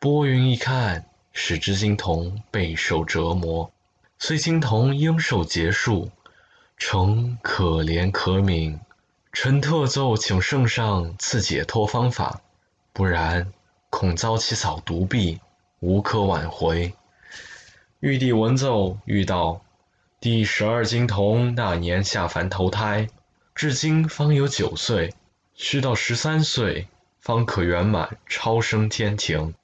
[0.00, 1.04] 拨云一看，
[1.40, 3.70] 使之金童备受折磨，
[4.18, 6.10] 虽金童应受劫数，
[6.76, 8.80] 诚可怜可悯。
[9.32, 12.40] 臣特奏请圣上赐解脱方法，
[12.92, 13.52] 不然
[13.88, 15.38] 恐遭其扫毒毙，
[15.78, 16.92] 无可挽回。
[18.00, 19.64] 玉帝闻奏，欲道：
[20.18, 23.08] 第十二金童那年下凡投胎，
[23.54, 25.14] 至今方有九岁，
[25.54, 26.88] 须到十三岁
[27.20, 29.54] 方可圆满超生天庭。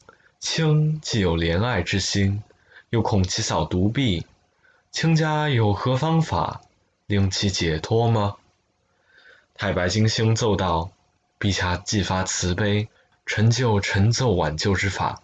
[0.44, 2.42] 卿既有怜爱之心，
[2.90, 4.24] 又恐其扫毒毙，
[4.92, 6.60] 卿家有何方法
[7.06, 8.36] 令其解脱吗？
[9.54, 10.90] 太白金星奏道
[11.40, 12.88] ：“陛下既发慈悲，
[13.24, 15.22] 臣就臣奏挽救之法。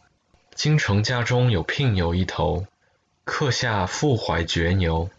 [0.54, 2.66] 京城家中有聘牛一头，
[3.24, 5.10] 刻下腹怀绝牛，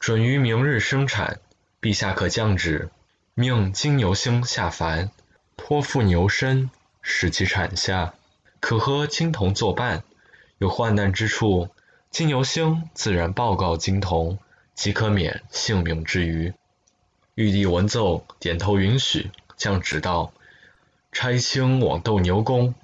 [0.00, 1.40] 准于明日生产。
[1.82, 2.88] 陛下可降旨，
[3.34, 5.10] 命金牛星下凡，
[5.58, 6.70] 托付牛身，
[7.02, 8.14] 使其产下，
[8.66, 10.02] 可和金童作伴。
[10.58, 11.68] 有患难之处，
[12.10, 14.40] 金牛星自然报告金童，
[14.74, 16.52] 即可免性命之虞。”
[17.36, 20.32] 玉帝闻奏，点头允许，降旨道
[21.12, 22.74] ：“差卿往斗牛宫，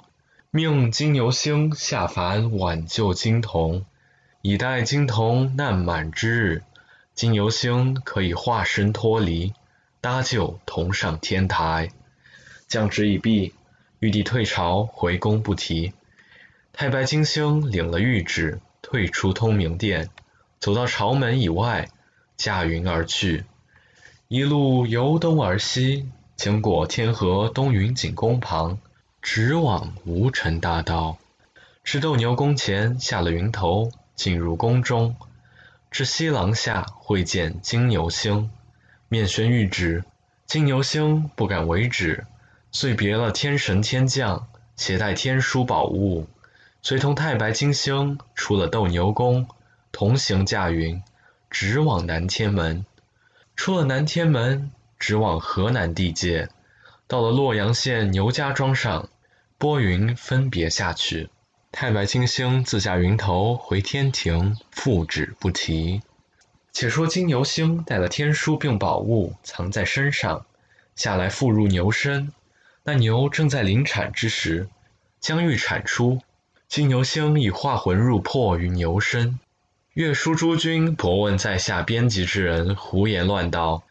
[0.53, 3.85] 命金牛星下凡挽救金童，
[4.41, 6.62] 以待金童难满之日，
[7.16, 9.53] 金牛星可以化身脱离，
[10.01, 11.91] 搭救同上天台。”
[12.70, 13.53] 降旨已毕，
[14.03, 15.92] 玉帝退朝回宫不提。
[16.72, 20.11] 太白金星领了谕旨，退出通明殿，
[20.59, 21.88] 走到朝门以外，
[22.36, 23.44] 驾云而去。
[24.26, 28.76] 一路由东而西，经过天河东云景宫旁，
[29.20, 31.18] 直往无尘大道。
[31.84, 35.14] 至斗牛宫前，下了云头，进入宫中。
[35.92, 38.50] 至西廊下，会见金牛星，
[39.09, 40.03] 面宣谕旨。
[40.44, 42.26] 金牛星不敢违旨，
[42.73, 46.27] 遂别了天神天将，携带天书宝物，
[46.81, 49.47] 随同太白金星出了斗牛宫，
[49.93, 51.03] 同行驾云，
[51.51, 52.87] 直往南天门。
[53.55, 56.49] 出了南天门，直往河南地界，
[57.07, 59.11] 到了洛阳县牛家庄上，
[59.59, 61.29] 拨云分别下去。
[61.70, 66.01] 太白金星自驾云头回天庭，复旨不提。
[66.73, 70.47] 且说金牛星带了天书并宝物，藏在身上，
[70.97, 72.33] 下来复入牛身。
[72.85, 74.68] 那牛正在临产之时，
[75.20, 76.20] 将欲产出，
[76.68, 79.39] 金牛星已化魂入魄于牛身。
[79.93, 83.85] 月书诸君博问在下编辑之人，胡言乱道。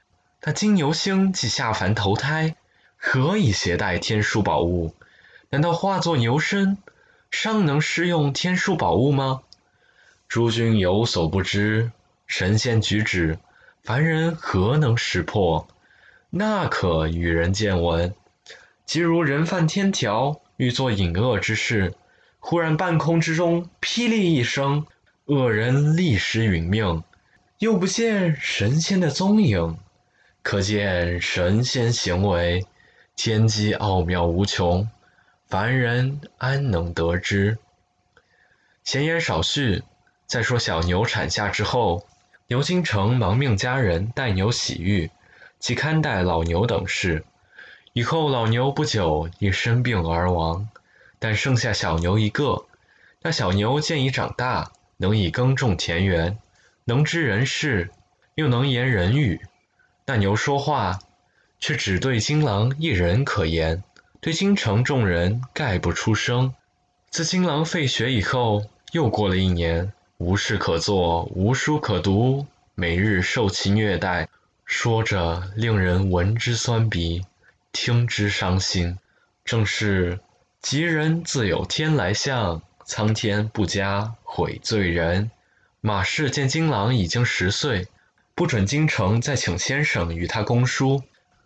[0.44, 2.56] 那金牛星既下凡投胎，
[2.98, 4.94] 何以携带天书宝物？
[5.52, 6.78] 难道化作牛身，
[7.30, 9.42] 尚能施用天书宝物吗？
[10.28, 11.92] 诸君有所不知，
[12.28, 13.38] 神仙举止，
[13.84, 15.68] 凡人何能识破？
[16.30, 18.16] 那可与人见闻。
[18.86, 21.94] 即如人犯天条，欲做隐恶之事，
[22.40, 24.86] 忽然半空之中霹雳一声。
[25.26, 27.04] 恶人立时殒命，
[27.60, 29.78] 又不见神仙的踪影，
[30.42, 32.66] 可见神仙行为
[33.16, 34.90] 天机奥妙无穷，
[35.48, 37.60] 凡人安能得知？
[38.84, 39.84] 闲言少叙，
[40.26, 42.06] 再说小牛产下之后，
[42.48, 45.12] 牛金城忙命家人带牛洗浴，
[45.60, 47.24] 及看待老牛等事。
[47.94, 50.70] 以后老牛不久因生病而亡，
[51.20, 52.66] 但剩下小牛一个。
[53.22, 54.72] 那小牛见已长大。
[54.98, 56.38] 能以耕种田园，
[56.86, 57.89] 能知人事，
[58.36, 59.42] 又能言人语。
[60.06, 61.00] 那牛说话，
[61.60, 63.84] 却只对金狼一人可言，
[64.20, 66.54] 对京城众人概不出声。
[67.10, 74.30] 自金狼废学以后，又过了一年，无事可做，无书可读，每日受其虐待，
[74.66, 77.26] 说着令人闻之酸鼻，
[77.72, 78.98] 听之伤心。
[79.44, 80.20] 正是
[80.62, 82.62] 吉人自有天来相。
[82.84, 85.32] 苍天不加悔罪人。
[85.80, 87.88] 马氏见金狼已经十岁，
[88.36, 91.02] 不准京城再请先生与他公书，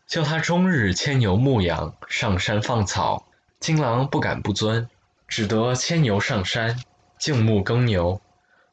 [0.08, 3.28] 叫他终日牵牛牧养，上山放草。
[3.60, 4.90] 金狼不敢不遵，
[5.28, 6.82] 只得牵牛上山，
[7.20, 8.20] 静牧耕牛。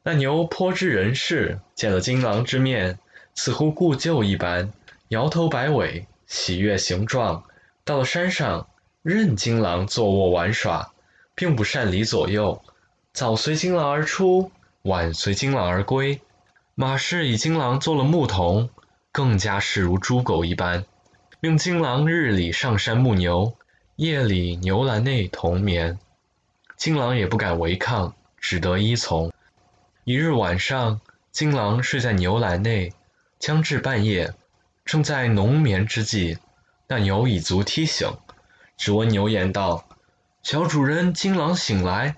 [0.01, 2.97] 那牛颇知人事，见了金狼之面，
[3.35, 4.73] 似乎故旧一般，
[5.09, 7.43] 摇头摆尾，喜悦形状。
[7.85, 8.67] 到了山上，
[9.03, 10.89] 任金狼坐卧玩耍。
[11.35, 12.63] 并不擅离左右，
[13.11, 14.51] 早随金狼而出，
[14.83, 16.21] 晚随金狼而归。
[16.75, 18.69] 马氏以金狼做了牧童，
[19.11, 20.85] 更加视如猪狗一般。
[21.39, 23.55] 命金狼日里上山牧牛，
[23.95, 25.97] 夜里牛栏内同眠。
[26.77, 29.31] 金狼也不敢违抗，只得依从。
[30.03, 32.93] 一日晚上，金狼睡在牛栏内，
[33.39, 34.35] 将至半夜，
[34.85, 36.37] 正在浓眠之际，
[36.87, 38.17] 那牛已足踢醒，
[38.77, 39.85] 只闻牛言道
[40.43, 42.15] ：“小主人，金郎醒来，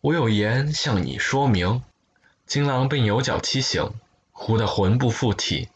[0.00, 1.82] 我有言向你说明。”
[2.46, 3.92] 金郎被牛角踢醒，
[4.32, 5.68] 呼得魂不附体，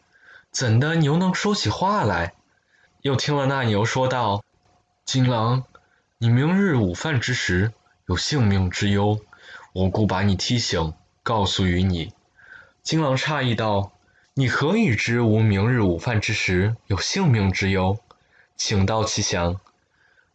[0.51, 2.35] 怎的牛能说起话来？
[3.03, 4.45] 又听了那牛说道
[5.05, 5.65] ：“金郎，
[6.19, 7.73] 你明日午饭之时。”
[8.07, 9.21] 有性命之忧，
[9.73, 12.13] 我故把你踢醒，告诉于你。
[12.83, 13.93] 金郎诧异道
[14.35, 17.99] ：“你何以知吾明日午饭之时有性命之忧？
[18.57, 19.61] 请道其详。”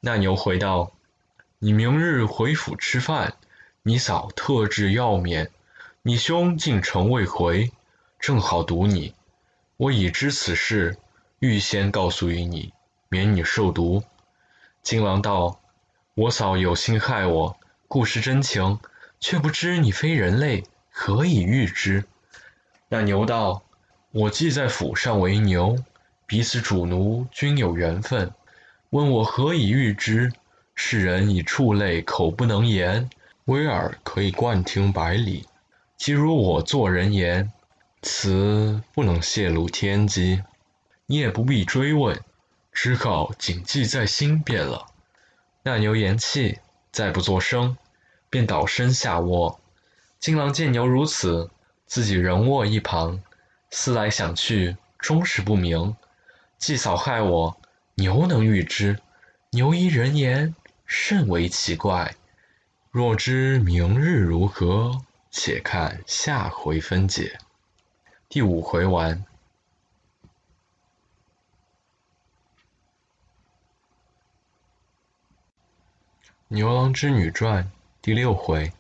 [0.02, 0.92] 那牛回道
[1.60, 3.36] ：“你明日回府吃饭，
[3.84, 5.50] 你嫂特制药面，
[6.02, 7.72] 你兄进城未回，
[8.20, 9.16] 正好毒你。
[9.78, 10.98] 我已知此事，
[11.40, 12.74] 预先告诉于你，
[13.10, 14.04] 免你受毒。”
[14.84, 15.60] 金郎道
[16.14, 18.80] ：“我嫂有心害我。”故是真情，
[19.20, 22.04] 却不知你非人类，何以喻之？
[22.90, 23.64] 那牛道
[24.16, 25.84] ：“我既在府上为牛，
[26.26, 28.32] 彼此主奴均有缘分。
[28.92, 30.32] 问我何以遇之？
[30.74, 33.10] 世人以畜类口不能言，
[33.44, 35.46] 威耳可以贯听百里。
[35.98, 37.52] 即如我做人言，
[38.02, 40.42] 此不能泄露天机。
[41.08, 42.18] 你也不必追问，
[42.72, 44.86] 只好谨记在心便了。”
[45.64, 46.60] 那牛言气。
[46.90, 47.76] 再不作声，
[48.30, 49.60] 便倒身下卧。
[50.18, 51.50] 金郎见牛如此，
[51.86, 53.20] 自己仍卧一旁，
[53.78, 55.98] 思来想去，终是不明。
[56.58, 57.60] 祭扫害我，
[57.96, 58.96] 牛能预知；
[59.50, 60.56] 牛依人言，
[60.86, 62.16] 甚为奇怪。
[62.90, 67.38] 若知明日如何，且看下回分解。
[68.30, 69.18] 第五回完。
[76.48, 77.66] 《牛郎织女传》
[78.02, 78.72] 第六回，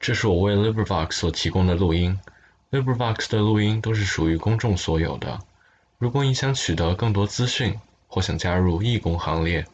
[0.00, 2.18] 这是我为 LibriVox 所提供的录音。
[2.74, 5.38] LibriVox 的录音都是属于公众所有的。
[5.96, 9.64] 如果你想取得更多资讯，或想加入义工行列，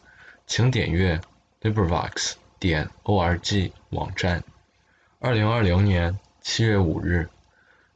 [0.45, 1.19] 请点阅
[1.63, 4.43] LibriVox 点 org 网站。
[5.17, 7.27] 二零二零年七月五日，《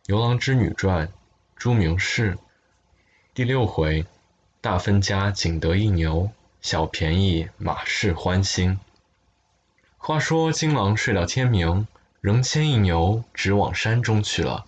[0.07, 1.07] 牛郎织女传》
[1.55, 2.35] 朱明氏
[3.35, 4.07] 第六回，
[4.59, 6.31] 大分家仅得一牛，
[6.61, 8.79] 小便宜马氏欢心。
[9.97, 11.87] 话说金郎睡到天明，
[12.21, 14.65] 仍牵一牛直往山中去了。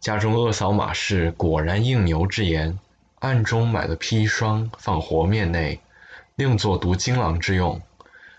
[0.00, 2.78] 家中二嫂马氏果然应牛之言，
[3.18, 5.80] 暗中买了砒霜放和面内，
[6.36, 7.80] 另作毒金郎之用。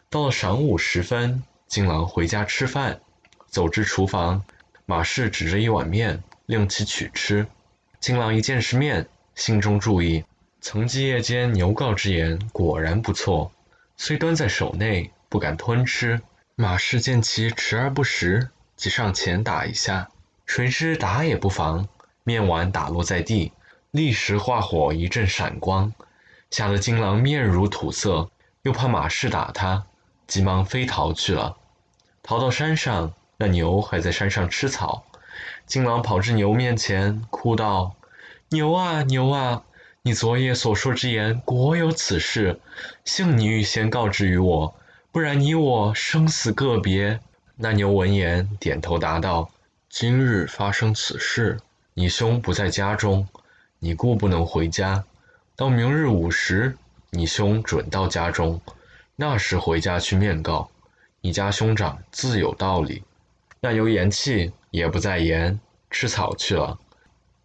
[0.10, 2.99] 到了晌午时分，金郎回家吃饭，
[3.47, 4.43] 走至厨房，
[4.86, 7.47] 马氏指着一碗面，令其取吃。
[7.99, 10.24] 金郎一见是面，心中注意，
[10.62, 13.51] 曾记夜间牛告之言，果然不错，
[13.95, 15.12] 虽端在手内。
[15.30, 16.22] 不敢吞吃，
[16.55, 20.08] 马氏见其迟而不食，即上前打一下。
[20.48, 21.88] 谁知打也不防，
[22.24, 23.52] 面碗打落在地，
[23.91, 25.93] 立时化火一阵闪光，
[26.50, 28.32] 吓得金狼面如土色，
[28.64, 29.86] 又怕马氏打他，
[30.26, 31.58] 急忙飞逃去了。
[32.24, 35.04] 逃到山上，那牛还在山上吃草。
[35.68, 37.95] 金狼跑至牛面前，哭道
[38.50, 39.64] ：“牛啊牛啊，
[40.02, 42.60] 你昨夜所说之言，果有此事，
[43.06, 44.74] 幸你预先告知于我。”
[45.12, 47.20] 不然你我生死个别。
[47.56, 49.50] 那牛闻言，点头答道
[49.89, 51.59] ：“今日发生此事，
[51.93, 53.27] 你兄不在家中，
[53.79, 55.05] 你故不能回家。
[55.55, 56.77] 到明日午时，
[57.09, 58.61] 你兄准到家中，
[59.15, 60.69] 那时回家去面告。
[61.21, 63.03] 你家兄长自有道理。”
[63.59, 65.59] 那牛言气，也不再言，
[65.89, 66.77] 吃草去了。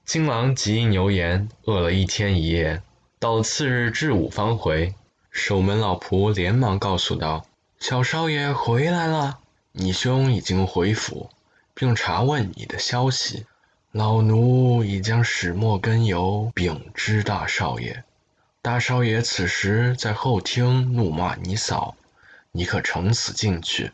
[0.05, 2.83] 金郎即因牛言，饿了一天一夜。
[3.19, 4.95] 到次日至午方回，
[5.31, 7.47] 守门老仆连忙告诉道。
[7.79, 9.39] 小少爷回来了，
[9.71, 11.31] 你兄已经回府，
[11.75, 13.47] 并查问你的消息。
[13.91, 18.05] 老奴已将始末根由禀知大少爷。
[18.63, 21.97] 大少爷此时在后厅怒骂你嫂，
[22.53, 23.93] 你可乘此进去？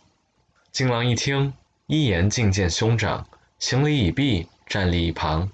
[0.71, 1.53] 金郎一听，
[1.87, 3.27] 一言觐见兄长，
[3.59, 5.51] 行礼已毕，站立一旁。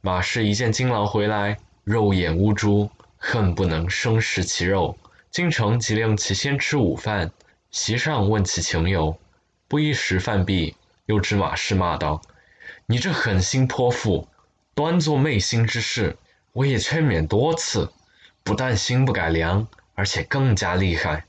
[0.00, 4.96] 马氏一见金郎回来，肉眼乌珠，恨不能生食其肉。
[5.30, 7.30] 京城即令其先吃午饭。
[7.70, 9.18] 席上问其情由，
[9.66, 10.76] 不一时饭毕，
[11.06, 12.22] 又指马氏骂道
[12.86, 14.28] ：“你这狠心泼妇，
[14.74, 16.16] 端做昧心之事！
[16.52, 17.90] 我也劝勉多次，
[18.42, 21.24] 不但心不改良，而且更加厉害。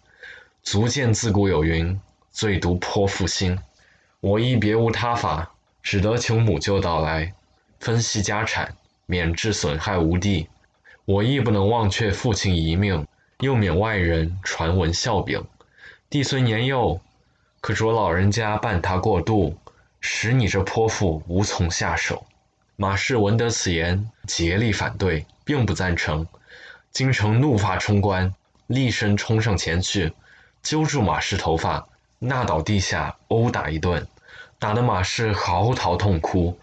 [0.62, 2.00] 足见自古有云，
[2.32, 3.58] 最毒泼妇心。
[4.20, 5.52] 我亦别无他法，
[5.82, 7.34] 只得请母舅到来，
[7.80, 10.48] 分析家产，免致损害无地。
[11.06, 13.06] 我亦不能忘却父亲遗命，
[13.40, 15.44] 又免外人传闻笑柄。
[16.10, 17.02] 弟虽年幼，
[17.60, 19.58] 可着老人家伴他过渡，
[20.04, 22.28] 使你这泼妇无从下手。”
[22.76, 26.28] 马氏闻得此言，竭力反对，并不赞成。
[26.91, 28.34] 京城怒发冲冠，
[28.68, 30.12] 厉声冲上前去，
[30.62, 31.88] 揪住马氏头发，
[32.20, 34.06] 纳倒地下，殴打一顿，
[34.60, 36.60] 打得马氏嚎啕痛哭。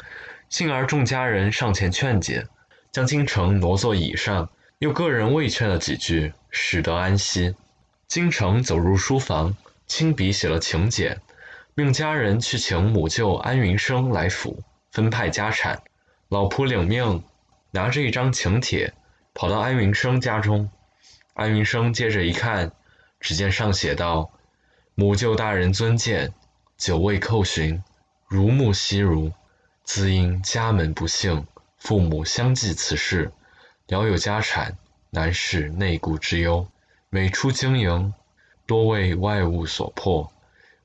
[0.49, 2.47] 幸而众家人上前劝解，
[2.91, 7.55] 将京城挪坐椅上，又个人慰劝了几句，使得安息。
[8.09, 11.20] 京城走入书房，亲笔写了请柬，
[11.83, 15.83] 命家人去请母舅安云生来府分派家产。
[16.28, 17.24] 老仆领命，
[17.70, 18.93] 拿着一张请帖，
[19.33, 20.68] 跑到安云生家中。
[21.33, 22.70] 安云生接着一看，
[23.18, 24.31] 只见上写道
[24.95, 26.35] ：“母舅大人尊见，
[26.76, 27.83] 久未叩询，
[28.28, 29.33] 如沐惜如。
[29.83, 31.47] 自因家门不幸，
[31.78, 33.33] 父母相继辞世，
[33.87, 34.76] 聊有家产，
[35.09, 36.68] 难释内顾之忧。
[37.09, 38.12] 每出经营，
[38.66, 40.31] 多为外物所迫，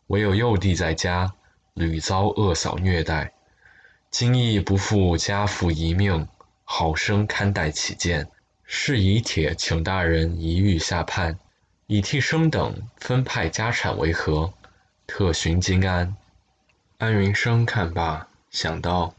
[0.07, 1.33] 唯有幼弟在家，
[1.73, 3.31] 屡遭恶嫂虐待。”
[4.11, 6.27] 今亦不负家父遗命，
[6.63, 8.29] 好生看待起见，
[8.63, 11.37] 是以帖请大人一谕下判，
[11.87, 14.53] 以替生等分派家产为何？
[15.05, 16.15] 特寻金安。
[16.97, 19.13] 安云生看罢，想到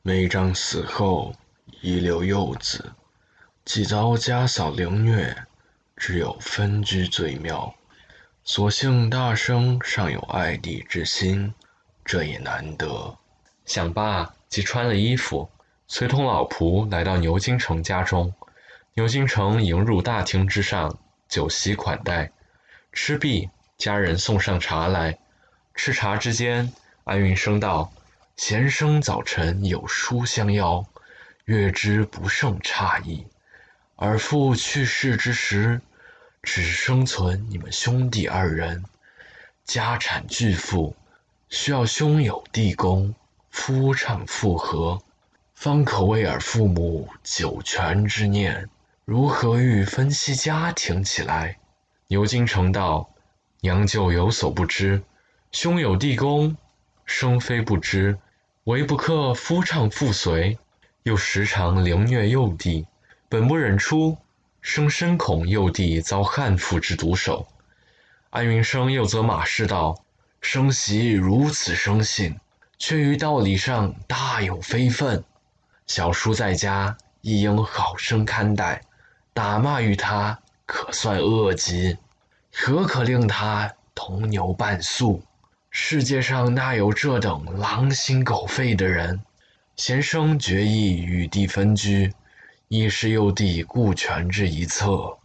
[0.00, 1.34] 妹丈死后
[1.82, 2.92] 遗留幼子，
[3.66, 5.36] 既遭家嫂凌虐，
[5.94, 7.74] 只有分居最妙。
[8.44, 11.54] 所幸大生尚有爱弟之心，
[12.04, 13.16] 这也难得。
[13.64, 15.48] 想罢，即穿了衣服，
[15.86, 18.34] 随同老仆来到牛京城家中。
[18.94, 22.32] 牛京城迎入大厅之上，酒席款待。
[22.92, 25.16] 吃毕，家人送上茶来。
[25.76, 26.72] 吃茶之间，
[27.04, 27.92] 安云生道
[28.36, 30.84] ：“贤生早晨有书相邀，
[31.44, 33.24] 月之不胜诧异。
[33.96, 35.80] 尔父去世之时，
[36.42, 38.84] 只生存你们兄弟二人，
[39.64, 40.96] 家产巨富，
[41.48, 43.14] 需要兄友弟恭。”
[43.52, 45.02] 夫唱妇和，
[45.54, 48.70] 方可为尔父母九泉之念。
[49.04, 51.58] 如何欲分析家庭起来？
[52.06, 53.10] 牛金城道
[53.60, 55.02] ：“娘舅有所不知，
[55.50, 56.56] 兄友弟恭，
[57.04, 58.18] 生非不知，
[58.64, 60.58] 唯不克夫唱妇随，
[61.02, 62.86] 又时常凌虐幼弟，
[63.28, 64.16] 本不忍出，
[64.62, 67.46] 生深恐幼弟遭悍妇之毒手。”
[68.30, 70.02] 安云生又责马氏道
[70.40, 72.38] ：“生媳如此生性。”
[72.78, 75.22] 却于道理上大有非分，
[75.86, 78.82] 小叔在家亦应好生看待，
[79.32, 80.36] 打骂于他
[80.66, 81.96] 可算恶极，
[82.52, 85.22] 何可令他同牛伴宿？
[85.70, 89.22] 世界上哪有这等狼心狗肺的人？
[89.76, 92.12] 贤生决意与弟分居，
[92.74, 95.18] 亦是幼弟顾全之一策。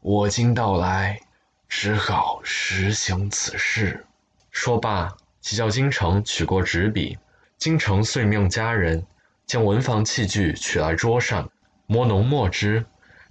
[0.00, 1.20] 我今到来，
[1.68, 4.04] 只好实行此事。
[4.50, 5.16] 说罢。
[5.40, 7.16] 即叫京城取过纸笔，
[7.58, 9.06] 京城遂命家人
[9.46, 11.48] 将文房器具取来桌上，
[11.86, 12.84] 磨浓墨汁，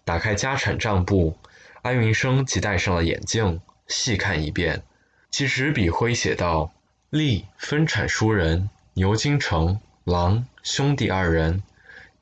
[0.05, 1.37] 打开家产账簿。
[1.81, 4.83] 安云生即戴上了眼镜，细看一遍，
[5.31, 6.71] 其纸笔挥写道
[7.11, 11.61] ：“立分产书人牛京城，郎兄弟二人，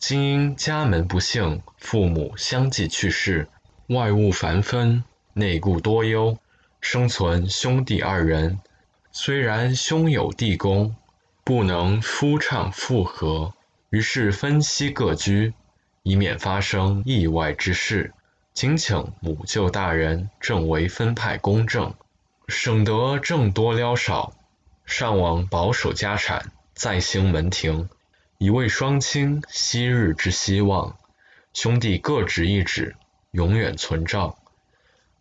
[0.01, 3.47] 今因家门不幸，父母相继去世，
[3.85, 6.39] 外物繁分，内顾多忧，
[6.81, 8.57] 生存兄弟二人。”
[9.13, 10.95] 虽然兄友弟恭，
[11.43, 13.53] 不能夫唱妇和，
[13.91, 15.53] 于是分析各居，
[16.01, 18.11] 以免发生意外之事。
[18.55, 21.93] 请请母舅大人正为分派公正，
[22.47, 24.33] 省得正多撩少。
[24.83, 27.87] 上王保守家产，再兴门庭，
[28.41, 30.97] 以为双亲昔日之希望。
[31.53, 32.95] 兄弟各执一指，
[33.29, 34.39] 永远存照。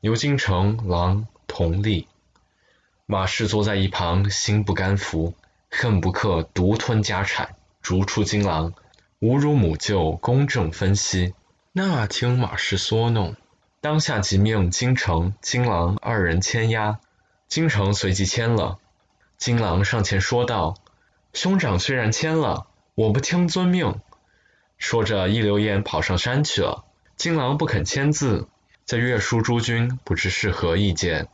[0.01, 2.09] 牛京城郎同立。
[3.05, 5.35] 马氏坐在一旁，心不甘服，
[5.71, 8.73] 恨不克独吞家产，逐出金廊，
[9.21, 11.35] 侮辱母舅公正分析。
[11.73, 13.37] 那听马氏唆弄，
[13.83, 17.01] 当下即命京城、金郎二人签押。
[17.49, 18.79] 京城随即签了。
[19.37, 20.77] 金郎上前说道
[21.35, 22.69] ：“兄长虽然签了，
[23.01, 24.01] 我不听遵命。”
[24.77, 26.85] 说着一溜烟跑上山去了。
[27.17, 28.47] 金郎不肯签字，
[28.85, 31.29] 在岳书诸君不知是何意见。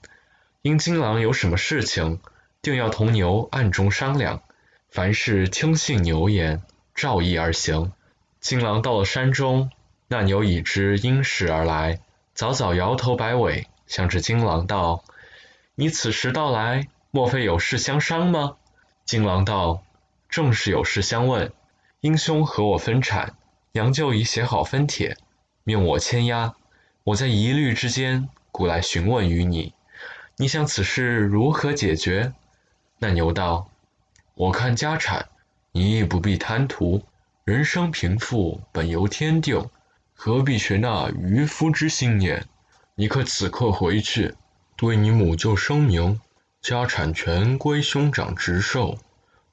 [0.63, 2.21] 因金郎有什么事情，
[2.63, 4.43] 定要同牛暗中商量，
[4.91, 6.63] 凡事听信牛言，
[6.95, 7.93] 照意而行。
[8.41, 9.71] 金郎到了山中，
[10.07, 12.01] 那牛已知因事而来，
[12.33, 15.03] 早早摇头摆尾，向着金郎道
[15.75, 18.57] ：“你此时到来，莫非有事相商吗？”
[19.05, 19.85] 金郎道
[20.29, 21.53] ：“正是有事相问。
[22.01, 23.35] 英兄和我分产，
[23.73, 25.17] 娘舅已写好分帖，
[25.65, 26.55] 命我签押。
[27.05, 29.73] 我在疑虑之间，故来询问于你。
[30.37, 32.33] 你想此事如何解决？”
[32.99, 33.71] 那牛道
[34.35, 35.29] ：“我看家产，
[35.73, 37.03] 你亦不必贪图。
[37.45, 39.71] 人生贫富本由天定，
[40.15, 42.45] 何必学那渔夫之心念？
[42.95, 44.35] 你可此刻回去，
[44.77, 46.21] 对你母舅声明，
[46.61, 48.99] 家产全归兄长直授，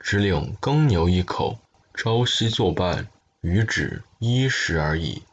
[0.04, 1.58] 只领耕牛一口，
[1.94, 3.08] 朝夕作伴，
[3.40, 5.24] 余止衣食而已。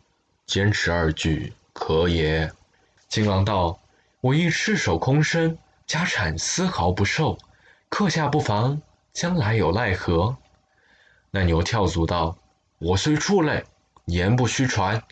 [0.47, 2.53] 坚持二句，可也？”
[3.09, 3.81] 金郎道
[4.23, 5.59] ：“我亦赤手空身，
[5.89, 7.37] 家产丝毫不受。”
[7.91, 8.81] 刻下不防，
[9.12, 10.37] 将来有奈何？
[11.33, 12.39] 那牛跳足道
[12.79, 13.64] ：“我虽畜类，
[14.05, 15.03] 言不虚传，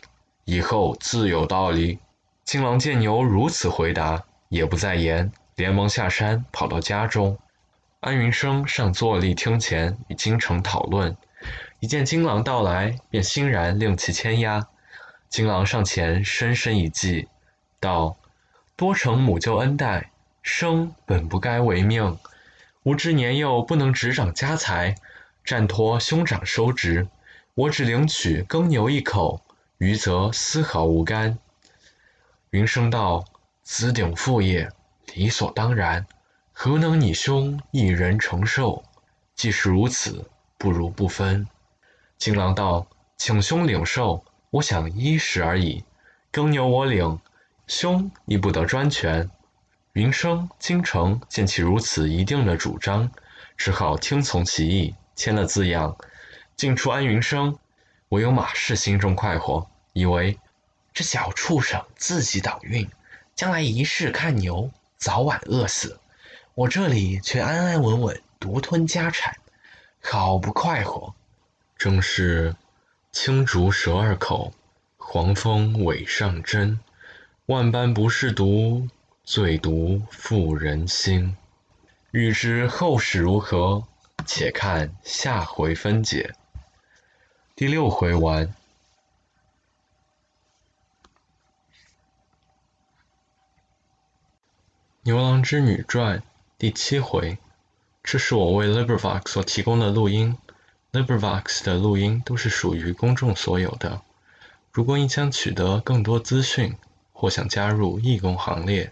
[0.45, 1.99] 以后自有道理。”
[2.45, 7.37] 金郎见牛如此回答，也不再言，连忙下山，跑到家中。
[8.01, 11.17] 安云生上坐立厅前，与京城讨论。
[11.81, 14.69] 一见金郎到来，便欣然令其牵押。
[15.27, 17.27] 金郎上前深深一记，
[17.81, 18.15] 道
[18.77, 22.17] ：“多承母舅恩待，生本不该违命。”
[22.83, 24.95] 吾知年幼不能执掌家财，
[25.43, 27.09] 暂托兄长收职。
[27.53, 29.41] 我只领取耕牛一口，
[29.77, 31.37] 余则丝毫无干。
[32.51, 33.25] 云生道
[33.61, 34.69] ：“子顶父业，
[35.13, 36.07] 理所当然，
[36.61, 38.83] 何能你兄一人承受？
[39.33, 41.47] 既是如此，不如不分。”
[42.19, 42.85] 金郎道
[43.15, 45.85] ：“请兄领受，我想衣食而已。
[46.31, 47.17] 耕牛我领，
[47.65, 49.29] 兄亦不得专权。”
[49.95, 53.09] 云生、京城见其如此一定的主张，
[53.55, 55.95] 只好听从其意，签了字样。
[56.57, 57.57] 进出安云生，
[58.09, 60.37] 唯有马氏心中快活，以为
[60.93, 62.85] 这小畜生自己倒运，
[63.33, 65.98] 将来一世看牛，早晚饿死。
[66.59, 69.33] 我这里却安安稳稳独吞家产，
[70.01, 71.15] 好不快活。
[71.77, 72.53] 正是
[73.13, 74.53] 青竹舌二口，
[74.97, 76.77] 黄蜂尾上针，
[77.45, 78.89] 万般不是毒。
[79.23, 81.37] 最毒妇人心，
[82.11, 83.87] 欲知后事如何，
[84.25, 86.35] 且看下回分解。
[87.55, 88.45] 第六回完。
[95.03, 96.19] 《牛郎织女传》
[96.59, 97.37] 第七回。
[98.03, 100.37] 这是我为 LibriVox 所提供的录音。
[100.91, 104.01] LibriVox 的录音都是属于公众所有的。
[104.73, 106.75] 如果你想取得更多资讯，
[107.13, 108.91] 或想加入义工行列，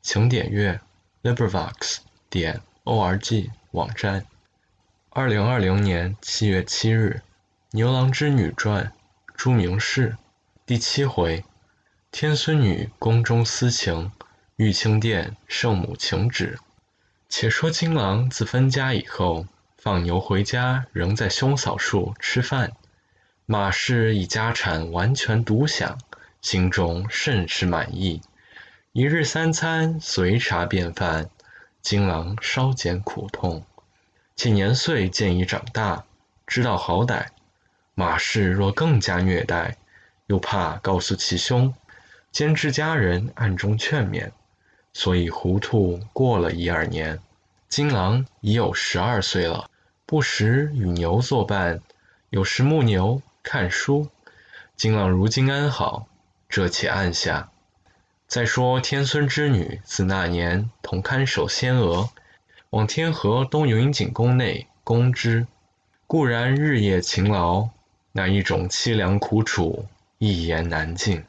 [0.00, 0.80] 请点阅
[1.24, 1.96] LibriVox
[2.30, 4.24] 点 org 网站。
[5.10, 7.20] 二零二零年七月七日，
[7.72, 8.84] 《牛郎织女传》
[9.34, 10.16] 朱明氏
[10.64, 11.44] 第七回：
[12.12, 14.12] 天孙女宫中私情，
[14.54, 16.56] 玉清殿圣母请旨。
[17.28, 22.72] 且说金郎自分家以后，放牛回家，仍在兄嫂处吃饭。
[23.44, 25.98] 马氏以家产完全独享，
[26.40, 28.22] 心中甚是满意。
[28.92, 31.28] 一日三餐随茶便饭，
[31.82, 33.64] 金郎稍减苦痛。
[34.34, 36.04] 且年岁渐已长大，
[36.46, 37.26] 知道好歹。
[37.94, 39.76] 马氏若更加虐待，
[40.26, 41.74] 又怕告诉其兄，
[42.32, 44.30] 兼致家人暗中劝勉，
[44.92, 47.20] 所以糊涂过了一二年。
[47.68, 49.68] 金郎已有十二岁了，
[50.06, 51.80] 不时与牛作伴，
[52.30, 54.08] 有时牧牛看书。
[54.76, 56.08] 金郎如今安好，
[56.48, 57.50] 这且按下。
[58.26, 62.10] 再说天孙之女自那年同看守仙娥，
[62.70, 65.46] 往天河东云景宫内供之，
[66.06, 67.68] 固然日夜勤劳，
[68.12, 69.86] 那一种凄凉苦楚，
[70.18, 71.24] 一言难尽。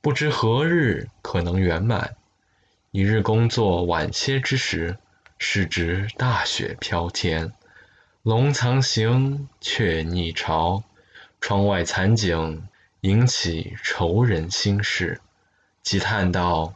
[0.00, 2.16] 不知何日可能圆满。
[2.96, 4.96] 一日工作晚些之时，
[5.36, 7.52] 是值大雪飘天，
[8.22, 10.82] 龙藏行，雀逆巢，
[11.38, 12.66] 窗外残景
[13.02, 15.20] 引起愁人心事。
[15.82, 16.72] 即叹道：“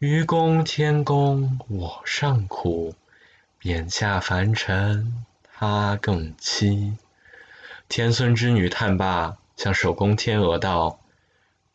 [0.00, 2.96] 愚公天公，我尚苦；
[3.60, 6.96] 贬下凡尘，他更凄。”
[7.88, 10.98] 天孙之女叹罢，向守宫天鹅道：“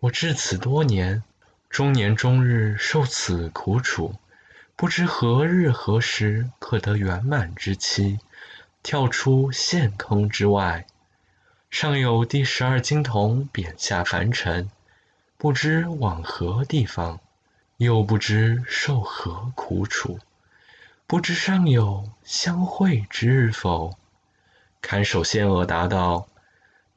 [0.02, 1.24] 我至此多年，
[1.70, 4.16] 终年终日受此苦楚，
[4.76, 8.20] 不知何日何时可得圆满之期，
[8.84, 10.86] 跳出陷坑之外。
[11.70, 14.70] 尚有第十二金童贬下凡尘。”
[15.40, 17.20] 不知往何地方，
[17.78, 20.20] 又不知受何苦楚，
[21.06, 24.00] 不知尚有相会之日否？
[24.82, 26.28] 看守仙娥答道：“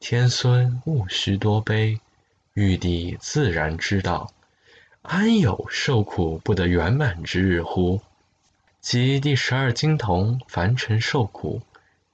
[0.00, 2.00] 天孙勿须多悲，
[2.54, 4.32] 玉帝自然知道，
[5.02, 8.02] 安有受苦不得圆满之日乎？
[8.80, 11.62] 即第十二金童凡尘受苦，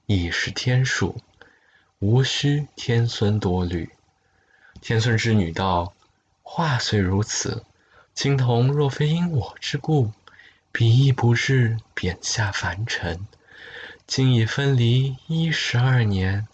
[0.05, 1.17] 亦是天数，
[1.99, 3.89] 无需天孙多虑。”
[4.81, 5.93] 天孙之女道。
[6.43, 7.65] 话虽如此，
[8.13, 10.13] 金童若非因我之故，
[10.71, 13.27] 彼亦不至贬下凡尘。
[14.07, 16.47] 今已分离一十二年，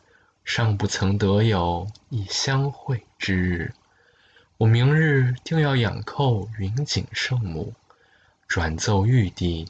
[0.43, 3.73] 尚不曾得有一相会之日。
[4.64, 7.73] 我明日定要仰叩云锦圣母，
[8.48, 9.69] 转奏玉帝，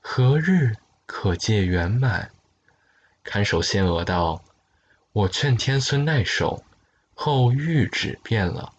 [0.00, 2.30] 何日可借圆满？
[3.24, 4.44] 看守仙娥道
[5.10, 6.62] ：“我劝天孙耐守，
[7.12, 8.72] 后谕旨变了。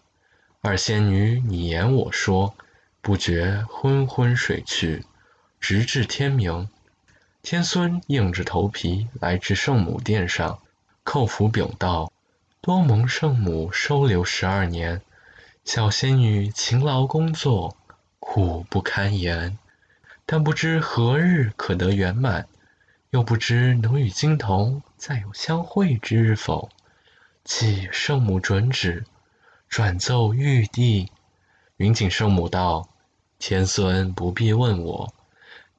[0.61, 2.55] 二仙女你言我说，
[3.01, 5.05] 不觉昏昏睡去，
[5.59, 6.69] 直至天明。
[7.41, 10.61] 天孙硬着头皮来至圣母殿上，
[11.03, 12.09] 叩伏禀道：
[12.61, 15.01] 多蒙圣母收留十二年。”
[15.63, 17.77] 小仙女勤劳工作，
[18.19, 19.59] 苦不堪言，
[20.25, 22.47] 但不知何日可得圆满，
[23.11, 26.69] 又不知能与金童再有相会之日否？
[27.45, 29.05] 启圣母准旨，
[29.69, 31.11] 转奏玉帝。
[31.77, 32.89] 云锦圣母道
[33.37, 35.13] ：“天孙不必问我，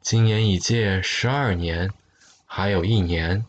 [0.00, 1.90] 今年已届十二年，
[2.46, 3.44] 还有一年，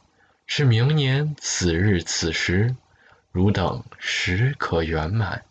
[0.48, 2.76] 是明年此日此时，
[3.32, 5.46] 汝等时可圆满。”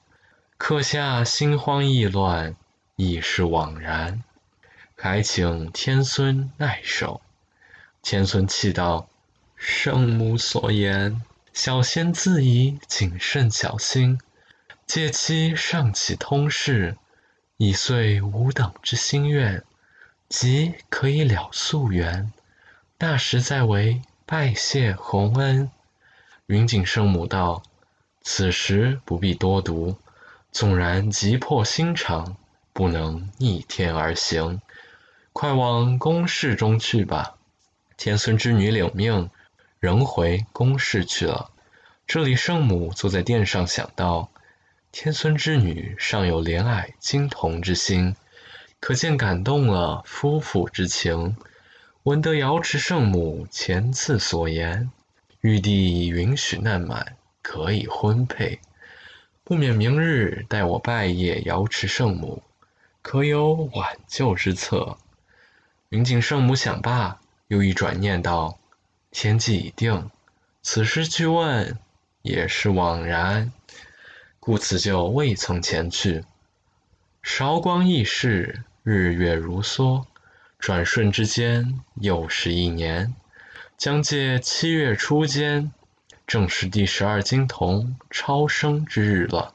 [0.65, 2.55] 刻下心慌意乱，
[2.95, 4.23] 已是枉然。
[4.95, 7.21] 还请天孙耐受。
[8.01, 9.09] 天孙泣道
[9.59, 11.21] ：“圣母所言，
[11.53, 14.21] 小仙自宜谨慎小心。
[14.87, 16.97] 借期尚启通事，
[17.57, 19.65] 已遂吾等之心愿，
[20.29, 22.33] 即可以了夙缘。
[23.01, 25.69] 那时再为拜谢洪恩。”
[26.47, 27.65] 云锦圣母道
[28.23, 29.97] ：“此时不必多读。”
[30.53, 32.37] 纵然急迫心肠，
[32.75, 34.61] 不能逆天而行，
[35.33, 37.37] 快往宫室中去吧。
[37.97, 39.31] 天孙之女领命，
[39.81, 41.51] 仍回宫室去了。
[42.07, 44.29] 这里圣母坐在殿上，想到
[44.91, 48.15] 天孙之女尚有怜爱金童之心，
[48.79, 51.35] 可见感动了夫妇之情。
[52.03, 54.91] 闻得瑶池圣母前次所言，
[55.41, 58.61] 玉帝已允许难满，可以婚配。
[59.45, 62.45] 不免明日待我拜谒瑶池圣母，
[63.03, 64.97] 可有挽救之策？
[65.89, 68.61] 云锦圣母想罢，又一转念道
[69.11, 70.11] ：“天机已定，
[70.63, 71.77] 此时去问
[72.23, 73.53] 也是枉然，
[74.39, 76.25] 故此就未曾前去。
[77.21, 80.05] 韶光易逝，日月如梭，
[80.61, 83.13] 转瞬之间又是一年，
[83.77, 85.73] 将借七月初间。”
[86.33, 89.53] 正是第十二金童超生之日了，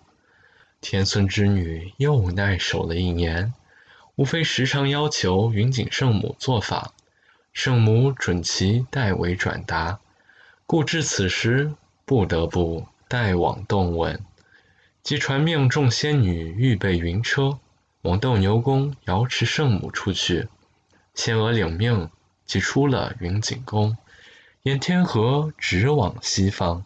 [0.79, 3.51] 天孙之女又耐守了一年，
[4.15, 6.93] 无非时常要求云锦圣母做法，
[7.51, 9.97] 圣母准其代为转达，
[10.67, 11.73] 故至此时
[12.05, 14.23] 不得不代往动问，
[15.01, 17.57] 即传命众仙女预备云车，
[18.03, 20.47] 往斗牛宫瑶池圣母处去。
[21.15, 22.11] 仙娥领命，
[22.45, 23.97] 即出了云锦宫。
[24.67, 26.83] 沿天河直往西方，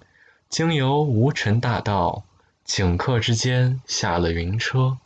[0.50, 2.26] 经由无尘大道，
[2.64, 5.00] 顷刻之间下了云车，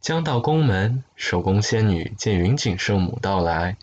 [0.00, 1.02] 将到宫门。
[1.16, 3.76] 守宫仙女见云锦圣母到来，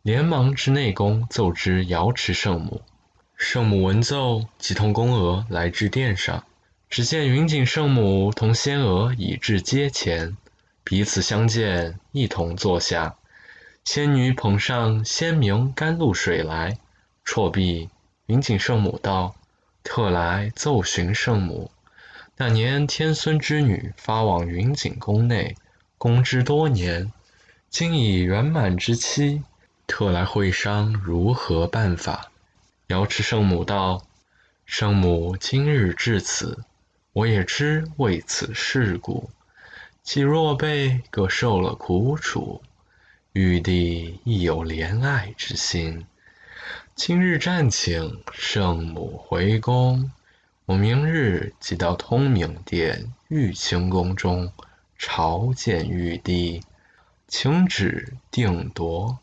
[0.00, 2.80] 连忙至内宫奏知瑶池圣母。
[3.36, 6.42] 圣母闻奏，即同宫娥来至殿上，
[6.88, 10.38] 只见云锦圣母同仙娥已至阶前，
[10.84, 13.16] 彼此相见，一同坐下。
[13.84, 16.78] 仙女捧上鲜明甘露水来。
[17.24, 17.88] 辍毕，
[18.26, 19.34] 云锦圣母道
[19.82, 21.70] ：“特来奏寻圣母，
[22.36, 25.56] 那年天孙之女发往云锦宫内，
[25.96, 27.10] 供之多年，
[27.70, 29.42] 今已圆满之期，
[29.86, 32.30] 特来会商如何办法。”
[32.88, 34.06] 瑶池圣母道
[34.66, 36.62] ：“圣母今日至此，
[37.14, 39.30] 我也知为此事故。
[40.02, 42.62] 既若被各受了苦楚，
[43.32, 46.06] 玉帝亦有怜爱之心。”
[46.96, 50.12] 今日暂请圣母回宫，
[50.64, 54.52] 我明日即到通明殿玉清宫中
[54.96, 56.62] 朝见玉帝，
[57.26, 59.18] 请旨定夺，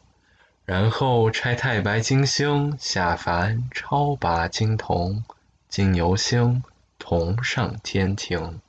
[0.65, 5.23] 然后差太白金星下凡超拔金童、
[5.69, 6.63] 金牛星
[6.99, 8.59] 同上天庭，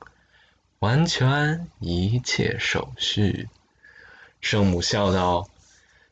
[0.79, 3.49] 完全一切手续。
[4.39, 5.49] 圣母笑道：“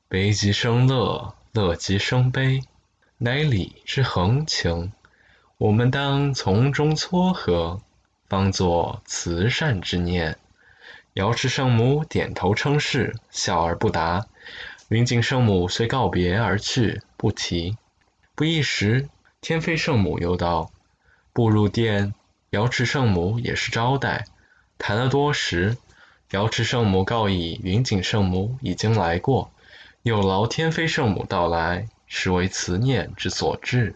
[0.10, 2.62] 悲极生乐，乐极生悲。”
[3.24, 4.94] 乃理之恒情，
[5.60, 7.80] 我们当从中撮合，
[8.28, 10.40] 方作慈善之念。
[11.14, 14.26] 瑶池圣母点头称是，笑而不答。
[14.90, 17.78] 云锦圣母遂告别而去，不提。
[18.34, 19.08] 不一时，
[19.40, 20.72] 天妃圣母又道
[21.32, 22.16] ：“步入殿，
[22.50, 24.26] 瑶池圣母也是招待，
[24.80, 25.78] 谈了多时，
[26.32, 29.52] 瑶池圣母告以云锦圣母已经来过，
[30.02, 33.96] 有劳天妃圣母到来，实为慈念之所至。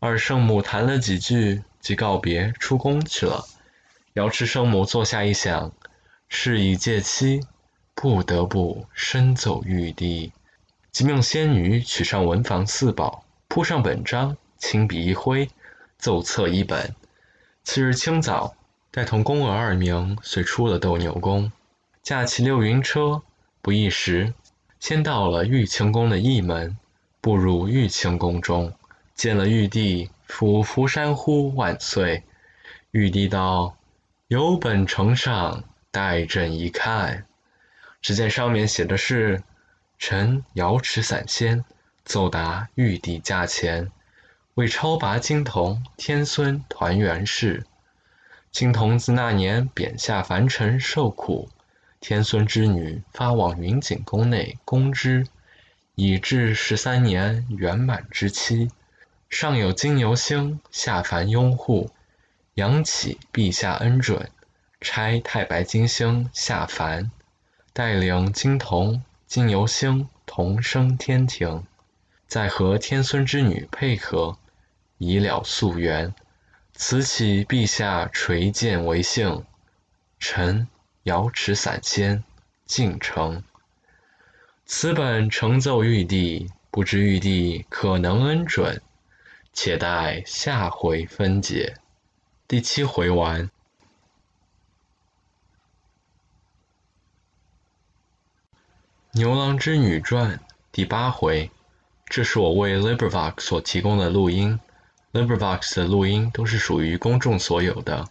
[0.00, 3.46] 二圣母谈了几句，即告别出宫去了。
[4.14, 5.70] 瑶池圣母坐下一想，
[6.28, 7.40] 事已届期，
[7.94, 10.32] 不得不深奏玉帝，
[10.90, 15.48] 即命仙女取上文房四宝，铺上本章，亲笔一挥，
[15.96, 16.92] 奏册一本。
[17.62, 18.56] 次日清早，
[18.90, 21.52] 带同宫娥二名，遂出了斗牛宫，
[22.02, 23.22] 驾骑六云车，
[23.62, 24.34] 不一时，
[24.80, 26.76] 先到了玉清宫的驿门，
[27.28, 28.72] 步入玉清宫中。
[29.14, 32.22] 见了玉帝，俯伏山呼万岁。
[32.90, 33.76] 玉帝道
[34.28, 37.26] ：“有本呈上，待朕一看。”
[38.00, 39.42] 只见上面写的是
[40.00, 41.66] ：“臣瑶池散仙，
[42.02, 43.92] 奏达玉帝驾前，
[44.54, 47.66] 为超拔金童天孙团圆事。
[48.50, 51.50] 金童自那年贬下凡尘受苦，
[52.00, 55.26] 天孙之女发往云锦宫内供之，
[55.98, 58.70] 已至十三年圆满之期。”
[59.28, 61.90] 上有金牛星下凡拥护，
[62.54, 64.30] 仰启陛下恩准，
[64.80, 67.10] 差太白金星下凡，
[67.72, 71.64] 带领金童、金牛星同升天庭，
[72.28, 74.38] 再和天孙之女配合，
[74.98, 76.14] 以了夙缘。
[76.74, 79.44] 此启陛下垂鉴为幸，
[80.20, 80.68] 臣
[81.02, 82.22] 瑶池散仙
[82.64, 83.42] 敬承。
[84.70, 88.82] 此本呈奏玉帝，不知玉帝可能恩准。
[89.54, 91.78] 且待下回分解。
[92.46, 93.46] 第七回完。
[99.12, 100.36] 《牛郎织女传》
[100.70, 101.50] 第八回，
[102.04, 104.60] 这是我为 LibriVox 所提供的录音。
[105.14, 108.06] LibriVox 的录音都是属于公众所有的。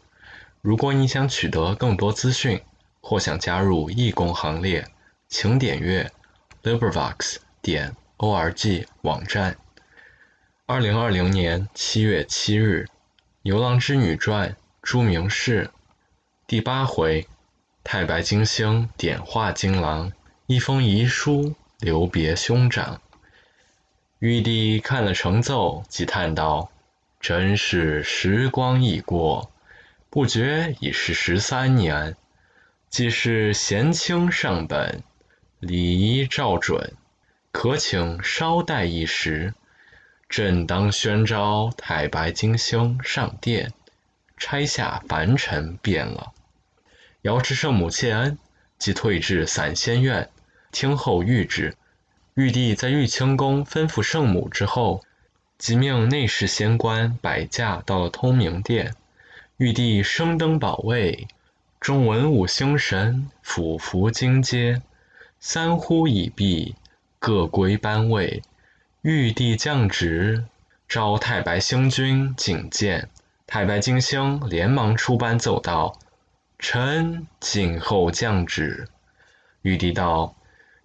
[0.61, 2.59] 如果你想取得更多资讯，
[2.99, 4.87] 或想加入义工行列，
[5.29, 6.11] 请点阅
[6.63, 9.57] libervox 点 org 网站。
[10.65, 12.85] 二零二零年七月七日，
[13.43, 14.49] 《牛郎织女传》
[14.81, 15.69] 朱明氏
[16.45, 17.27] 第八回，
[17.83, 20.11] 太白金星点化金郎，
[20.47, 23.01] 一封遗书留别兄长。
[24.19, 26.71] 玉帝看了呈奏，即叹道
[27.21, 29.51] ：“真是时光易过，
[30.09, 32.17] 不觉已是十三年。
[32.89, 35.03] 既是贤卿上本，
[35.59, 36.93] 礼仪照准，
[37.51, 39.53] 可请稍待一时。”
[40.29, 43.71] 朕当宣召太白金星上殿，
[44.35, 46.33] 拆下凡尘便了。
[47.21, 48.37] 瑶池圣母谢恩，
[48.77, 50.29] 即退至散仙院，
[50.73, 51.75] 听候谕旨。
[52.33, 55.01] 玉帝在玉清宫吩咐圣母之后，
[55.57, 58.95] 即命内侍仙官摆驾到了通明殿。
[59.55, 61.27] 玉帝升登宝位，
[61.79, 64.81] 众文武星神俯伏金阶，
[65.39, 66.75] 三呼已毕，
[67.19, 68.41] 各归班位。
[69.01, 70.45] 玉帝降旨，
[70.87, 73.09] 召太白星君觐见。
[73.45, 75.97] 太白金星连忙出班奏道
[76.59, 78.89] ：“臣谨候降旨。”
[79.61, 80.35] 玉帝道：“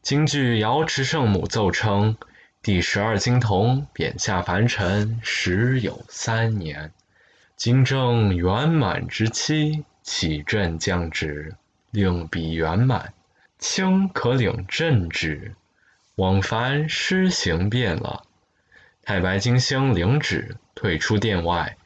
[0.03, 2.17] 今据瑶池圣母奏称，
[2.63, 6.93] 第十二金童贬下凡尘时有三年，
[7.57, 11.57] 今正圆满之期，启朕降旨，
[11.91, 13.13] 令彼圆满，
[13.63, 15.55] 卿可领朕旨。”
[16.17, 18.25] 往凡施行便了。
[19.03, 21.79] 太白金星领旨，退出殿外，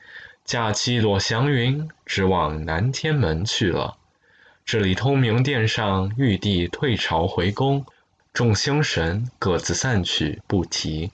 [0.44, 3.98] 驾起一朵祥云，直往南天门去了。
[4.64, 7.86] 这里通明殿上，玉帝退朝回宫，
[8.32, 11.12] 众星神各自散去，不提。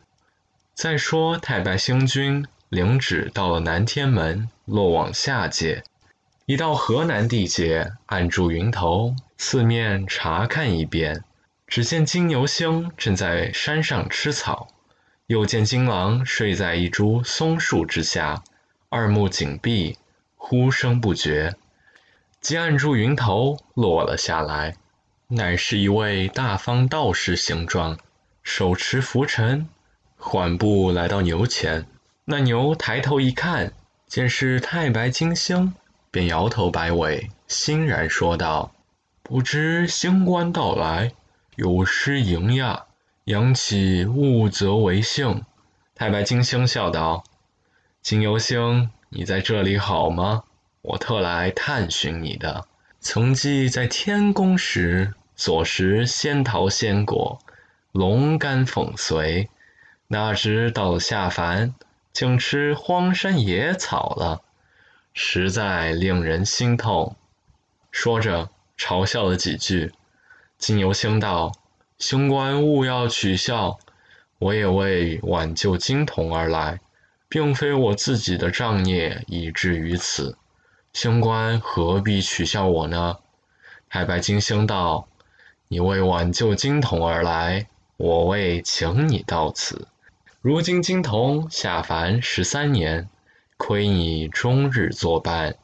[0.72, 5.84] 再说太白星君领旨到了南天门，落往下界，
[6.46, 11.22] 已到河南地界，按住云头，四面查看一遍。
[11.66, 14.68] 只见金牛星正在山上吃草，
[15.26, 18.42] 又见金狼睡在一株松树之下，
[18.90, 19.96] 二目紧闭，
[20.36, 21.54] 呼声不绝。
[22.40, 24.76] 即按住云头落了下来，
[25.28, 27.96] 乃是一位大方道士形状，
[28.42, 29.68] 手持拂尘，
[30.16, 31.86] 缓步来到牛前。
[32.24, 33.72] 那牛抬头一看，
[34.06, 35.72] 见是太白金星，
[36.12, 38.72] 便摇头摆尾，欣然说道
[39.24, 41.12] ：“不知星官到来。”
[41.56, 42.84] 有失迎呀，
[43.24, 45.42] 扬起物责为幸。
[45.94, 47.24] 太白金星笑道
[48.00, 50.44] ：“金游星，你在这里好吗？
[50.80, 52.66] 我特来探寻你的。
[53.00, 57.38] 曾记在天宫时，所食仙桃仙果，
[57.92, 59.48] 龙肝凤髓，
[60.08, 61.74] 哪知到了下凡，
[62.12, 64.42] 竟吃荒山野草了，
[65.14, 67.16] 实在令人心痛。”
[67.90, 69.92] 说着嘲笑了几句。
[70.58, 71.52] 金牛星道
[71.98, 73.78] ：“星官勿要取笑，
[74.38, 76.80] 我也为挽救金童而来，
[77.28, 80.36] 并非我自己的障孽以至于此。
[80.92, 83.18] 星官何必取笑我呢？”
[83.90, 85.08] 太白金星道
[85.68, 87.66] ：“你为挽救金童而来，
[87.96, 89.88] 我为请你到此。
[90.40, 93.08] 如今金童下凡十三年，
[93.64, 95.54] 亏你终日作伴，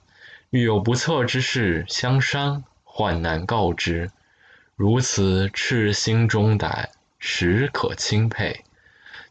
[0.51, 4.12] 遇有不测之事相伤，患难告知。”
[4.77, 8.65] 如此赤心忠胆，实可钦佩。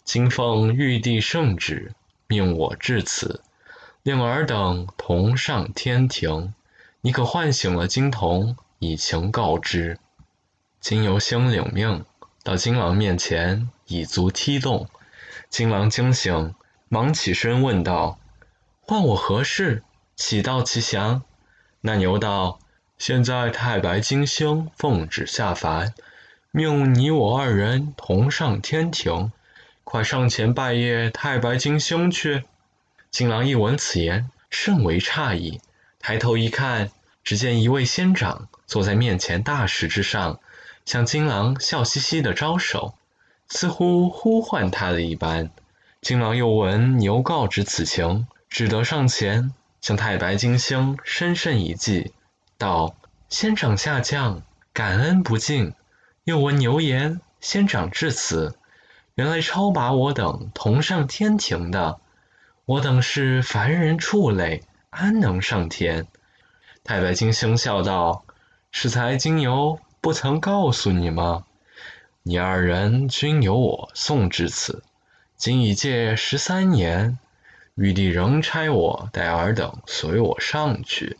[0.03, 1.93] 今奉玉帝圣旨，
[2.27, 3.41] 命我至此，
[4.03, 6.53] 令尔等同上天庭。
[6.99, 9.97] 你可唤醒了金童，以情告知。
[10.81, 12.03] 金由星领命，
[12.43, 14.89] 到金狼面前，以足踢动。
[15.49, 16.53] 金狼惊醒，
[16.89, 18.19] 忙起身问道
[18.89, 19.83] ：“唤我何事？
[20.15, 21.23] 岂道其详？”
[21.81, 22.59] 那牛道。
[22.97, 25.93] 现在太白金星奉旨下凡，
[26.51, 29.33] 命你我二人同上天庭，
[29.83, 32.45] 快上前拜谒太白金星去。
[33.11, 35.59] 金狼一闻此言，甚为诧异，
[35.99, 36.89] 抬头一看，
[37.25, 40.39] 只见一位仙长坐在面前大石之上，
[40.85, 42.95] 向金狼笑嘻嘻的招手，
[43.49, 45.51] 似乎呼唤他的一般。
[46.01, 52.13] 金狼又闻牛告知此情，只得上前向太白金星深深一祭。
[52.57, 52.95] 道
[53.29, 54.41] ：“仙长下降，
[54.73, 55.73] 感恩不尽。
[56.23, 58.57] 又闻牛言，仙长至此，
[59.15, 61.99] 原来超拔我等同上天庭的。
[62.65, 66.07] 我等是凡人畜类，安能上天？”
[66.83, 68.25] 太白金星笑道
[68.71, 71.43] ：“适才金牛不曾告诉你吗？
[72.23, 74.83] 你二人均由我送至此，
[75.37, 77.19] 今已届十三年，
[77.77, 81.17] 玉帝仍差我带尔等随我上去。”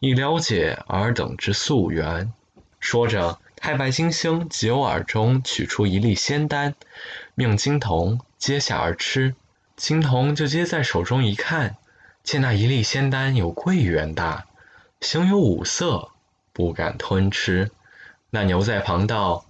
[0.00, 2.32] 以了解尔等之夙缘。
[2.78, 6.76] 说着，太白金星即由耳中取出一粒仙丹，
[7.34, 9.34] 命金童接下而吃。
[9.74, 11.76] 金童就接在手中一看，
[12.22, 14.46] 见那一粒仙丹有桂圆大，
[15.00, 16.10] 形有五色，
[16.52, 17.72] 不敢吞吃。
[18.30, 19.46] 那牛在旁道：“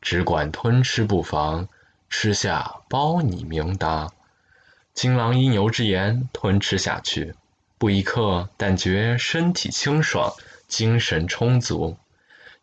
[0.00, 1.68] 只管吞吃不妨，
[2.08, 4.12] 吃下包你明达。”
[4.98, 7.36] 金狼依牛之言吞吃下去。
[7.78, 10.34] 不一刻，但觉身体清爽，
[10.66, 11.96] 精神充足，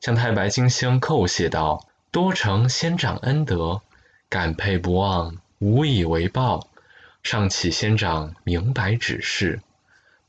[0.02, 3.82] 向太白金星叩谢道：“多承仙长恩德，
[4.28, 6.68] 感佩不忘，无以为报。
[7.24, 9.62] 尚启仙长明白指示。”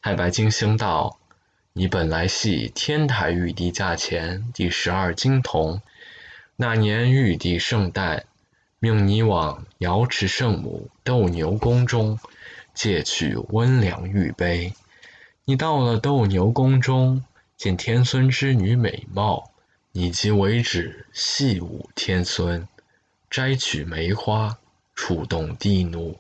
[0.01, 1.19] 太白金星道
[1.75, 5.83] ：“你本来系天台玉帝驾前第十二金童，
[6.55, 8.27] 那年玉帝圣诞，
[8.79, 12.19] 命你往瑶池圣母斗牛宫中。”
[12.77, 14.75] 借取温凉玉杯，
[15.47, 17.25] 你到了斗牛宫中，
[17.57, 19.51] 见天孙之女美貌，
[19.93, 22.69] 你即为止戏舞天孙，
[23.31, 24.59] 摘取梅花，
[24.95, 26.19] 触动地怒，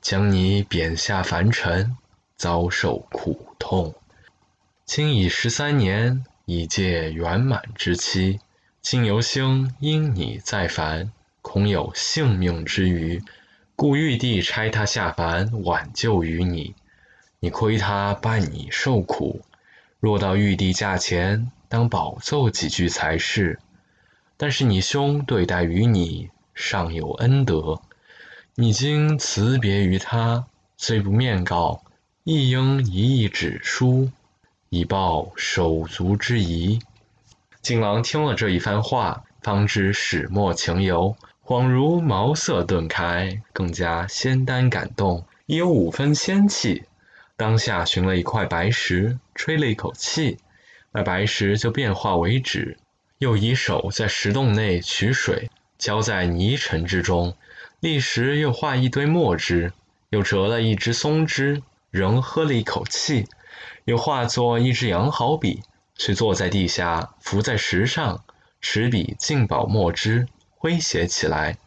[0.00, 1.96] 将你贬下凡尘，
[2.36, 3.94] 遭受苦痛。
[4.84, 8.40] 今已十三年，已届圆满之期，
[8.82, 11.12] 金由星因你再凡，
[11.56, 13.22] 恐有性命之虞。
[13.76, 16.74] 故玉帝差他下凡挽救于你，
[17.40, 19.40] 你亏他伴你受苦，
[19.98, 23.58] 若到玉帝驾前，当保奏几句才是。
[24.36, 27.80] 但是你兄对待于你尚有恩德，
[28.54, 30.44] 你今辞别于他，
[30.76, 31.82] 虽不面告，
[32.24, 34.10] 亦应一一纸书，
[34.68, 36.80] 以报手足之谊。
[37.62, 41.16] 金郎听了这一番话，方知始末情由。
[41.46, 46.86] 恍如茅塞顿开，更加仙丹感动，已有五分仙气。
[47.36, 50.38] 当下寻了一块白石，吹了一口气，
[50.90, 52.78] 那白石就变化为纸。
[53.18, 55.48] 又以手在石洞内取水，
[55.78, 57.36] 浇在泥尘之中，
[57.78, 59.72] 立时又化一堆墨汁。
[60.10, 61.62] 又折了一只松枝，
[61.92, 63.28] 仍喝了一口气，
[63.84, 65.62] 又化作一支羊毫笔，
[65.94, 68.24] 去坐在地下，伏在石上，
[68.60, 70.26] 持笔静饱墨汁。
[70.56, 71.58] 挥写起来，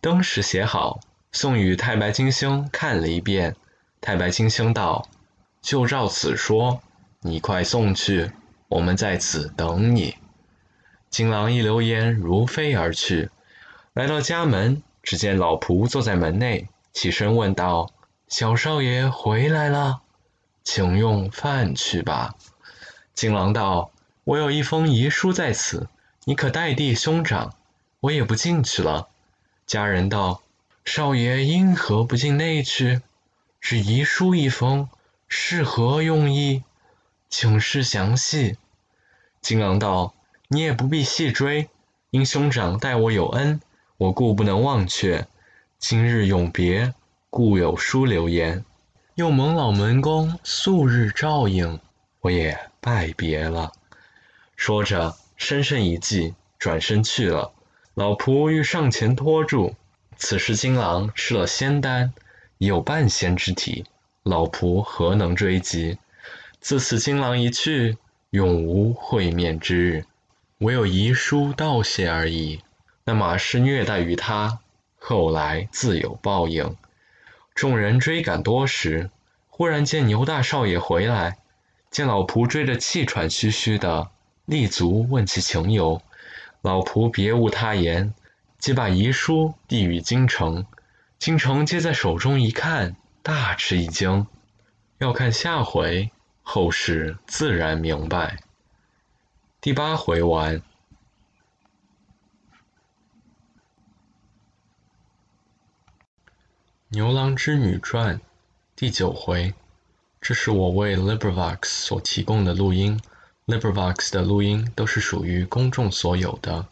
[0.00, 1.00] 登时写好，
[1.32, 3.56] 送与太白金星看了一遍。
[4.00, 5.08] 太白金星道
[5.60, 6.80] ：“就照此说，
[7.20, 8.30] 你快送去，
[8.68, 10.14] 我们在此等你。”
[11.10, 13.30] 金狼一溜烟如飞而去，
[13.94, 17.90] 来到家门，只见老仆坐在门内，起身问道
[18.28, 20.02] ：“小少爷回来了，
[20.62, 22.34] 请用饭去吧。”
[23.14, 23.90] 金狼道
[24.24, 25.88] ：“我有一封遗书在此，
[26.24, 27.54] 你可代替兄长。”
[28.00, 29.08] 我也不进去了。
[29.66, 30.42] 家人道
[30.84, 33.00] ：“少爷因何不进内去？
[33.60, 34.88] 只遗书一封，
[35.26, 36.62] 是何用意？
[37.28, 38.58] 请示详细。”
[39.40, 40.14] 金郎道
[40.48, 41.68] ：“你也不必细追，
[42.10, 43.60] 因兄长待我有恩，
[43.96, 45.26] 我故不能忘却。
[45.78, 46.94] 今日永别，
[47.30, 48.64] 故有书留言。
[49.14, 51.80] 又蒙老门公素日照应，
[52.20, 53.72] 我也拜别了。”
[54.54, 57.52] 说着，深深一记，转身去了。
[57.96, 59.74] 老仆欲上前拖住，
[60.18, 62.12] 此时金郎吃了仙丹，
[62.58, 63.86] 已有半仙之体，
[64.22, 65.96] 老仆何能追及？
[66.60, 67.96] 自此金郎一去，
[68.28, 70.04] 永无会面之日，
[70.58, 72.60] 唯有遗书道谢而已。
[73.06, 74.58] 那马氏虐待于他，
[74.98, 76.76] 后来自有报应。
[77.54, 79.08] 众人追赶多时，
[79.48, 81.38] 忽然见牛大少爷回来，
[81.90, 84.10] 见老仆追得气喘吁吁的。
[84.44, 86.02] 立足问其情由，
[86.66, 88.12] 老仆别无他言，
[88.58, 90.66] 即把遗书递与京城。
[91.16, 94.26] 京城接在手中一看，大吃一惊。
[94.98, 96.10] 要看下回，
[96.42, 98.42] 后事自然明白。
[99.60, 100.60] 第八回完。
[106.88, 108.20] 牛郎织女传
[108.74, 109.54] 第九回，
[110.20, 113.00] 这是我为 LibriVox 所提供的录音。
[113.46, 116.66] LibriVox 的录音都是属于公众所有的。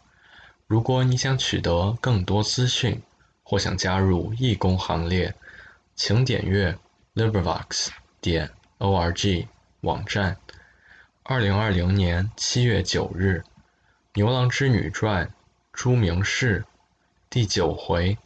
[0.67, 3.01] 如果你想取得更多资讯，
[3.43, 5.33] 或想加入义工行列，
[5.95, 6.77] 请点阅
[7.13, 7.87] LibriVox
[8.19, 9.47] 点 org
[9.81, 10.35] 网站。
[11.23, 13.41] 二零二零年七月九日，
[14.13, 15.27] 《牛郎织女传》
[15.71, 16.65] 朱明氏
[17.29, 18.17] 第九回：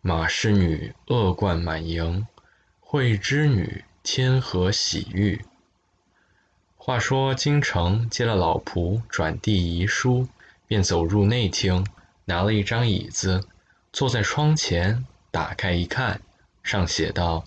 [0.00, 2.26] 马氏女恶贯满盈，
[2.80, 5.44] 惠织女天和喜遇。
[6.86, 10.28] 话说京城接了老仆转递遗书，
[10.68, 11.84] 便走入内厅，
[12.26, 13.44] 拿了一张椅子，
[13.92, 16.20] 坐在窗前，打开一看，
[16.62, 17.44] 上写道：“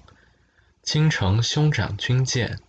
[0.83, 2.59] 京城兄长君见，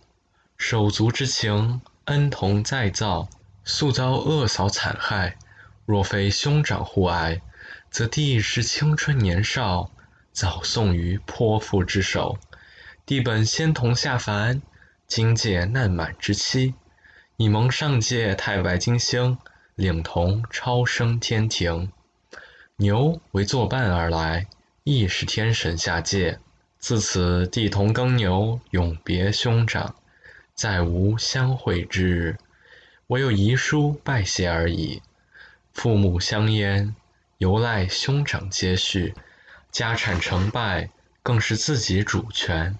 [0.55, 3.27] 手足之情，恩同再造，
[3.65, 5.35] 素遭恶嫂惨害。
[5.85, 7.41] 若非兄长护爱，
[7.89, 9.91] 则弟是青春年少，
[10.31, 12.37] 早送于泼妇之手。
[13.05, 14.61] 弟本仙童下凡。”
[15.13, 16.73] 今届难满之期，
[17.35, 19.37] 已蒙上界太白金星
[19.75, 21.91] 领同超升天庭。
[22.77, 24.47] 牛为作伴而来，
[24.85, 26.39] 亦是天神下界。
[26.79, 29.95] 自此地同耕牛，永别兄长，
[30.55, 32.37] 再无相会之日。
[33.07, 35.01] 唯有遗书拜谢而已。
[35.73, 36.95] 父母相焉，
[37.37, 39.13] 犹赖兄长接续。
[39.71, 40.89] 家产成败，
[41.21, 42.79] 更是自己主权。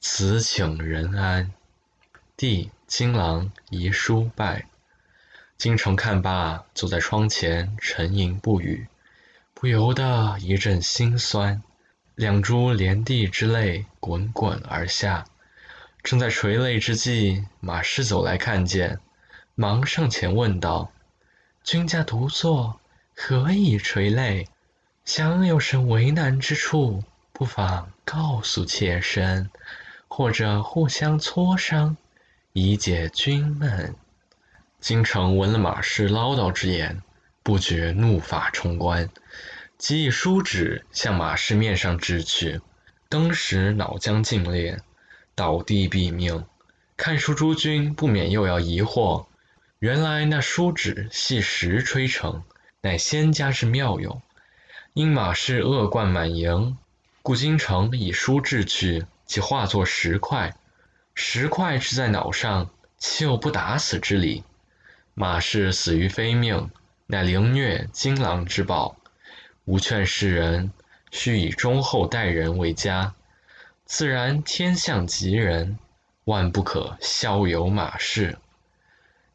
[0.00, 1.52] 此请人安。
[2.40, 4.64] 弟金郎遗书拜，
[5.58, 8.88] 京城看罢，坐在窗前沉吟不语，
[9.52, 11.62] 不由得一阵心酸，
[12.14, 15.26] 两珠连地之泪滚滚而下。
[16.02, 19.00] 正在垂泪之际，马氏走来看见，
[19.54, 20.90] 忙上前问道
[21.62, 22.80] ：“君家独坐，
[23.14, 24.48] 何以垂泪？
[25.04, 27.04] 想有甚为难之处，
[27.34, 29.50] 不妨告诉妾身，
[30.08, 31.98] 或者互相磋商。”
[32.52, 33.94] 以解君闷。
[34.80, 37.00] 京城闻了马氏唠叨之言，
[37.44, 39.08] 不觉怒发冲冠，
[39.78, 42.60] 即以书纸向马氏面上掷去，
[43.08, 44.80] 登时脑浆尽裂，
[45.36, 46.44] 倒地毙命。
[46.96, 49.26] 看书诸君不免又要疑惑：
[49.78, 52.42] 原来那书纸系石吹成，
[52.80, 54.20] 乃仙家之妙用。
[54.92, 56.76] 因马氏恶贯满盈，
[57.22, 60.56] 故京城以书掷去，即化作石块。
[61.22, 64.42] 石块掷在脑上，岂有不打死之理？
[65.12, 66.70] 马氏死于非命，
[67.06, 68.96] 乃凌虐金狼之报。
[69.66, 70.72] 吾劝世人，
[71.10, 73.14] 须以忠厚待人为佳，
[73.84, 75.78] 自然天相吉人，
[76.24, 78.38] 万不可效尤马氏。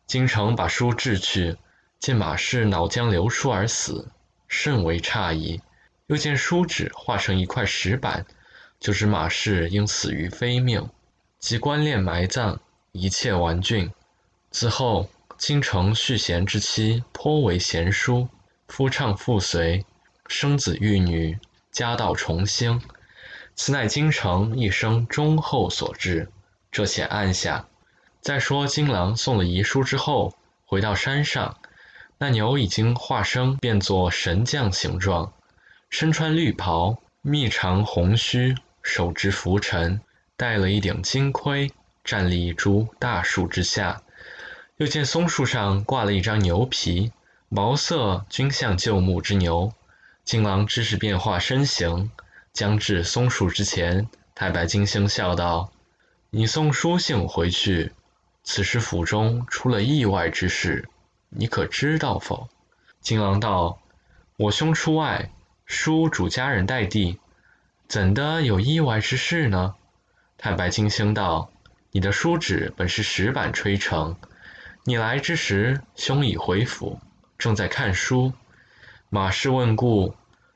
[0.07, 1.55] 京城把书掷去，
[1.99, 4.09] 见马氏脑浆流出而死，
[4.47, 5.61] 甚为诧异。
[6.07, 8.25] 又见书纸化成一块石板，
[8.79, 10.89] 就知马氏应死于非命。
[11.45, 12.57] 即官殓埋葬，
[12.91, 13.91] 一切完竣。
[14.49, 15.07] 此后，
[15.37, 18.27] 京城续弦之妻颇为贤淑，
[18.67, 19.85] 夫唱妇随，
[20.25, 21.37] 生子育女，
[21.71, 22.81] 家道重兴。
[23.53, 26.31] 此乃京城一生忠厚所致。
[26.71, 27.67] 这且按下。
[28.21, 30.33] 再说金郎送了遗书之后，
[30.65, 31.55] 回到山上，
[32.17, 35.31] 那牛已经化生变作神将形状，
[35.91, 40.01] 身穿绿袍，密长红须，手执拂尘。
[40.37, 41.71] 戴了一顶金盔，
[42.03, 44.01] 站立一株大树之下。
[44.77, 47.13] 又见松树上挂了一张牛皮，
[47.47, 49.71] 毛色均像旧木之牛。
[50.25, 52.11] 金狼知是变化身形，
[52.51, 55.71] 将至松树之前，太白金星笑道
[56.31, 57.93] ：“你送书信回去，
[58.43, 60.89] 此时府中出了意外之事，
[61.29, 62.49] 你可知道否？”
[62.99, 63.79] 金狼道
[64.35, 65.31] ：“我兄出外，
[65.65, 67.19] 叔主家人待递，
[67.87, 69.75] 怎的有意外之事呢？”
[70.45, 71.49] 太白金星道
[71.89, 74.15] ：“你的书纸本是石板吹成，
[74.83, 76.99] 你来之时，兄已回府，
[77.35, 78.31] 正在看书。
[79.09, 80.13] 马氏问故，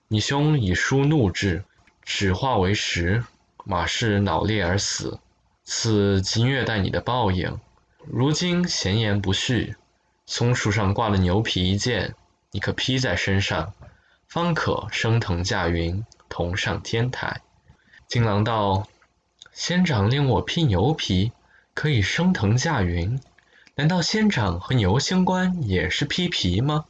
[0.08, 1.64] 你兄以书怒至，
[2.04, 3.24] 纸化为石，
[3.66, 5.18] 马氏脑裂而死。
[5.64, 7.60] 此即虐待你的报应。
[8.06, 9.76] 如今闲言不叙，
[10.28, 12.14] 松树上挂了牛皮一件，
[12.52, 13.74] 你可披在身上，
[14.28, 17.42] 方可升腾驾云，同上天台。”
[18.08, 18.88] 金郎道。
[19.60, 21.34] 仙长令我披牛皮，
[21.74, 23.20] 可以升腾驾云。
[23.76, 26.86] 难道仙长和牛星官也是披皮吗？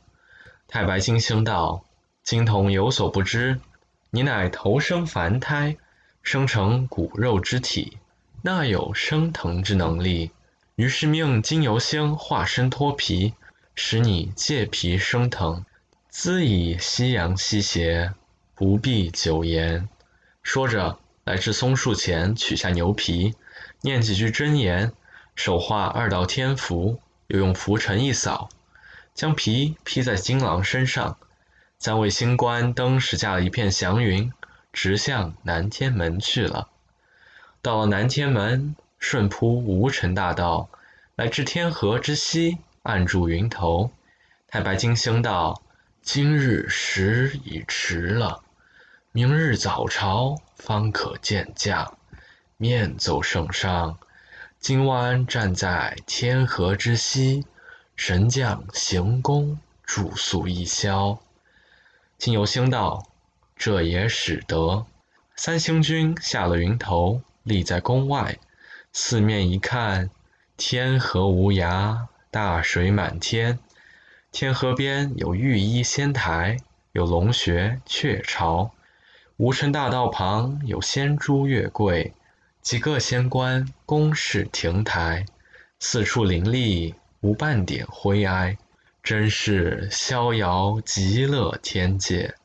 [0.68, 1.84] 太白金星道
[2.22, 3.60] ：“金童有所不知，
[4.12, 5.78] 你乃投生凡胎，
[6.22, 7.98] 生成骨肉之体，
[8.44, 10.30] 那有升腾之能力？
[10.76, 13.34] 于是命金牛星化身脱皮，
[13.74, 15.66] 使你借皮升腾。
[16.08, 18.14] 兹以夕阳西斜，
[18.54, 19.90] 不必久言。”
[20.44, 21.00] 说着。
[21.30, 23.36] 来至松树前，取下牛皮，
[23.82, 24.92] 念几句真言，
[25.36, 28.50] 手画二道天符，又用拂尘一扫，
[29.14, 31.20] 将皮披在金狼身上。
[31.78, 34.34] 三位星官登时驾了一片祥云，
[34.74, 36.68] 直向南天门去了。
[37.62, 40.68] 到了南天门，顺铺无尘大道，
[41.16, 43.92] 来至天河之西，按住云头。
[44.48, 45.62] 太白金星道
[46.02, 48.42] ：“今日时已迟了。”
[49.14, 51.98] 明日早朝方可见将，
[52.58, 53.98] 面奏圣上。
[54.60, 57.46] 今晚站在天河之西，
[57.96, 61.18] 神将行宫住宿一宵。
[62.18, 63.08] 金游星道
[63.56, 64.86] ：“这也使得。”
[65.38, 68.38] 三星君下了云头，立在宫外，
[68.92, 70.10] 四面一看，
[70.58, 73.58] 天河无涯，大水满天。
[74.34, 76.58] 天河边有玉衣仙台，
[76.92, 78.72] 有龙穴雀巢。
[79.40, 82.14] 无尘大道旁有仙珠月桂，
[82.62, 85.26] 几个仙官宫室亭台，
[85.80, 88.58] 四处林立无半点灰埃，
[89.02, 92.36] 真是逍遥极乐天界。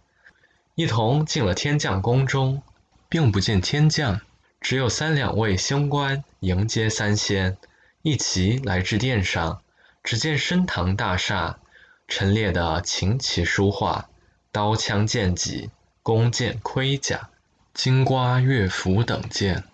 [0.76, 2.62] 一同进了天将宫中，
[3.08, 4.20] 并不见天将，
[4.60, 7.56] 只有三两位仙官迎接三仙，
[8.02, 9.60] 一齐来至殿上。
[10.04, 11.58] 只见深堂大厦
[12.06, 14.08] 陈列的琴棋书画，
[14.52, 15.70] 刀枪剑戟。
[16.04, 17.30] 弓箭、盔甲、
[17.72, 19.64] 金瓜、乐符等件，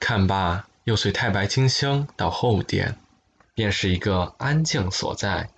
[0.00, 2.96] 看罢，又随太白金星到后殿，
[3.54, 5.50] 便是一个安静所在，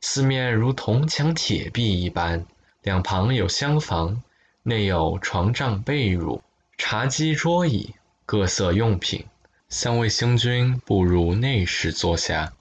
[0.00, 2.44] 四面如铜墙铁壁一般，
[2.82, 4.24] 两旁有厢房，
[4.64, 6.40] 内有床帐被褥、
[6.76, 7.94] 茶几桌椅、
[8.26, 9.24] 各色用品。
[9.68, 12.54] 三位星君步入内室坐下，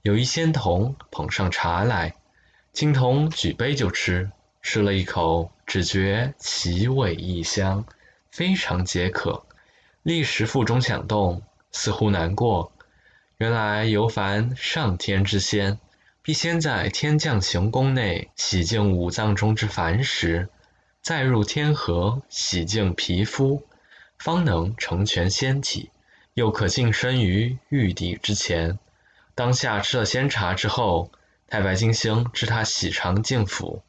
[0.00, 2.14] 有一仙童捧上茶来，
[2.72, 4.30] 金童举杯就吃，
[4.62, 5.50] 吃了一口。
[5.68, 7.84] 只觉其味异香，
[8.30, 9.44] 非常解渴，
[10.02, 12.72] 立时腹中响动，似乎难过。
[13.36, 15.78] 原来尤凡上天之仙，
[16.22, 20.48] 必先在天降行宫内洗净五脏中之凡石，
[21.02, 23.62] 再入天河洗净皮肤，
[24.18, 25.90] 方能成全仙体，
[26.32, 28.78] 又可净身于玉帝之前。
[29.34, 31.10] 当下吃了仙茶之后，
[31.46, 33.82] 太白金星知他喜肠净腑，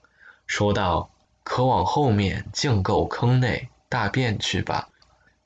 [0.46, 1.10] 说道。
[1.44, 4.90] 可往后面净垢坑内大便去吧。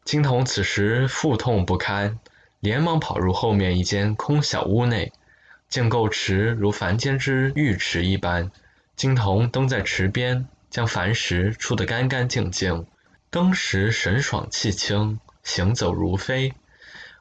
[0.03, 2.20] 金童此时腹痛不堪，
[2.60, 5.14] 连忙跑入后面一间空小屋内。
[5.70, 8.52] 净垢池如凡间之浴池一般，
[8.95, 12.86] 金童登在池边，将凡石出得干干净净，
[13.30, 16.53] 登时神爽气清，行走如飞。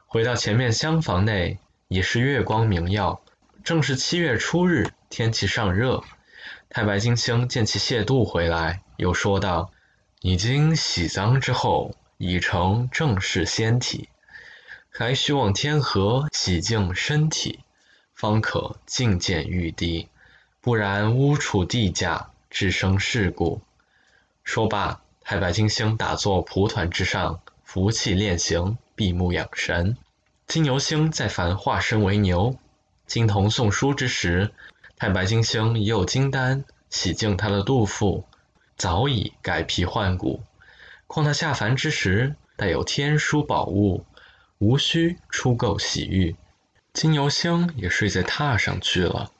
[0.05, 3.21] 回到前面厢房内，已是月光明耀，
[3.63, 6.03] 正是七月初日，天气尚热。
[6.75, 9.71] 太白金星见其谢度回来，又说道
[10.21, 14.09] ：“你经洗脏之后，已成正式仙体，
[14.89, 17.59] 还需往天河洗净身体，
[18.15, 20.09] 方可觐见玉帝。
[20.61, 23.61] 不然污处地驾，致生事故。”
[24.43, 29.95] 说罢，太白金星打坐蒲团之上，服气练形，闭目养神。
[30.47, 32.57] 金牛星再凡化身为牛，
[33.05, 34.51] 金童送书之时。
[34.97, 38.25] 太白金星已有金丹洗净他的肚腹，
[38.77, 40.43] 早已改皮换骨。
[41.07, 44.05] 况他下凡之时，带有天书宝物，
[44.59, 46.35] 无需出垢洗浴。
[46.93, 49.31] 金牛星也睡在榻上去了。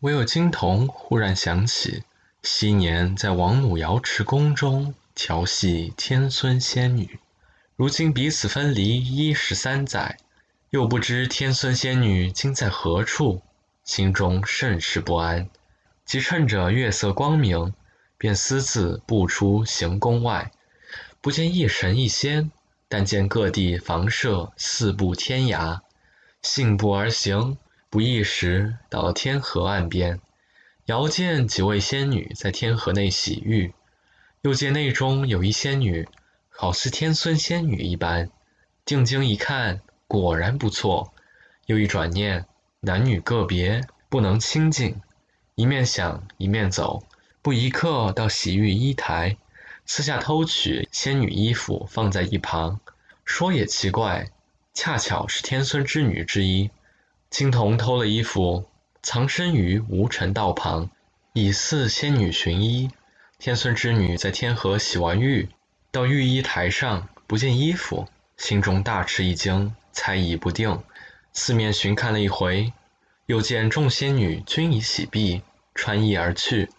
[0.00, 2.02] 唯有金童忽然想起，
[2.42, 7.18] 昔年在王母瑶池宫中调戏天孙仙女，
[7.76, 10.18] 如今彼此分离一十三载，
[10.70, 13.42] 又不知天孙仙女今在何处，
[13.84, 15.48] 心中甚是不安。
[16.04, 17.72] 即趁着月色光明，
[18.18, 20.50] 便私自步出行宫外，
[21.20, 22.50] 不见一神一仙，
[22.88, 25.80] 但见各地房舍四步天涯，
[26.42, 27.56] 信步而行，
[27.88, 30.20] 不一时到了天河岸边，
[30.86, 33.74] 遥见几位仙女在天河内洗浴，
[34.42, 36.08] 又见内中有一仙女，
[36.50, 38.30] 好似天孙仙女一般，
[38.84, 39.80] 定睛一看。
[40.06, 41.14] 果然不错，
[41.66, 42.46] 又一转念，
[42.84, 45.00] 男女个别，不能亲近。
[45.54, 47.02] 一面想，一面走，
[47.40, 49.38] 不一刻到洗浴衣台，
[49.86, 52.80] 私下偷取仙女衣服，放在一旁。
[53.24, 54.26] 说也奇怪，
[54.74, 56.70] 恰巧是天孙之女之一。
[57.30, 58.68] 青铜偷了衣服，
[59.02, 60.90] 藏身于无尘道旁，
[61.32, 62.90] 以似仙女寻衣。
[63.38, 65.48] 天孙之女在天河洗完浴，
[65.90, 69.74] 到浴衣台上，不见衣服，心中大吃一惊。
[69.92, 70.82] 猜疑不定，
[71.36, 72.72] 四面寻看了一回，
[73.26, 75.42] 又见众仙女均已洗毕，
[75.74, 76.70] 穿衣而去，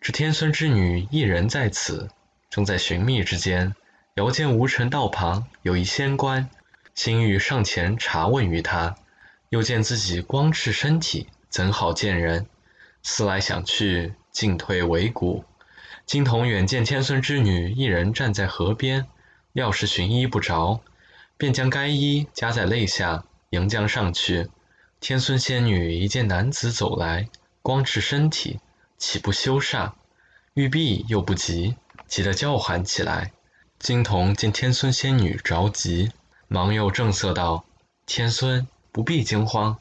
[0.00, 2.08] 只天孙之女一人在此。
[2.48, 3.74] 正在寻觅之间，
[4.14, 6.48] 遥见无尘道旁有一仙官，
[6.94, 8.94] 心欲上前查问于他，
[9.48, 12.46] 又见自己光赤身体，怎好见人？
[13.02, 15.44] 思来想去，进退维谷。
[16.06, 19.06] 金童远见天孙之女一人站在河边，
[19.52, 20.80] 料是寻衣不着。
[21.36, 24.48] 便将该衣夹在肋下，迎将上去。
[25.00, 27.28] 天孙仙女一见男子走来，
[27.62, 28.60] 光赤身体，
[28.98, 29.92] 岂不羞煞？
[30.54, 31.76] 玉璧又不急，
[32.06, 33.32] 急得叫喊起来。
[33.78, 36.10] 金童见天孙仙女着急，
[36.48, 37.64] 忙又正色道
[38.06, 39.78] ：“天孙不必惊慌，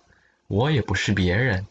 [0.47, 1.65] 我也不是别人，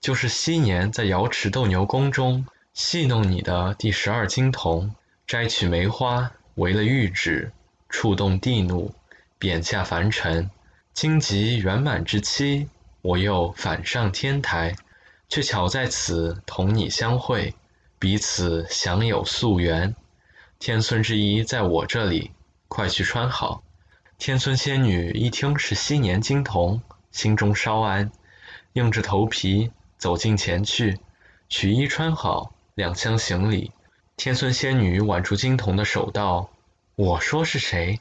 [0.00, 4.94] 就是昔年在瑶池斗牛宫中戏弄你的第十二金童，
[5.26, 7.52] 摘取梅花为了玉旨，
[7.88, 8.92] 触动地怒。”
[9.38, 10.50] 贬下凡尘，
[11.00, 12.66] 今及圆满之期，
[13.02, 14.74] 我又返上天台，
[15.28, 17.54] 却巧在此同你相会，
[18.00, 19.94] 彼此享有夙缘。
[20.58, 22.32] 天孙之衣在我这里，
[22.66, 23.62] 快去穿好。
[24.18, 28.10] 天孙仙女一听是昔年金童，心中稍安，
[28.72, 30.98] 硬着头皮走近前去，
[31.48, 33.70] 取衣穿好，两相行礼。
[34.16, 36.50] 天孙仙女挽住金童的手道
[36.96, 38.00] ：“我说是谁？”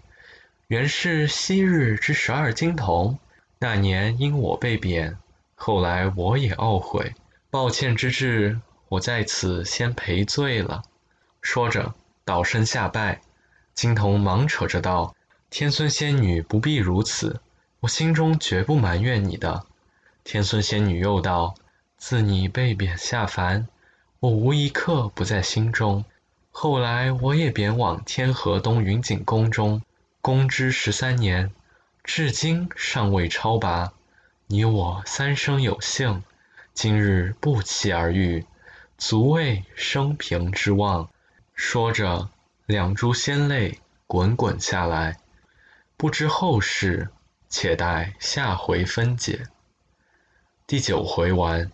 [0.68, 3.18] 原是昔日之十二金童，
[3.58, 5.18] 那年因我被贬，
[5.56, 7.16] 后来我也懊悔，
[7.50, 10.84] 抱歉之至，我在此先赔罪了。
[11.42, 11.96] 说着，
[12.26, 13.22] 倒身下拜。
[13.74, 15.16] 金童忙扯着道
[15.50, 17.40] ：“天孙仙女不必如此，
[17.80, 19.66] 我心中绝不埋怨你的。”
[20.26, 21.56] 天孙仙女又道
[21.98, 23.70] ：“自你被贬下凡，
[24.20, 26.04] 我无一刻不在心中。
[26.52, 29.82] 后来我也贬往天河东云锦宫中。”
[30.28, 31.54] 公之十三年，
[32.04, 33.94] 至今尚未超拔。
[34.48, 36.22] 你我三生有幸，
[36.74, 38.46] 今日不期而遇，
[38.98, 41.10] 足为生平之望。
[41.54, 42.30] 说着，
[42.66, 45.18] 两珠仙泪滚滚下来。
[45.96, 47.08] 不知后事，
[47.48, 49.48] 且待下回分解。
[50.66, 51.72] 第九回完。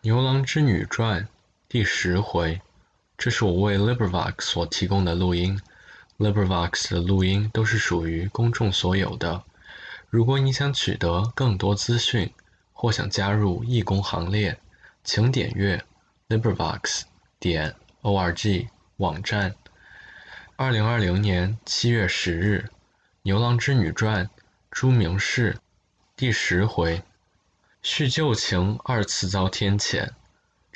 [0.00, 1.28] 牛郎织女传。
[1.76, 2.62] 第十回，
[3.18, 5.60] 这是我为 LibriVox 所提供的录音。
[6.16, 9.44] LibriVox 的录音都是属于公众所有的。
[10.08, 12.32] 如果你想取得更多资讯，
[12.72, 14.58] 或想加入义工行列，
[15.04, 15.84] 请点阅
[16.30, 17.02] LibriVox
[17.38, 19.54] 点 org 网站。
[20.56, 22.64] 二零二零年七月十日，
[23.20, 24.24] 《牛郎织女传》
[24.70, 25.58] 朱明氏
[26.16, 27.02] 第十回，
[27.82, 30.08] 叙旧情二次遭天谴。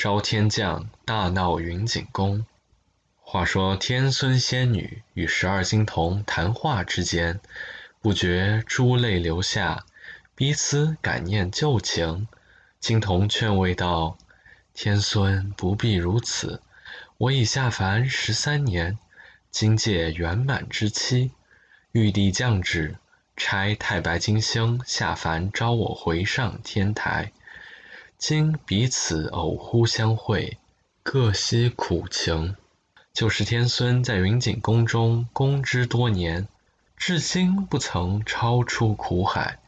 [0.00, 2.46] 招天将大闹云锦宫。
[3.20, 7.38] 话说天孙仙女与十二金童谈话之间，
[8.00, 9.84] 不觉珠泪流下，
[10.34, 12.26] 彼此感念旧情。
[12.78, 14.16] 金童劝慰道
[14.72, 16.62] ：“天孙不必如此，
[17.18, 18.96] 我已下凡十三年，
[19.50, 21.32] 今届圆满之期，
[21.92, 22.96] 玉帝降旨，
[23.36, 27.32] 差太白金星下凡招我回上天台。”
[28.20, 30.58] 今彼此偶忽相会，
[31.02, 32.54] 各悉苦情。
[33.14, 36.46] 就是天孙在云锦宫中供之多年，
[36.98, 39.58] 至今不曾超出苦海。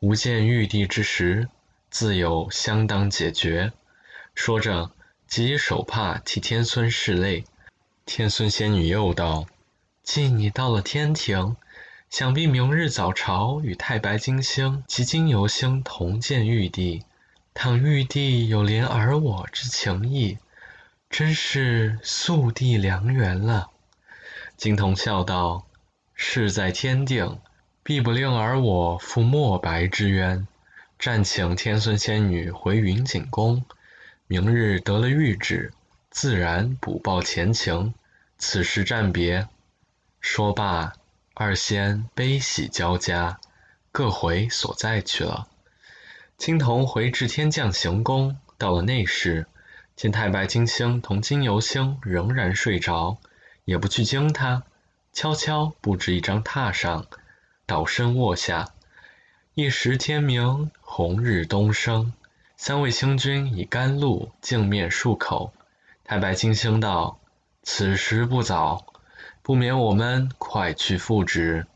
[0.00, 1.48] 吾见玉帝之时，
[1.90, 3.72] 自有相当解决。
[4.34, 4.90] 说着，
[5.28, 7.44] 即以手帕替天孙拭泪。
[8.04, 9.46] 天孙仙女又道
[10.02, 11.54] ：“既你到了天庭，
[12.10, 17.04] 想必明日早朝与太白金星及金牛星同见玉帝。”
[17.54, 20.38] 倘玉帝有怜儿我之情意，
[21.10, 23.70] 真是宿地良缘了。
[24.56, 25.66] 金童笑道
[26.14, 27.40] ：“事在天定，
[27.82, 30.48] 必不令儿我负墨白之冤。
[30.98, 33.64] 暂请天孙仙女回云锦宫，
[34.26, 35.72] 明日得了谕旨，
[36.10, 37.92] 自然补报前情。
[38.38, 39.46] 此时暂别。”
[40.20, 40.94] 说罢，
[41.34, 43.38] 二仙悲喜交加，
[43.92, 45.48] 各回所在去了。
[46.42, 49.46] 金童回至天降行宫，到了内室，
[49.94, 53.18] 见太白金星同金牛星仍然睡着，
[53.64, 54.64] 也不去惊他，
[55.12, 57.06] 悄悄布置一张榻上，
[57.64, 58.70] 倒身卧下。
[59.54, 62.12] 一时天明，红日东升，
[62.56, 65.52] 三位星君以甘露净面漱口。
[66.02, 67.20] 太白金星道
[67.62, 68.86] ：“此时不早，
[69.42, 71.68] 不免我们快去复职。”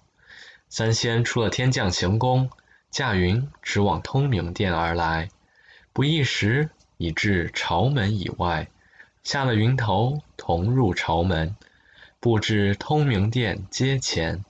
[0.68, 2.50] 三仙出了天降行宫。
[2.96, 5.28] 驾云直往通明殿而来，
[5.92, 8.68] 不一时已至朝门以外，
[9.22, 11.54] 下了云头，同入朝门，
[12.20, 14.46] 步至通明殿阶前。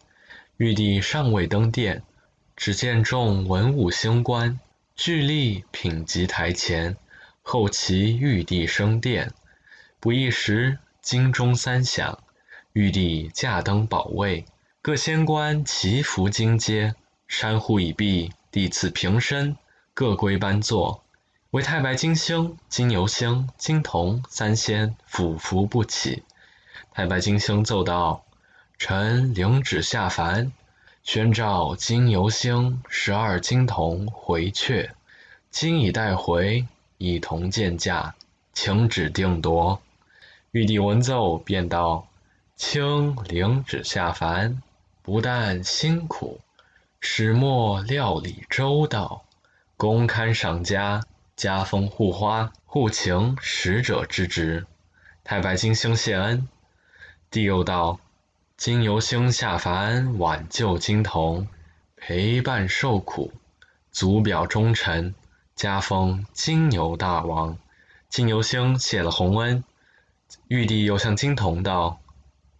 [0.58, 2.04] 玉帝尚未登殿，
[2.54, 4.60] 只见众文武星官
[4.94, 6.96] 聚立品级台前，
[7.42, 9.32] 后齐玉帝升殿。
[9.98, 12.22] 不一时，金钟三响，
[12.72, 14.44] 玉帝驾登宝位，
[14.82, 16.94] 各仙官齐伏金阶。
[17.28, 19.58] 山户已毕，帝赐平身，
[19.92, 21.04] 各归班坐。
[21.50, 26.22] 为太白金星、金牛星、金童三仙俯伏不起。
[26.94, 28.24] 太白金星奏道
[28.78, 30.52] ：“臣领旨下凡，
[31.02, 34.88] 宣召金牛星、十二金童回阙，
[35.50, 36.66] 今已带回，
[36.96, 38.14] 一同见驾，
[38.54, 39.82] 请旨定夺。”
[40.52, 42.08] 玉帝闻奏，便道
[42.56, 44.62] ：“卿领旨下凡，
[45.02, 46.40] 不但辛苦。”
[47.08, 49.24] 始末料理周到，
[49.76, 51.02] 公堪赏家，
[51.36, 54.66] 加封护花，护情使者之职。
[55.22, 56.48] 太白金星谢恩。
[57.30, 58.00] 帝又道：
[58.56, 61.46] 金牛星下凡挽救金童，
[61.96, 63.32] 陪伴受苦，
[63.92, 65.14] 足表忠臣，
[65.54, 67.56] 加封金牛大王。
[68.10, 69.64] 金牛星谢了洪恩。
[70.48, 72.00] 玉帝又向金童道：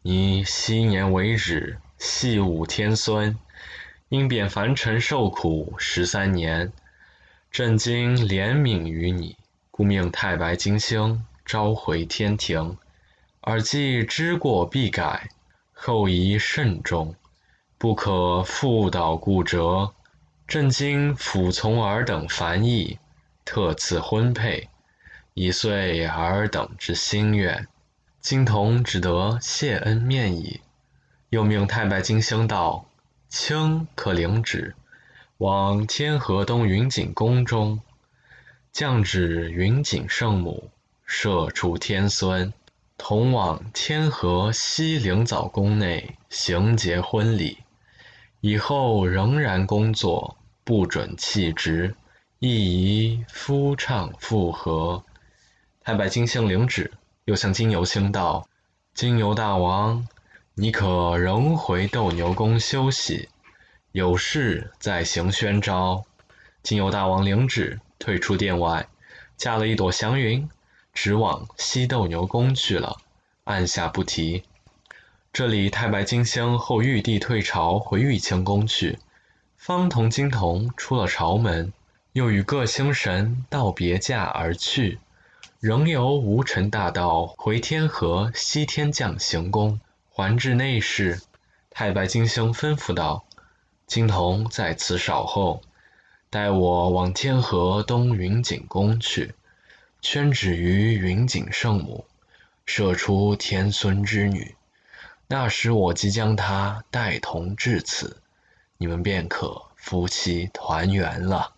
[0.02, 3.36] 你昔年为止，系武天孙。
[4.08, 6.72] 因贬凡尘受苦十三年，
[7.50, 9.36] 朕今怜悯于你，
[9.72, 12.76] 故命太白金星召回天庭。
[13.40, 15.28] 尔既知过必改，
[15.72, 17.16] 后宜慎重，
[17.78, 19.92] 不可复蹈故辙。
[20.46, 23.00] 朕今辅从尔等凡意，
[23.44, 24.68] 特赐婚配，
[25.34, 27.66] 以遂尔等之心愿。
[28.20, 30.60] 金童只得谢恩面矣。
[31.30, 32.85] 又命太白金星道。
[33.28, 34.74] 清可领旨，
[35.38, 37.80] 往天河东云锦宫中，
[38.72, 40.70] 降旨云锦圣母
[41.04, 42.52] 摄出天孙，
[42.96, 47.58] 同往天河西灵藻宫内行结婚礼。
[48.40, 51.94] 以后仍然工作，不准弃职，
[52.38, 55.02] 亦宜夫唱妇和。
[55.80, 56.92] 太白金星领旨，
[57.24, 58.48] 又向金牛星道
[58.94, 60.06] ：“金牛大王。”
[60.58, 63.28] 你可仍回斗牛宫休息，
[63.92, 66.06] 有事再行宣召。
[66.62, 68.88] 金牛大王领旨，退出殿外，
[69.36, 70.48] 驾了一朵祥云，
[70.94, 72.96] 直往西斗牛宫去了，
[73.44, 74.44] 按下不提。
[75.30, 78.98] 这里太白金星后玉帝退朝回玉清宫去，
[79.58, 81.70] 方同金童出了朝门，
[82.14, 85.00] 又与各星神道别驾而去，
[85.60, 89.78] 仍由无尘大道回天河西天降行宫。
[90.16, 91.20] 还至内室，
[91.68, 93.26] 太白金星吩咐道
[93.86, 95.60] ：“金童在此稍候，
[96.30, 99.34] 待我往天河东云锦宫去，
[100.00, 102.06] 宣旨于云锦圣母，
[102.64, 104.56] 射出天孙之女。
[105.28, 108.22] 那时我即将她带同至此，
[108.78, 111.52] 你们便可夫妻团圆了。”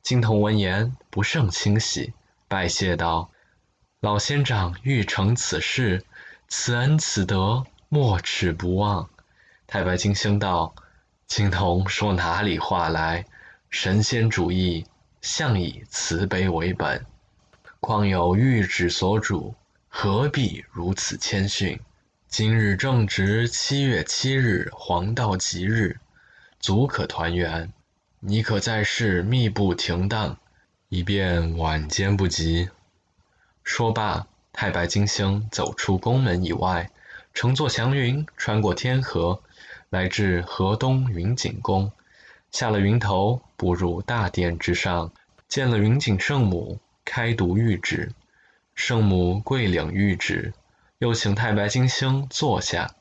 [0.00, 2.14] 金童闻言不胜欣喜，
[2.48, 3.30] 拜谢道
[4.00, 6.02] ：“老仙长欲成此事。”
[6.48, 9.10] 此恩此德，莫齿不忘。
[9.66, 10.76] 太白金星道
[11.26, 13.26] ：“青童说哪里话来？
[13.68, 14.86] 神仙主义，
[15.20, 17.04] 向以慈悲为本。
[17.80, 19.56] 况有玉旨所主，
[19.88, 21.80] 何必如此谦逊？
[22.28, 25.98] 今日正值七月七日黄道吉日，
[26.60, 27.72] 足可团圆。
[28.20, 30.38] 你可在世密不停当，
[30.88, 32.70] 以便晚间不及。”
[33.64, 34.28] 说罢。
[34.58, 36.90] 太白金星走出宫门以外，
[37.34, 39.42] 乘坐祥云穿过天河，
[39.90, 41.92] 来至河东云锦宫，
[42.50, 45.12] 下了云头，步入大殿之上，
[45.46, 48.14] 见了云锦圣母，开读谕旨。
[48.74, 50.54] 圣母跪领谕旨，
[51.00, 52.94] 又请太白金星坐下，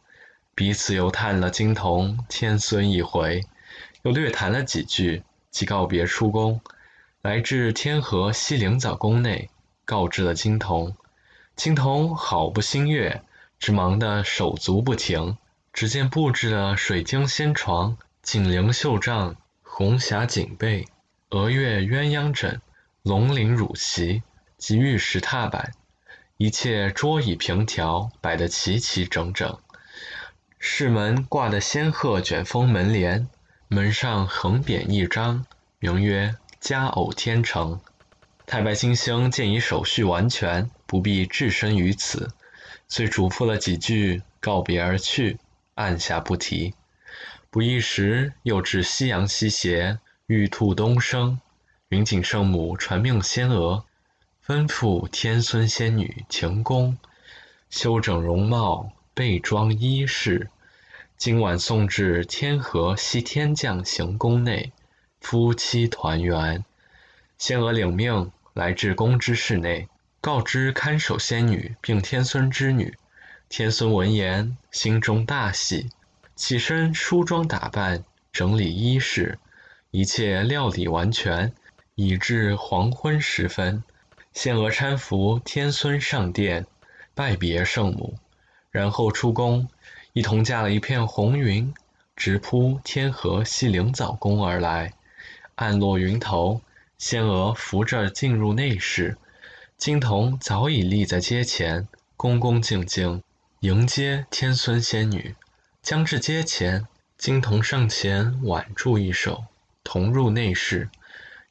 [0.55, 3.45] 彼此又叹了金童天孙一回，
[4.01, 6.59] 又略谈了几句，即告别出宫，
[7.21, 9.49] 来至天河西陵早宫内，
[9.85, 10.93] 告知了金童。
[11.55, 13.23] 青童好不心悦，
[13.59, 15.37] 只忙得手足不停。
[15.71, 20.87] 只见布置了水晶仙床、锦绫绣帐、红霞锦被、
[21.31, 22.61] 鹅月鸳鸯枕、
[23.03, 24.23] 龙鳞乳席
[24.57, 25.73] 及玉石踏板，
[26.37, 29.59] 一切桌椅平条摆得齐齐整整。
[30.59, 33.27] 室门挂的仙鹤卷风门帘，
[33.67, 35.45] 门上横匾一张，
[35.79, 37.81] 名曰“佳偶天成”。
[38.47, 42.31] 太白金星见已手续完全，不必置身于此，
[42.87, 45.39] 遂嘱咐了几句，告别而去，
[45.73, 46.73] 按下不提。
[47.49, 51.39] 不一时，又至夕阳西斜，玉兔东升，
[51.89, 53.85] 云锦圣母传命仙娥，
[54.45, 56.97] 吩咐天孙仙女停宫，
[57.69, 60.49] 修整容貌，备装衣饰。
[61.17, 64.73] 今晚送至天河西天将行宫内，
[65.21, 66.65] 夫妻团圆。
[67.37, 69.87] 仙娥领命，来至宫之室内，
[70.25, 72.97] 告知看守仙女并天孙之女。
[73.47, 75.91] 天孙闻言，心中大喜，
[76.35, 78.03] 起身梳妆打扮，
[78.33, 79.37] 整理衣饰，
[79.91, 81.53] 一切料理完全，
[81.93, 83.83] 已至黄昏时分。
[84.33, 86.65] 仙娥搀扶天孙上殿，
[87.13, 88.17] 拜别圣母，
[88.71, 89.69] 然后出宫。
[90.13, 91.71] 一同驾了一片红云，
[92.15, 94.93] 直扑天河西陵早宫而来。
[95.53, 96.61] 暗落云头，
[96.97, 99.17] 仙娥扶着进入内室，
[99.77, 103.21] 金童早已立在阶前，恭恭敬敬
[103.59, 105.35] 迎接天孙仙女。
[105.81, 106.87] 将至阶前，
[107.17, 109.45] 金童上前挽住一手，
[109.83, 110.89] 同入内室，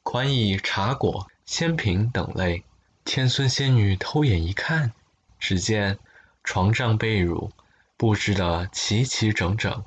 [0.03, 2.63] 宽以茶果、仙品等类。
[3.05, 4.91] 天孙仙女偷眼一看，
[5.39, 5.99] 只见
[6.43, 7.51] 床帐被褥。
[7.95, 9.85] 布置的齐齐整整，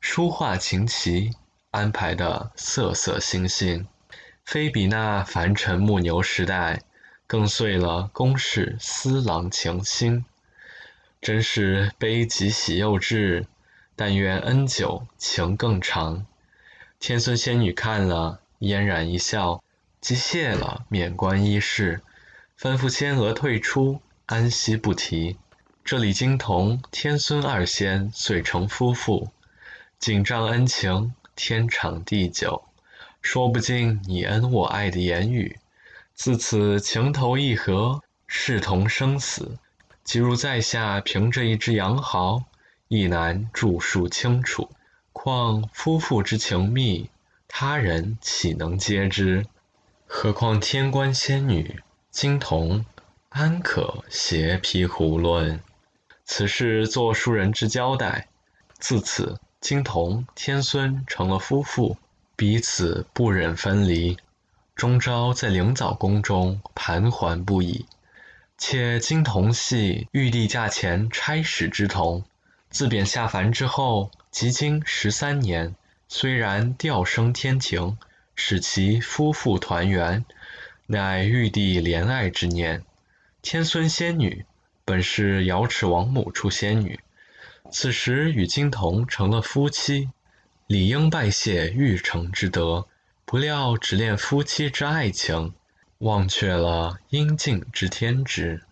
[0.00, 1.32] 书画琴棋
[1.70, 3.86] 安排的色色星星，
[4.44, 6.80] 非比那凡尘木牛时代，
[7.30, 10.24] 更遂了宫室思郎情心。
[11.22, 13.46] 真是悲极喜又至，
[13.94, 16.26] 但愿恩久情更长。
[16.98, 19.62] 天孙仙女看了，嫣然一笑，
[20.00, 22.00] 即谢了免冠衣饰，
[22.58, 25.36] 吩咐仙娥退出，安息不提。
[25.84, 29.28] 这里金童天孙二仙遂成夫妇，
[30.00, 32.64] 锦帐恩情天长地久，
[33.22, 35.60] 说不尽你恩我爱的言语。
[36.22, 39.56] 自此情投意合，视同生死。
[40.04, 42.44] 即如在下凭着一只羊毫，
[42.88, 44.68] 亦难著述清楚。
[45.14, 47.08] 况夫妇之情密，
[47.48, 49.46] 他人岂能皆知？
[50.06, 51.80] 何况天官仙女
[52.10, 52.84] 金童，
[53.30, 55.58] 安可携皮胡论？
[56.26, 58.28] 此事作书人之交代。
[58.78, 61.96] 自此，金童、天孙成了夫妇，
[62.36, 64.18] 彼此不忍分离，
[64.80, 67.84] 终朝在灵藻宫中盘桓不已。
[68.56, 72.24] 且金童系玉帝驾前差使之童，
[72.70, 75.74] 自贬下凡之后，即经十三年，
[76.08, 77.98] 虽然调升天庭，
[78.34, 80.24] 使其夫妇团圆，
[80.86, 82.82] 乃玉帝怜爱之念。
[83.42, 84.46] 天孙仙女。
[84.86, 86.98] 本是瑶池王母出仙女，
[87.70, 90.08] 此时与金童成了夫妻，
[90.66, 92.86] 理应拜谢玉成之德，
[93.30, 95.54] 不料只恋夫妻之爱情，
[95.98, 98.64] 忘却了应尽之天职。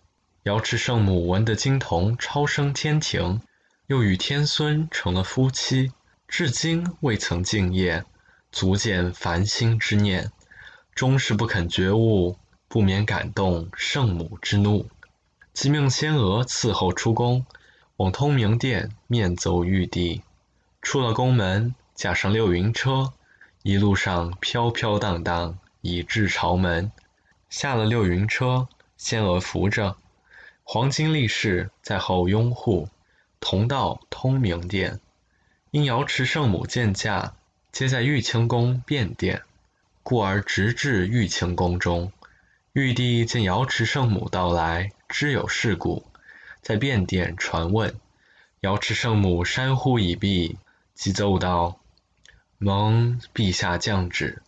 [0.43, 3.39] 瑶池圣母闻得金童超升天庭，
[3.87, 5.93] 又与天孙成了夫妻，
[6.27, 8.03] 至今未曾敬业，
[8.51, 10.29] 足见烦心之念，
[10.93, 12.35] 终是不肯觉悟，
[12.67, 14.89] 不免感动圣母之怒。
[15.53, 17.45] 即命仙娥伺候出宫，
[17.95, 20.21] 往通明殿面奏玉帝。
[20.81, 23.13] 出了宫门，驾上六云车，
[23.69, 26.91] 一路上飘飘荡荡，以至朝门。
[27.51, 28.67] 下了六云车，
[28.97, 29.95] 仙娥扶着
[30.63, 32.89] 黄金力士在后拥护，
[33.39, 34.99] 同到通明殿。
[35.69, 37.35] 因瑶池圣母见驾，
[37.71, 39.43] 皆在玉清宫便殿，
[40.01, 42.11] 故而直至玉清宫中。
[42.73, 44.89] 玉帝见瑶池圣母到来。
[45.07, 46.03] 知有事故，
[46.63, 47.93] 在便殿传问。
[48.61, 50.57] 瑶池圣母山呼已毕，
[50.95, 51.77] 即奏道
[52.61, 54.41] ：“蒙陛下降旨，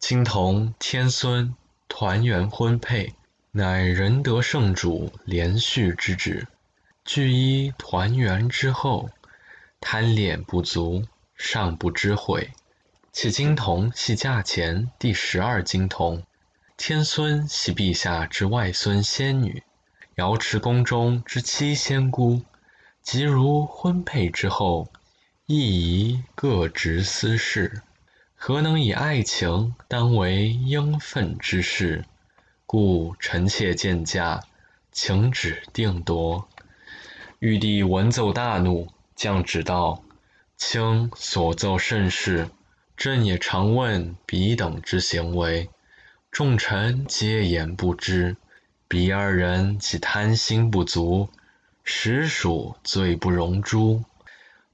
[0.00, 1.54] 金童天孙
[1.86, 3.14] 团圆婚配，
[3.52, 6.48] 乃仁德圣主连续之旨。
[7.04, 9.08] 据依团圆之后，
[9.80, 11.04] 贪恋不足，
[11.36, 12.50] 尚不知悔。
[13.12, 16.24] 且金童系驾前第十二金童，
[16.76, 19.62] 天孙系陛下之外孙仙女。”
[20.18, 22.42] 瑶池宫中之七仙姑，
[23.00, 24.88] 即如婚配之后，
[25.46, 27.82] 亦宜各执私事，
[28.34, 32.06] 何能以爱情当为应分之事？
[32.64, 34.40] 故臣妾见驾，
[34.90, 36.48] 请旨定夺。
[37.40, 40.02] 玉帝闻奏大怒，降旨道
[40.56, 42.48] ：“卿所奏甚是，
[42.96, 45.68] 朕也常问彼等之行为，
[46.30, 48.38] 众臣皆言不知。
[48.88, 51.28] 彼二人既贪心不足，
[51.82, 54.02] 实属罪不容诛。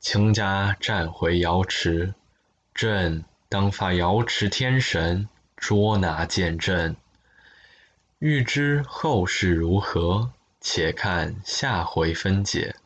[0.01, 2.15] 卿家战回瑶池，
[2.75, 6.97] 朕当发瑶池天神捉拿见朕。
[8.19, 10.33] 欲知后事如何？”
[10.63, 12.77] 且看下回分解。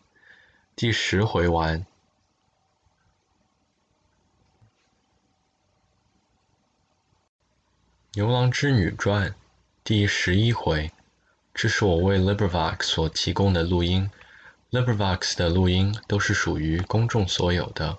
[0.77, 1.81] 第十回完。
[8.12, 9.31] 《牛郎织女传》
[9.82, 10.93] 第十一回。
[11.53, 14.09] 这是我为 LibriVox 所提供的录音。
[14.75, 17.97] LibriVox 的录音都是属于公众所有的。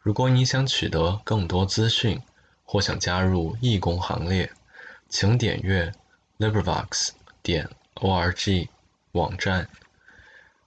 [0.00, 2.22] 如果你想取得更多资讯，
[2.64, 4.50] 或想加入义工行列，
[5.10, 5.92] 请点阅
[6.38, 7.10] LibriVox
[7.42, 8.68] 点 org。
[9.12, 9.68] 网站，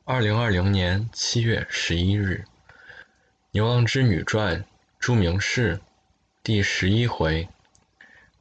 [0.04, 2.46] 二零二零年七月十一日，
[3.50, 4.62] 《牛郎织女传》
[5.00, 5.82] 朱明氏
[6.44, 7.50] 第十一回，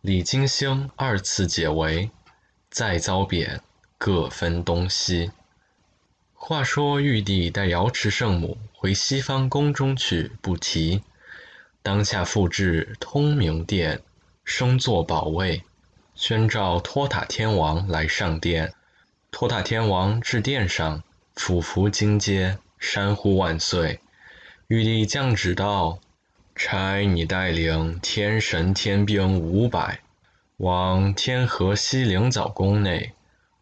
[0.03, 2.11] 李金星二次解围，
[2.69, 3.63] 再遭贬，
[3.97, 5.31] 各分东西。
[6.43, 11.03] 话说玉帝带瑶池圣母回西方宫中去，不提。
[11.83, 14.01] 当下复至通明殿，
[14.43, 15.63] 升座保卫，
[16.15, 18.73] 宣召托塔天王来上殿。
[19.31, 21.05] 托塔天王至殿上，
[21.37, 24.01] 俯伏金阶，山呼万岁。
[24.67, 26.01] 玉帝降旨道
[26.57, 30.01] ：“差你带领天神天兵五百，
[30.57, 33.13] 往天河西灵藻宫内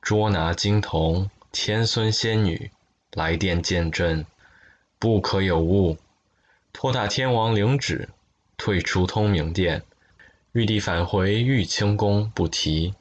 [0.00, 1.28] 捉拿金童
[1.60, 2.70] 天孙仙女，
[3.14, 4.24] 来殿见朕，
[5.00, 5.98] 不可有误。”
[6.72, 8.10] 托塔天王领旨，
[8.56, 9.82] 退出通明殿。
[10.52, 12.94] 玉帝返回玉清宫，不提。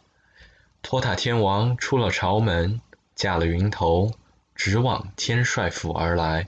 [0.82, 2.82] 托塔天王出了朝门，
[3.14, 4.12] 驾了云头，
[4.56, 6.48] 直往天帅府而来。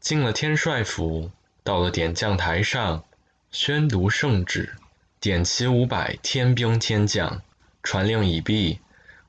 [0.00, 1.30] 进了天帅府，
[1.64, 3.04] 到了点将台上，
[3.50, 4.76] 宣读圣旨，
[5.18, 7.40] 点齐五百天兵天将。
[7.82, 8.80] 传令已毕，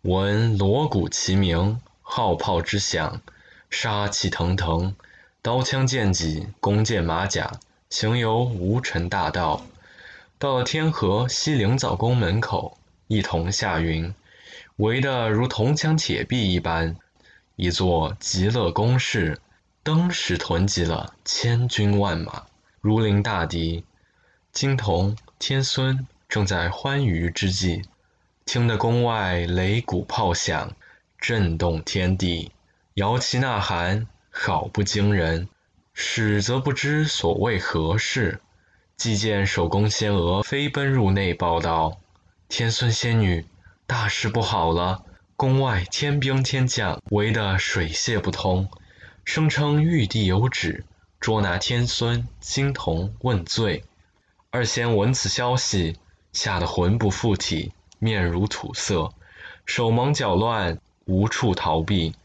[0.02, 1.80] 闻锣鼓齐鸣，
[2.12, 3.22] 号炮之响，
[3.70, 4.96] 杀气腾腾，
[5.44, 7.60] 刀枪剑戟，弓箭马甲，
[7.92, 9.64] 行游无尘大道。
[10.40, 14.12] 到了天河西灵藻宫门口，一同下云。
[14.78, 16.96] 围得如铜墙铁壁一般，
[17.56, 19.40] 一座极乐宫室，
[19.84, 22.48] 登时囤积了千军万马，
[22.82, 23.86] 如临大敌。
[24.52, 27.84] 金童天孙正在欢愉之际，
[28.46, 30.74] 听得宫外擂鼓炮响，
[31.20, 32.52] 震动天地，
[32.94, 35.50] 摇旗呐喊，好不惊人。
[35.94, 38.40] 始则不知所谓何事，
[38.96, 42.00] 即见守宫仙娥飞奔入内，报道
[42.48, 43.46] ：“天孙仙女。”
[43.86, 45.04] 大事不好了！
[45.36, 48.70] 宫外天兵天将围得水泄不通，
[49.26, 50.86] 声称玉帝有旨
[51.20, 53.84] 捉拿天孙金童问罪。
[54.52, 55.98] 二仙闻此消息，
[56.32, 59.14] 吓得魂不附体，面如土色，
[59.66, 60.80] 手忙脚乱，
[61.10, 62.16] 无处逃避。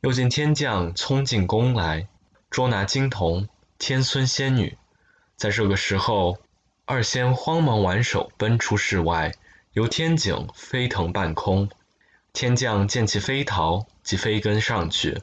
[0.00, 2.08] 又见天将冲进宫来，
[2.50, 3.48] 捉拿金童
[3.78, 4.76] 天孙仙女。
[5.36, 6.38] 在这个时候，
[6.86, 9.32] 二仙慌忙挽手奔出室外。
[9.72, 11.68] 由天井飞腾半空，
[12.32, 15.20] 天将见其飞逃，即飞跟上去。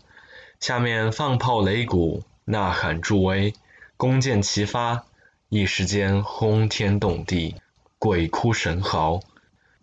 [0.59, 3.53] 下面放炮擂鼓，呐喊助威，
[3.95, 5.05] 弓箭齐发，
[5.47, 7.55] 一时间轰天动地，
[7.97, 9.21] 鬼哭神嚎。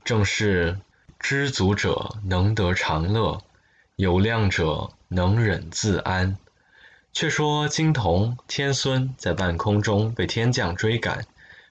[0.04, 0.78] 正是
[1.18, 3.42] 知足者能得长乐，
[3.96, 6.38] 有量者能忍自安。
[7.12, 11.26] 却说金童天孙在半空中被天将追赶，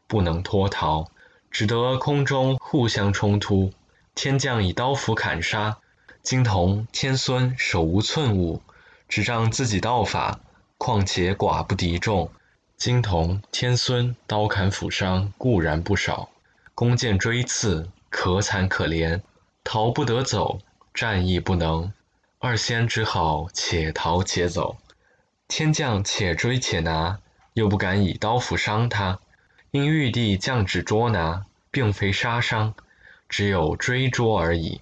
[0.06, 1.10] 不能脱逃。
[1.50, 3.72] 只得空中互相冲突，
[4.14, 5.78] 天将以刀斧砍杀，
[6.22, 8.62] 金童天孙手无寸物，
[9.08, 10.40] 只仗自己道法，
[10.78, 12.30] 况且寡不敌众。
[12.76, 16.30] 金童天孙刀砍斧伤固然不少，
[16.76, 19.22] 弓箭追刺可惨可怜，
[19.70, 20.62] 逃不得走，
[20.94, 21.92] 战亦不能。
[22.40, 24.78] 二仙只好且逃且走。
[25.50, 27.20] 天将且追且拿，
[27.52, 29.20] 又不敢以刀斧伤他。
[29.72, 32.76] 因玉帝降旨捉拿，并非杀伤，
[33.28, 34.80] 只有追捉而已。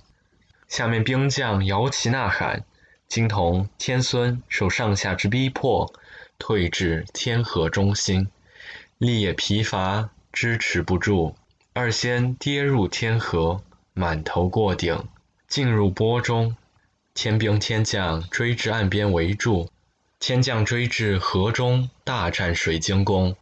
[0.67, 2.63] 下面兵将摇旗呐喊，
[3.07, 5.91] 金童天孙受上下之逼迫，
[6.37, 8.27] 退至天河中心，
[8.99, 11.35] 力也疲乏，支持不住。
[11.73, 13.63] 二仙跌入天河，
[13.97, 15.07] 满头过顶，
[15.47, 16.55] 进入波中。
[17.13, 19.69] 天兵天将追至岸边围住，
[20.19, 23.37] 天将追至河中，大战水晶宫。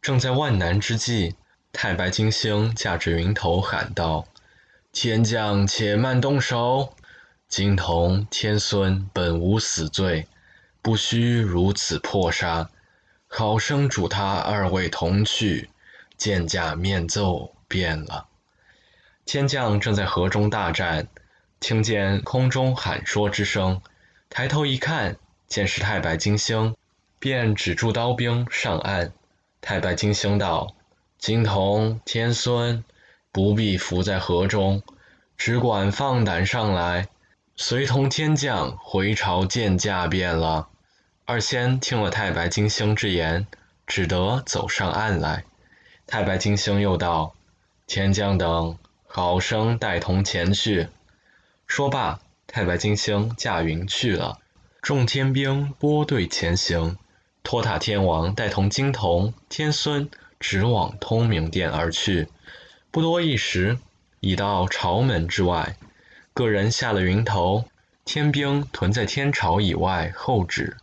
[0.00, 1.34] 正在万难之际，
[1.74, 4.26] 太白金星驾着云头喊道
[4.92, 6.94] ：“天将且慢动手！
[7.48, 10.26] 金童、天孙本无死罪，
[10.80, 12.70] 不须如此破杀。
[13.26, 15.68] 好生主他二位同去，
[16.16, 18.27] 见驾面奏便了。”
[19.28, 21.06] 天将正在河中大战，
[21.60, 23.82] 听见空中喊说之声，
[24.30, 25.18] 抬头一看。
[25.48, 26.74] 见是太白金星，
[27.18, 29.12] 便止住刀兵上岸。
[29.60, 30.74] 太白金星道
[31.18, 32.84] ：“金童、天孙，
[33.30, 34.82] 不必伏在河中，
[35.36, 37.08] 只管放胆上来，
[37.54, 40.68] 随同天将回朝见驾便了。”
[41.26, 43.46] 二仙听了太白金星之言，
[43.86, 45.44] 只得走上岸来。
[46.06, 47.34] 太白金星又道
[47.86, 48.78] ：“天将等，
[49.08, 50.86] 好生带同前去。”
[51.66, 54.38] 说罢，太白金星驾云去了。
[54.80, 56.96] 众天兵拨队前行，
[57.42, 60.08] 托塔天王带同金童、天孙，
[60.38, 62.28] 直往通明殿而去。
[62.90, 63.76] 不多一时，
[64.20, 65.76] 已到朝门之外。
[66.32, 67.64] 各人下了云头，
[68.04, 70.76] 天兵屯在天朝以外候旨。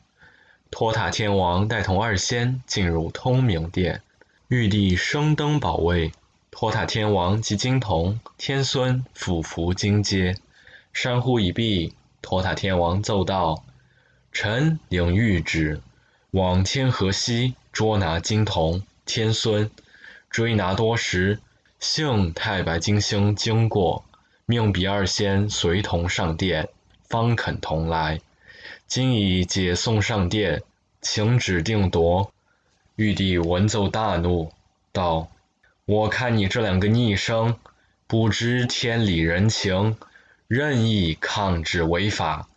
[0.70, 4.02] 托塔天王带同二仙进入通明殿，
[4.50, 6.12] 玉帝升灯保卫。
[6.58, 10.38] 托塔天王及金童、天孙俯伏金阶。
[10.94, 13.66] 山呼已毕，托塔天王奏道。
[14.32, 15.82] 臣领谕旨，
[16.32, 19.70] 往天河西捉拿金童、天孙，
[20.30, 21.42] 追拿多时，
[21.82, 24.06] 幸太白金星经过，
[24.46, 26.70] 命彼二仙随同上殿，
[27.10, 28.22] 方肯同来。
[28.88, 30.64] 今已解送上殿，
[31.02, 32.32] 请指定夺。
[32.96, 34.54] 玉帝闻奏大怒，
[34.94, 35.28] 道
[35.86, 37.60] ：“我看你这两个逆生，
[38.08, 39.98] 不知天理人情，
[40.48, 42.50] 任意抗旨违法。”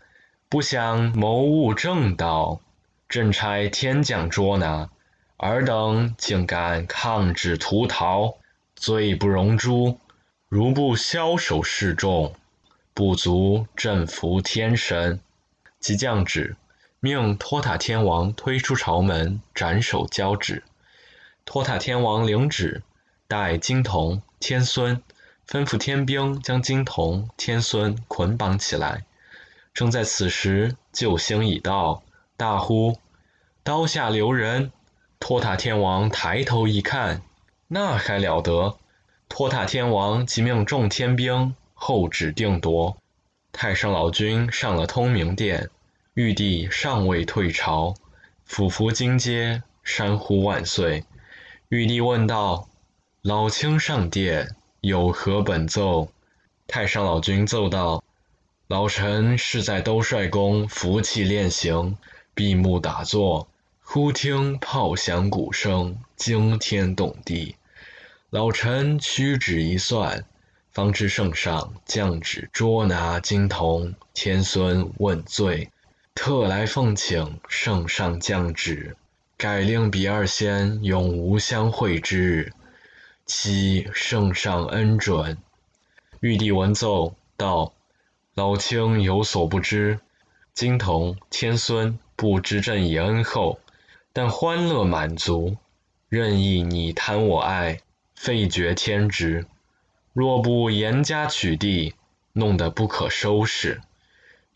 [0.50, 2.62] 不想谋误正道，
[3.06, 4.88] 朕差天将捉拿，
[5.36, 8.38] 尔等竟敢抗旨图逃，
[8.74, 10.00] 罪不容诛。
[10.48, 12.34] 如不枭首示众，
[12.94, 15.20] 不足朕服天神。
[15.80, 16.56] 即降旨，
[16.98, 20.64] 命托塔天王推出朝门，斩首交旨。
[21.44, 22.82] 托塔天王领旨，
[23.28, 25.02] 带金童、天孙，
[25.46, 29.04] 吩咐天兵将金童、天孙捆绑起来。
[29.74, 32.02] 正在此时，救星已到，
[32.38, 32.96] 大呼
[33.62, 34.72] ：“刀下留人！”
[35.20, 37.20] 托塔天王抬头一看，
[37.66, 38.78] 那还了得！
[39.28, 42.96] 托塔天王即命众天兵后指定夺。
[43.52, 45.68] 太上老君上了通明殿，
[46.14, 47.94] 玉帝尚未退朝，
[48.46, 51.04] 俯伏金阶，山呼万岁。
[51.68, 52.67] 玉帝问道
[53.28, 56.10] ：“老卿上殿有何本奏？”
[56.66, 58.02] 太上老君奏道。
[58.68, 61.98] 老臣是在兜率宫服气练行，
[62.32, 63.46] 闭目打坐，
[63.82, 67.56] 忽听炮响鼓声，惊天动地。
[68.30, 70.24] 老臣屈指一算，
[70.72, 75.70] 方知圣上降旨捉拿金童、天孙问罪，
[76.14, 78.96] 特来奉请圣上降旨，
[79.36, 82.52] 改令比二仙永无相会之日。
[83.28, 85.36] 期圣上恩准。
[86.20, 87.74] 玉帝闻奏道。
[88.34, 90.00] 老卿有所不知，
[90.54, 93.60] 金童、天孙不知朕以恩厚，
[94.14, 95.58] 但欢乐满足，
[96.08, 97.80] 任意你贪我爱，
[98.14, 99.44] 废绝天职。
[100.14, 101.92] 若不严加取缔，
[102.32, 103.82] 弄得不可收拾，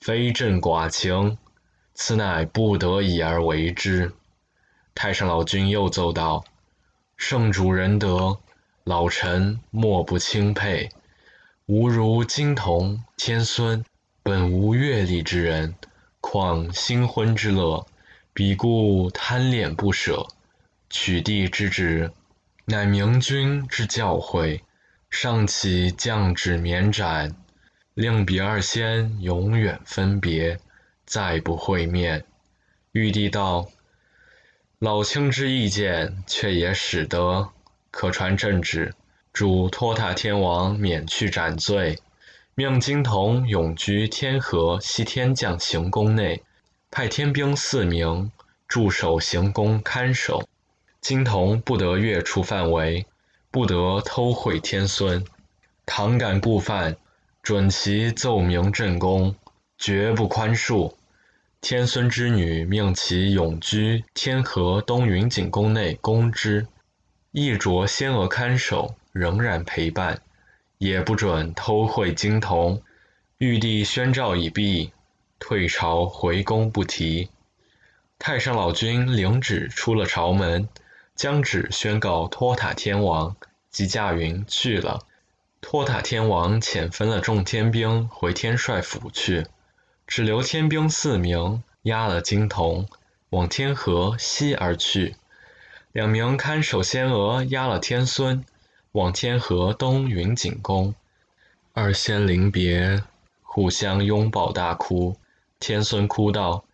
[0.01, 1.37] 非朕寡情，
[1.93, 4.15] 此乃不得已而为之。
[4.95, 6.45] 太上老君又奏道
[7.19, 8.39] ：“圣主仁德，
[8.85, 10.91] 老臣莫不钦佩。”
[11.67, 13.85] 吾如金童、天孙，
[14.23, 15.77] 本无阅历之人，
[16.21, 17.87] 况新婚之乐，
[18.35, 20.27] 彼故贪恋不舍。
[20.91, 22.13] 取缔之旨，
[22.67, 24.61] 乃明君之教诲，
[25.09, 27.37] 尚启降旨免斩，
[27.95, 30.59] 令彼二仙永远分别，
[31.07, 32.25] 再不会面。
[32.91, 33.71] 玉帝道
[34.81, 37.52] ：“老卿之意见，却也使得，
[37.93, 38.93] 可传朕旨。”
[39.33, 41.99] 主托塔天王免去斩罪，
[42.55, 46.43] 命金童永居天河西天将行宫内，
[46.91, 48.31] 派天兵四名
[48.69, 50.47] 驻守行宫看守。
[51.01, 53.07] 金童不得越出范围，
[53.51, 55.25] 不得偷窥天孙。
[55.87, 56.97] 倘敢故犯，
[57.43, 59.35] 准其奏明朕宫，
[59.79, 60.93] 绝不宽恕。
[61.63, 66.67] 天孙之女命其永居天河东云景宫内供之，
[67.33, 68.95] 亦着仙娥看守。
[69.13, 70.23] 仍然陪伴，
[70.79, 72.83] 也不准偷窥金童。
[73.37, 74.91] 玉帝宣诏已毕，
[75.39, 77.29] 退朝回宫不提。
[78.19, 80.67] 太上老君领旨出了朝门，
[81.15, 83.37] 将旨宣告托塔天王，
[83.71, 85.01] 即驾云去了。
[85.61, 89.47] 托塔天王遣分了众天兵回天帅府去，
[90.07, 92.89] 只留天兵四名押了金童，
[93.29, 95.17] 往天河西而去。
[95.93, 98.47] 两名看守仙娥押了天孙，
[98.93, 100.95] 往天河东云景宫。
[101.75, 103.03] 二仙临别，
[103.43, 105.19] 互相拥抱大哭。
[105.61, 106.65] 天孙哭道：“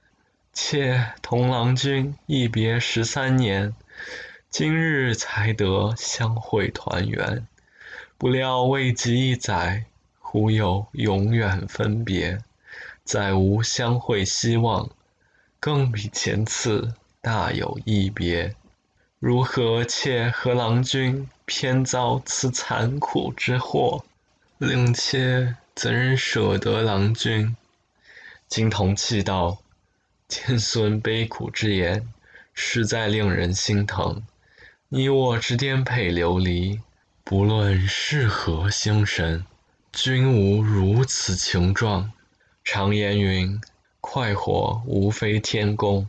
[0.54, 3.74] 妾同郎君一别十三年，
[4.50, 7.44] 今日才得相会团圆，
[8.18, 9.84] 不料未及一载，
[10.20, 12.38] 忽又永远分别，
[13.02, 14.88] 再无相会希望，
[15.58, 18.54] 更比前次大有一别。”
[19.20, 24.04] 如何妾和郎君偏遭此残酷之祸？
[24.58, 27.56] 令妾怎忍舍得郎君？
[28.46, 29.58] 金童泣道
[30.28, 32.06] ：“天孙悲苦之言，
[32.54, 34.22] 实在令人心疼。
[34.88, 36.80] 你我之颠沛流离，
[37.24, 39.44] 不论是何星辰，
[39.92, 42.12] 均无如此情状。
[42.62, 43.60] 常言云：
[44.00, 46.08] 快活无非天公。”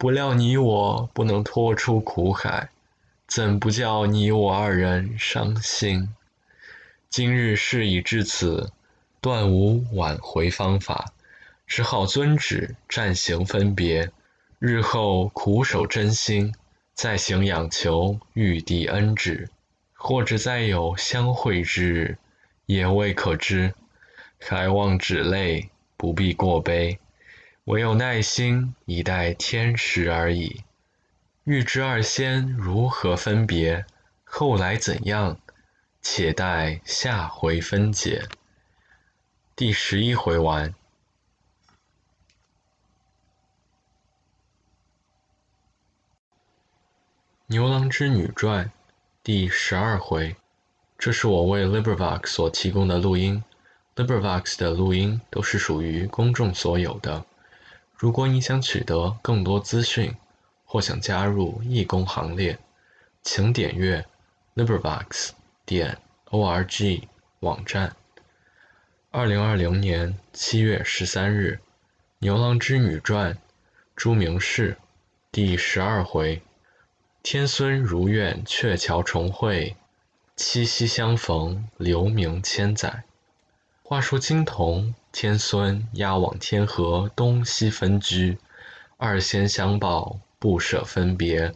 [0.00, 2.70] 不料你我不能脱出苦海，
[3.26, 6.14] 怎不叫你我二人伤心？
[7.10, 8.72] 今日事已至此，
[9.20, 11.12] 断无挽回方法，
[11.66, 14.10] 只好遵旨暂行分别。
[14.58, 16.54] 日后苦守真心，
[16.94, 19.50] 再行仰求玉帝恩旨，
[19.92, 22.16] 或者再有相会之日，
[22.64, 23.74] 也未可知。
[24.38, 25.68] 还望止泪，
[25.98, 26.98] 不必过悲。
[27.64, 30.64] 唯有耐心以待天时而已。
[31.44, 33.84] 欲知二仙如何分别，
[34.24, 35.38] 后来怎样，
[36.00, 38.28] 且待下回分解。
[39.54, 40.74] 第十一回完。
[47.46, 48.70] 牛郎织女传
[49.22, 50.36] 第十二回，
[50.96, 53.42] 这是我为 LibriVox 所提供的录音。
[53.96, 57.26] LibriVox 的录音都是属于公众所有的。
[58.00, 60.16] 如果你想取得更多资讯，
[60.64, 62.58] 或想加入义工行列，
[63.22, 64.06] 请点阅
[64.54, 65.32] LibriVox
[65.66, 65.98] 点
[66.30, 67.02] org
[67.40, 67.94] 网站。
[69.10, 71.60] 二零二零年七月十三日，
[72.20, 73.34] 《牛郎织女传》
[73.94, 74.78] 朱明氏
[75.30, 76.40] 第十二回：
[77.22, 79.76] 天孙如愿鹊桥重会，
[80.36, 83.04] 七夕相逢留名千载。
[83.90, 84.94] 话说金童。
[85.10, 88.38] 天孙押往天河东西分居，
[88.96, 91.52] 二仙相抱不舍分别，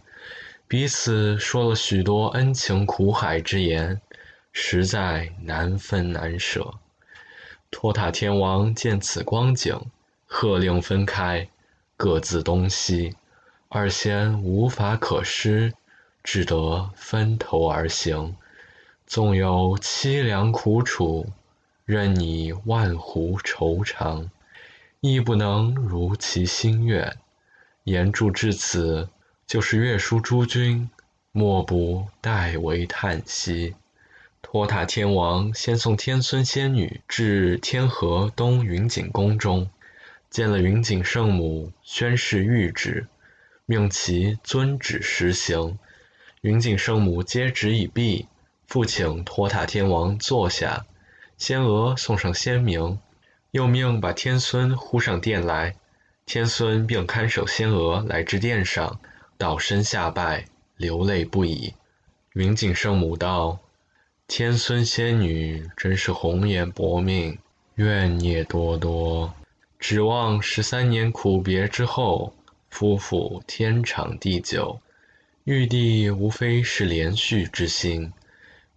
[0.67, 4.01] 彼此说了许多恩情苦海之言，
[4.51, 6.75] 实在难分难舍。
[7.71, 9.81] 托塔天王见此光景，
[10.27, 11.49] 喝令分开，
[11.97, 13.15] 各自东西。
[13.69, 15.73] 二仙无法可施，
[16.25, 18.35] 只得分头而行，
[19.07, 21.29] 纵有凄凉苦楚。
[21.87, 24.31] 任你万湖愁肠，
[25.01, 27.19] 亦不能如其心愿。
[27.83, 29.11] 言著至此，
[29.47, 30.89] 就是月书诸君，
[31.31, 33.75] 莫不代为叹息。
[34.41, 39.69] 托塔天王先送天孙仙女至天河东云景宫中，
[40.31, 43.09] 见了云景圣母，宣示谕旨，
[43.67, 45.79] 命其遵旨实行。
[46.41, 48.27] 云景圣母接旨已毕，
[48.67, 50.87] 复请托塔天王坐下。
[51.37, 52.99] 仙娥送上仙名，
[53.51, 55.77] 又命把天孙呼上殿来。
[56.27, 58.99] 天孙并看守仙娥来至殿上，
[59.37, 60.47] 倒身下拜，
[60.77, 61.75] 流泪不已。
[62.33, 63.59] 云锦圣母道
[64.27, 67.39] ：“天孙仙女真是红颜薄命，
[67.75, 69.35] 怨孽多多。
[69.79, 72.33] 指望十三年苦别之后，
[72.71, 74.81] 夫妇天长地久。
[75.45, 78.15] 玉帝无非是怜恤之心，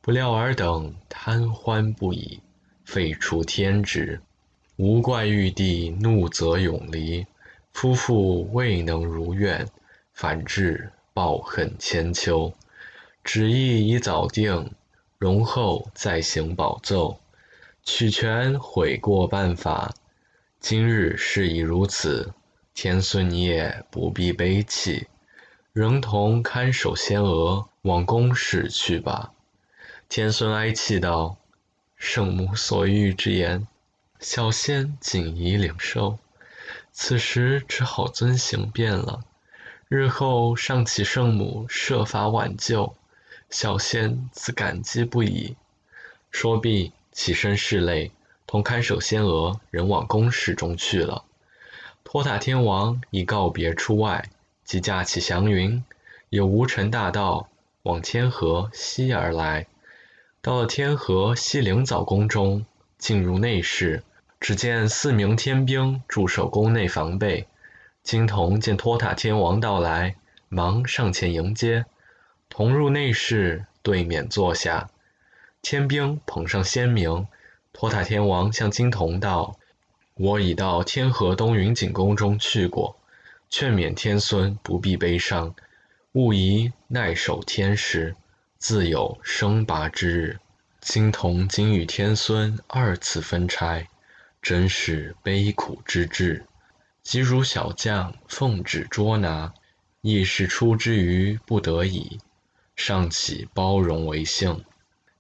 [0.02, 2.42] 不料尔等贪欢不已。”
[2.88, 4.22] 废除天职，
[4.78, 7.28] 无怪玉帝怒责永离，
[7.74, 9.68] 夫妇未能如愿，
[10.14, 12.54] 反致抱恨千秋。
[13.26, 14.72] 旨意已早定，
[15.18, 17.20] 容后再行宝奏，
[17.84, 19.94] 取权悔过办法。
[20.62, 22.34] 今日事已如此，
[22.74, 25.08] 天孙你也不必悲泣，
[25.74, 29.34] 仍同看守仙娥往宫室去吧。
[30.08, 31.38] 天孙哀泣道。
[31.98, 33.68] 圣母所欲之言，
[34.20, 36.20] 小仙谨以领受。
[36.94, 39.24] 此时只好遵行便了。
[39.88, 42.96] 日后尚启圣母设法挽救，
[43.50, 45.56] 小仙自感激不已。
[46.30, 48.12] 说毕，起身拭泪，
[48.46, 51.24] 同看守仙娥人往宫室中去了。
[52.04, 54.30] 托塔天王已告别出外，
[54.64, 55.84] 即驾起祥云，
[56.30, 57.50] 有无尘大道
[57.84, 59.68] 往天河西而来。
[60.42, 62.66] 到了天河西灵藻宫中，
[62.98, 64.04] 进入内室，
[64.40, 67.48] 只见四名天兵驻守宫内防备。
[68.04, 70.16] 金童见托塔天王到来，
[70.48, 71.86] 忙上前迎接，
[72.48, 74.90] 同入内室，对面坐下。
[75.62, 77.28] 天兵捧上仙茗，
[77.74, 79.58] 托塔天王向金童道
[80.16, 82.96] ：“我已到天河东云景宫中去过，
[83.50, 85.54] 劝勉天孙不必悲伤，
[86.14, 88.16] 勿疑耐守天时，
[88.60, 90.40] 自有生拔之日。
[90.82, 93.88] 今同今与天孙二次分差，
[94.42, 96.46] 真是悲苦之至。”
[97.04, 99.54] 即如小将奉旨捉拿，
[100.02, 102.20] 亦是出之于不得已，
[102.76, 104.66] 尚岂包容为幸。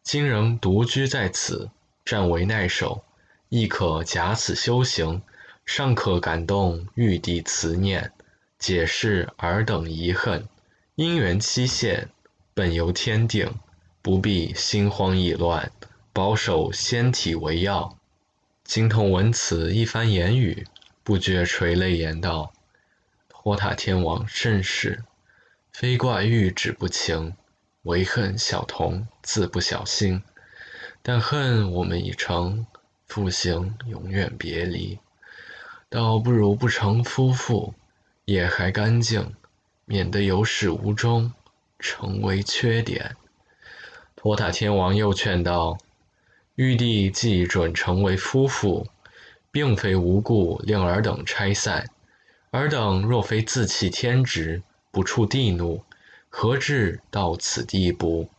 [0.03, 1.69] 今仍独居在此，
[2.03, 3.05] 暂为耐守，
[3.47, 5.22] 亦可假此修行，
[5.65, 8.11] 尚可感动玉帝慈念，
[8.59, 10.45] 解释尔等遗恨。
[10.95, 12.09] 因缘期限
[12.57, 13.53] 本由天定，
[14.01, 15.71] 不必心慌意乱，
[16.11, 17.99] 保守仙体为要。
[18.63, 20.65] 精通闻此一番言语。
[21.03, 22.51] 不觉垂泪言道
[23.29, 25.03] ：“托塔天王甚是，
[25.71, 27.35] 非怪玉指不情，
[27.84, 30.23] 唯恨小童自不小心。
[31.03, 32.65] 但恨我们已成，
[33.05, 34.97] 复行永远别离，
[35.89, 37.75] 倒不如不成夫妇，
[38.25, 39.35] 也还干净，
[39.85, 41.31] 免得有始无终，
[41.79, 43.15] 成为缺点。”
[44.15, 45.77] 托塔天王又劝道
[46.55, 48.87] ：“玉帝既准成为夫妇。”
[49.49, 51.89] 并非无故令尔等拆散，
[52.51, 55.83] 尔等若非自弃天职，不触地怒，
[56.29, 58.29] 何至到此地步？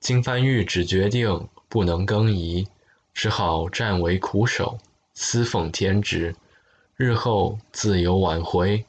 [0.00, 2.66] 金番玉只决定不能更移，
[3.14, 4.78] 只好暂为苦守，
[5.14, 6.34] 私奉天职，
[6.96, 8.84] 日后自有挽回。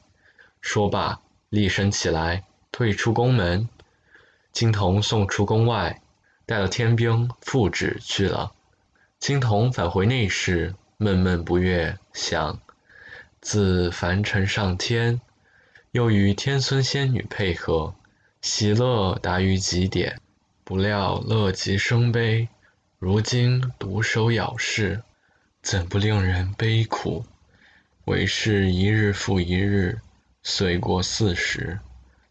[0.60, 2.42] 说罢，立身起来，
[2.72, 3.68] 退出宫门。
[4.58, 6.02] 金童送出宫外，
[6.44, 8.50] 带了天兵复旨去了。
[9.20, 10.74] 金童返回内室。
[10.96, 12.60] 闷闷不悦，想
[13.40, 15.20] 自凡尘上天，
[15.92, 17.94] 又与天孙仙女配合，
[18.42, 20.20] 喜乐达于极点。
[20.64, 22.48] 不料乐极生悲，
[22.98, 25.00] 如今独守咬事，
[25.62, 27.24] 怎不令人悲苦？
[28.06, 30.00] 为是一日复一日，
[30.42, 31.78] 岁过四十，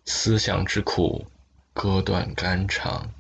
[0.03, 1.25] 思想之苦，
[1.79, 3.11] 割断肝肠。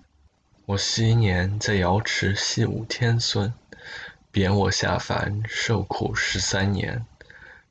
[0.65, 3.53] 我昔年在瑶池戏舞天孙。
[4.31, 7.05] 贬我下凡受苦十三年，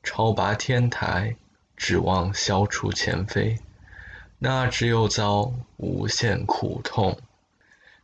[0.01, 1.35] 超拔天台，
[1.75, 3.59] 指望消除前非，
[4.39, 7.19] 那只有遭无限苦痛，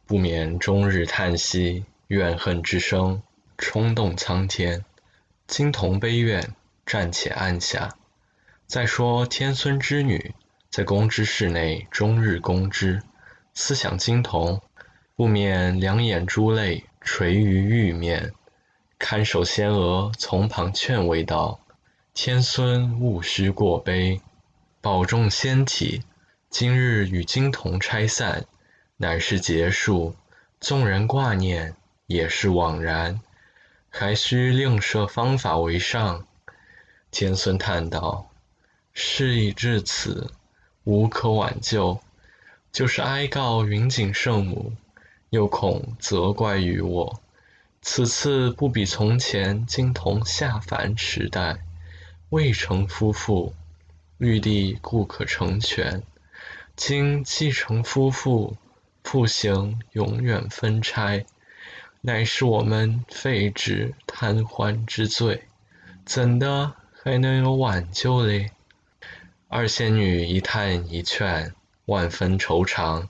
[0.05, 3.23] 不免终日叹息，怨恨之声
[3.57, 4.83] 冲动苍天。
[5.47, 6.53] 青铜悲怨，
[6.85, 7.95] 暂且按下。
[8.67, 10.35] 再说天孙之女，
[10.73, 13.03] 在宫之室内终日供之，
[13.53, 14.59] 思想金童，
[15.15, 18.33] 不免两眼珠泪垂于玉面。
[18.97, 21.59] 看守仙娥从旁劝慰道
[22.15, 24.19] ：“天孙勿须过悲，
[24.81, 26.01] 保重仙体。
[26.49, 28.47] 今日与金童拆散，
[28.97, 30.15] 乃是结束。
[30.59, 31.75] 纵然挂念，
[32.07, 33.21] 也是枉然。
[33.91, 36.25] 还需另设方法为上。”
[37.11, 38.31] 天孙叹道
[38.91, 40.31] ：“事已至此，
[40.83, 41.99] 无可挽救。
[42.71, 44.73] 就是哀告云锦圣母，
[45.29, 47.21] 又恐责怪于我。”
[47.85, 51.59] 此次不比从前金童下凡时代，
[52.29, 53.53] 未成夫妇，
[54.17, 56.01] 玉帝故可成全。
[56.77, 58.55] 今既成夫妇，
[59.03, 61.25] 复行永远分差，
[61.99, 65.43] 乃是我们废止贪欢之罪，
[66.05, 66.73] 怎的
[67.03, 68.51] 还能有挽救嘞？
[69.55, 71.53] 二仙女一叹一劝，
[71.85, 73.07] 万分惆怅。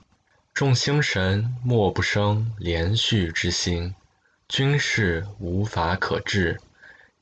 [0.52, 3.94] 众星神莫不生怜恤之心。
[4.46, 6.60] 军事无法可治。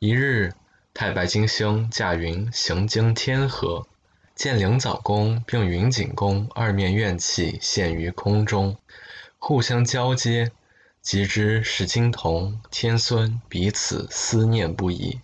[0.00, 0.52] 一日，
[0.92, 3.86] 太白金星驾云行经天河，
[4.34, 8.76] 见灵藻宫并云锦宫二面怨气现于空中，
[9.38, 10.50] 互相交接，
[11.00, 15.20] 即知是金童天孙彼此思念不已。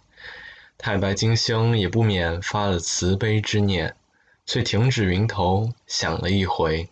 [0.79, 3.97] 太白金星也不免发了慈悲之念，
[4.47, 6.89] 遂停止云头，想了一回，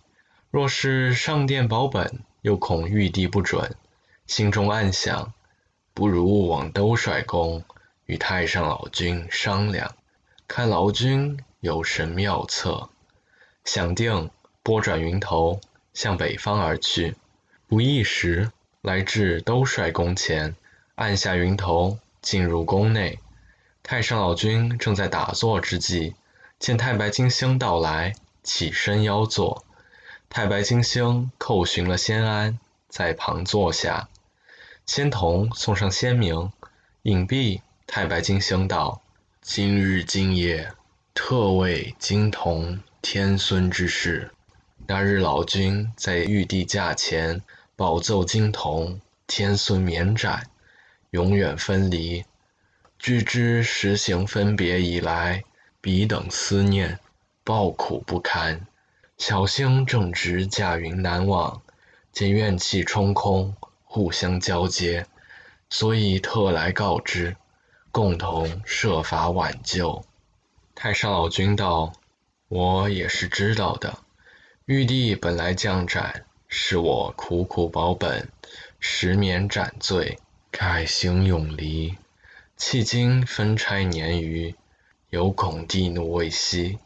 [0.50, 3.76] 若是上殿保本，又恐玉帝不准。
[4.26, 5.32] 心中暗想，
[5.94, 7.62] 不如往兜率宫
[8.06, 9.94] 与太上老君商量，
[10.48, 12.90] 看老君有什妙策。
[13.64, 14.30] 想定，
[14.64, 15.60] 拨转云头，
[15.94, 17.14] 向北方而去。
[17.68, 18.50] 不一时，
[18.82, 20.56] 来至兜率宫前，
[20.96, 23.20] 按下云头，进入宫内。
[23.88, 26.16] 太上老君正在打坐之际，
[26.58, 29.64] 见太白金星到来，起身邀坐。
[30.28, 32.58] 太白金星叩寻了仙安，
[32.88, 34.08] 在旁坐下。
[34.86, 36.50] 仙童送上仙名，
[37.02, 37.60] 隐蔽。
[37.86, 39.02] 太白金星道
[39.40, 40.72] ：“今日今夜，
[41.14, 44.32] 特为金童天孙之事。
[44.88, 47.40] 那日老君在玉帝驾前，
[47.76, 50.50] 保奏金童天孙免斩，
[51.10, 52.24] 永远分离。
[52.98, 55.44] 据知实行分别以来，
[55.80, 56.98] 彼等思念，
[57.44, 58.66] 抱苦不堪。
[59.18, 61.62] 小星正值驾云南往，
[62.12, 63.54] 见怨气冲空，
[63.84, 65.06] 互相交接。”
[65.68, 67.36] 所以特来告知，
[67.90, 70.04] 共同设法挽救。
[70.76, 71.92] 太上老君道
[72.46, 73.98] ：“我也是知道的。
[74.66, 78.28] 玉帝本来降斩，是我苦苦保本，
[78.78, 80.20] 十年斩罪，
[80.52, 81.96] 改行永离。
[82.58, 84.54] 迄今分差年余，
[85.10, 86.78] 犹恐帝怒未息，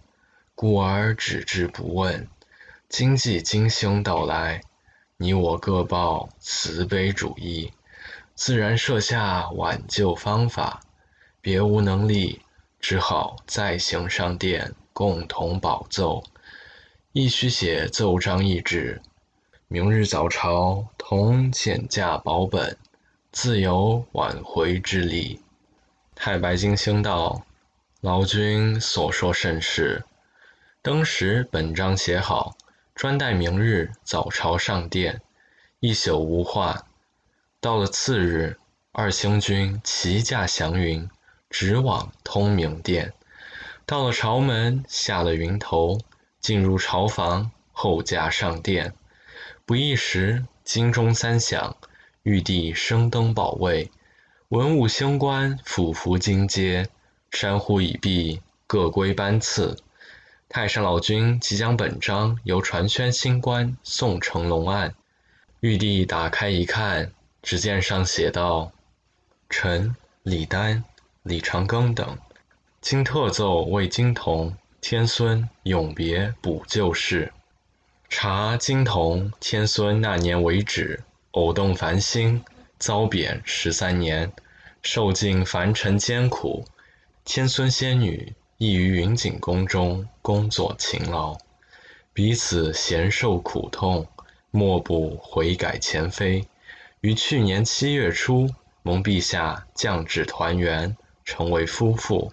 [0.54, 2.28] 故而止之不问。
[2.88, 4.62] 今既金星到来，
[5.16, 7.72] 你我各抱慈悲主义。”
[8.34, 10.80] 自然设下挽救方法，
[11.42, 12.40] 别无能力，
[12.80, 16.24] 只好再行上殿，共同保奏。
[17.12, 19.02] 亦须写奏章一纸，
[19.68, 22.78] 明日早朝同减价保本，
[23.30, 25.40] 自有挽回之力。
[26.22, 27.46] 太白金星道
[28.02, 30.04] ：“老君所说甚是。
[30.82, 32.58] 当时本章写好，
[32.94, 35.22] 专待明日早朝上殿，
[35.78, 36.84] 一宿无话。”
[37.58, 38.58] 到了次日，
[38.92, 41.08] 二星君骑驾祥云，
[41.48, 43.14] 直往通明殿。
[43.86, 46.02] 到了朝门，下了云头，
[46.38, 48.92] 进入朝房，后驾上殿。
[49.64, 51.78] 不一时，金钟三响，
[52.24, 53.90] 玉帝升登宝位，
[54.50, 56.88] 文武星官俯伏金阶，
[57.30, 59.76] 山呼已毕，各归班次。
[60.48, 64.92] 太上老君即将本章由传宣星官送呈龙案，
[65.60, 67.12] 玉帝打开一看。
[67.42, 68.72] 只见上写道
[69.48, 69.94] ：“臣
[70.24, 70.82] 李丹、
[71.22, 72.18] 李长庚等，
[72.80, 77.32] 今特奏为金童天孙永别补救事。
[78.08, 82.42] 查金童天孙那年为止，偶动凡星，
[82.80, 84.32] 遭贬十三年，
[84.82, 86.64] 受尽凡尘艰苦。
[87.24, 91.36] 天孙仙女亦于云锦宫中工作勤劳，
[92.14, 94.08] 彼此咸受苦痛，
[94.50, 96.48] 莫不悔改前非。”
[97.02, 98.48] 于去年七月初，
[98.82, 102.32] 蒙陛下降旨团圆，成为夫妇。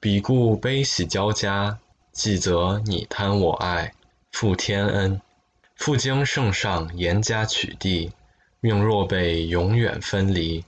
[0.00, 1.78] 彼故悲喜交加，
[2.12, 3.92] 既则你贪我爱，
[4.30, 5.20] 负天恩。
[5.76, 8.10] 复经圣上严加取缔，
[8.60, 10.64] 命若被永远分离，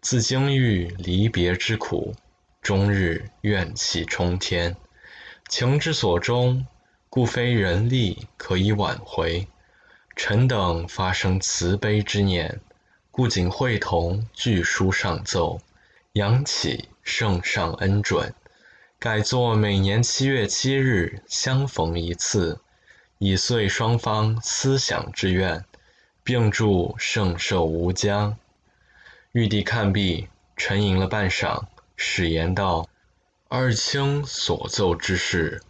[0.00, 2.14] 自经遇离别之苦，
[2.60, 4.76] 终日怨气冲天。
[5.48, 6.66] 情之所钟，
[7.08, 9.46] 故非人力可以挽回。
[10.16, 12.60] 臣等发生慈悲之念。
[13.10, 15.60] 故仅会同具书上奏，
[16.12, 18.32] 扬起圣上恩准，
[19.00, 22.60] 改作每年七月七日相逢一次，
[23.18, 25.64] 以遂双方思想之愿，
[26.28, 28.36] 并祝圣寿无疆。
[29.32, 30.28] 玉帝看毕，
[30.58, 31.64] 沉吟了半晌，
[31.96, 32.86] 始言道
[33.48, 35.62] ：“二卿所奏之事，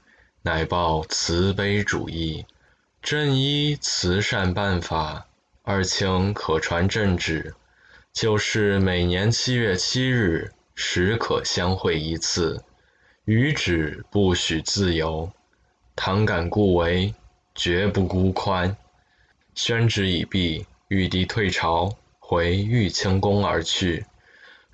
[0.42, 2.44] 乃报慈悲主义，
[3.00, 5.28] 朕依慈善办法。”
[5.62, 7.54] 二卿可传朕旨，
[8.12, 12.64] 就是每年七月七日，时可相会一次，
[13.26, 15.30] 余旨不许自由。
[15.94, 17.14] 倘敢故为，
[17.54, 18.76] 绝不孤宽。
[19.60, 24.06] 宣旨已毕，玉帝退朝，回玉清宫而去。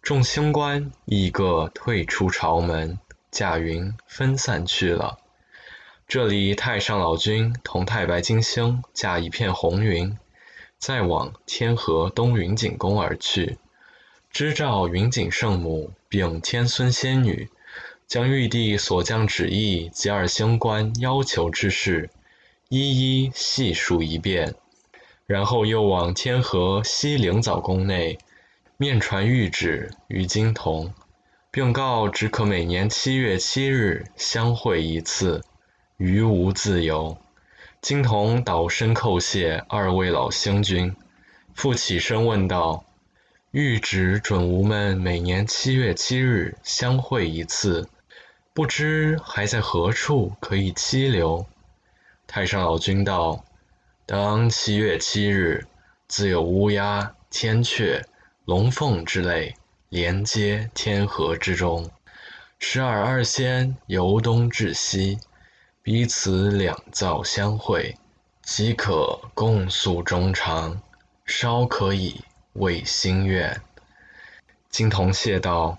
[0.02, 2.98] 众星官亦各退出朝门，
[3.30, 5.18] 驾云分散去了。
[6.06, 10.18] 这里太上老君同太白金星驾一片红云。
[10.76, 13.56] 再往天河东云景宫而去，
[14.30, 17.48] 知召云景圣母并天孙仙女，
[18.06, 22.10] 将玉帝所降旨意及二星官要求之事，
[22.68, 24.54] 一一细述一遍。
[25.26, 28.18] 然后又往天河西灵藻宫内，
[28.76, 30.92] 面传谕旨于金童，
[31.50, 35.42] 并告只可每年七月七日相会一次，
[35.96, 37.16] 余无自由。
[37.80, 40.94] 金童倒身叩谢二位老星君，
[41.54, 42.84] 复起身问道
[43.52, 47.88] ：“谕旨准吾们每年七月七日相会一次，
[48.52, 51.46] 不知还在何处可以栖留？”
[52.26, 53.44] 太上老君道
[54.06, 55.66] ：“当七月七日，
[56.08, 58.04] 自有乌鸦、天雀、
[58.44, 59.54] 龙凤之类
[59.88, 61.90] 连接天河之中，
[62.58, 65.18] 时而二仙由东至西，
[65.82, 67.96] 彼此两造相会，
[68.42, 70.82] 即可共诉衷肠，
[71.24, 72.20] 稍可以
[72.52, 73.58] 慰心愿。
[74.68, 75.78] 金童谢道：“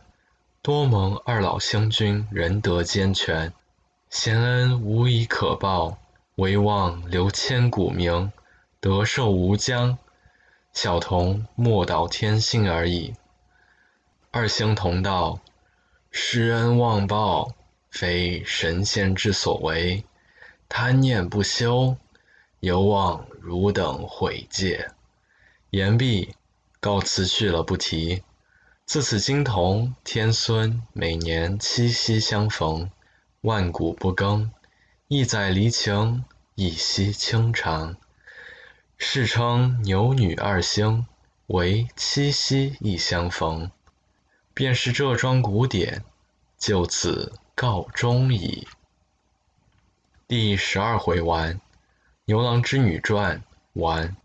[0.63, 3.53] 多蒙二老兄君仁德兼全，
[4.09, 5.99] 贤恩无以可报，
[6.35, 8.31] 唯望留千古名，
[8.79, 9.97] 得寿无疆。
[10.73, 13.13] 小童莫道天心而已。”
[14.31, 15.39] 二星同道。
[16.17, 17.53] 施恩忘报，
[17.89, 20.05] 非神仙之所为，
[20.69, 21.97] 贪念不休，
[22.61, 24.91] 犹望汝等悔戒。
[25.71, 26.33] 言毕，
[26.79, 28.23] 告辞去了，不提。
[28.85, 32.89] 自此金童天孙每年七夕相逢，
[33.41, 34.49] 万古不更，
[35.07, 36.25] 一载离情，
[36.55, 37.95] 一夕清长。
[38.97, 41.05] 世称牛女二星，
[41.45, 43.69] 为七夕一相逢。
[44.55, 46.03] 便是这桩古典，
[46.57, 48.67] 就此告终矣。
[50.27, 51.53] 第十二回完，
[52.25, 53.37] 《牛郎织女传》
[53.79, 54.17] 完。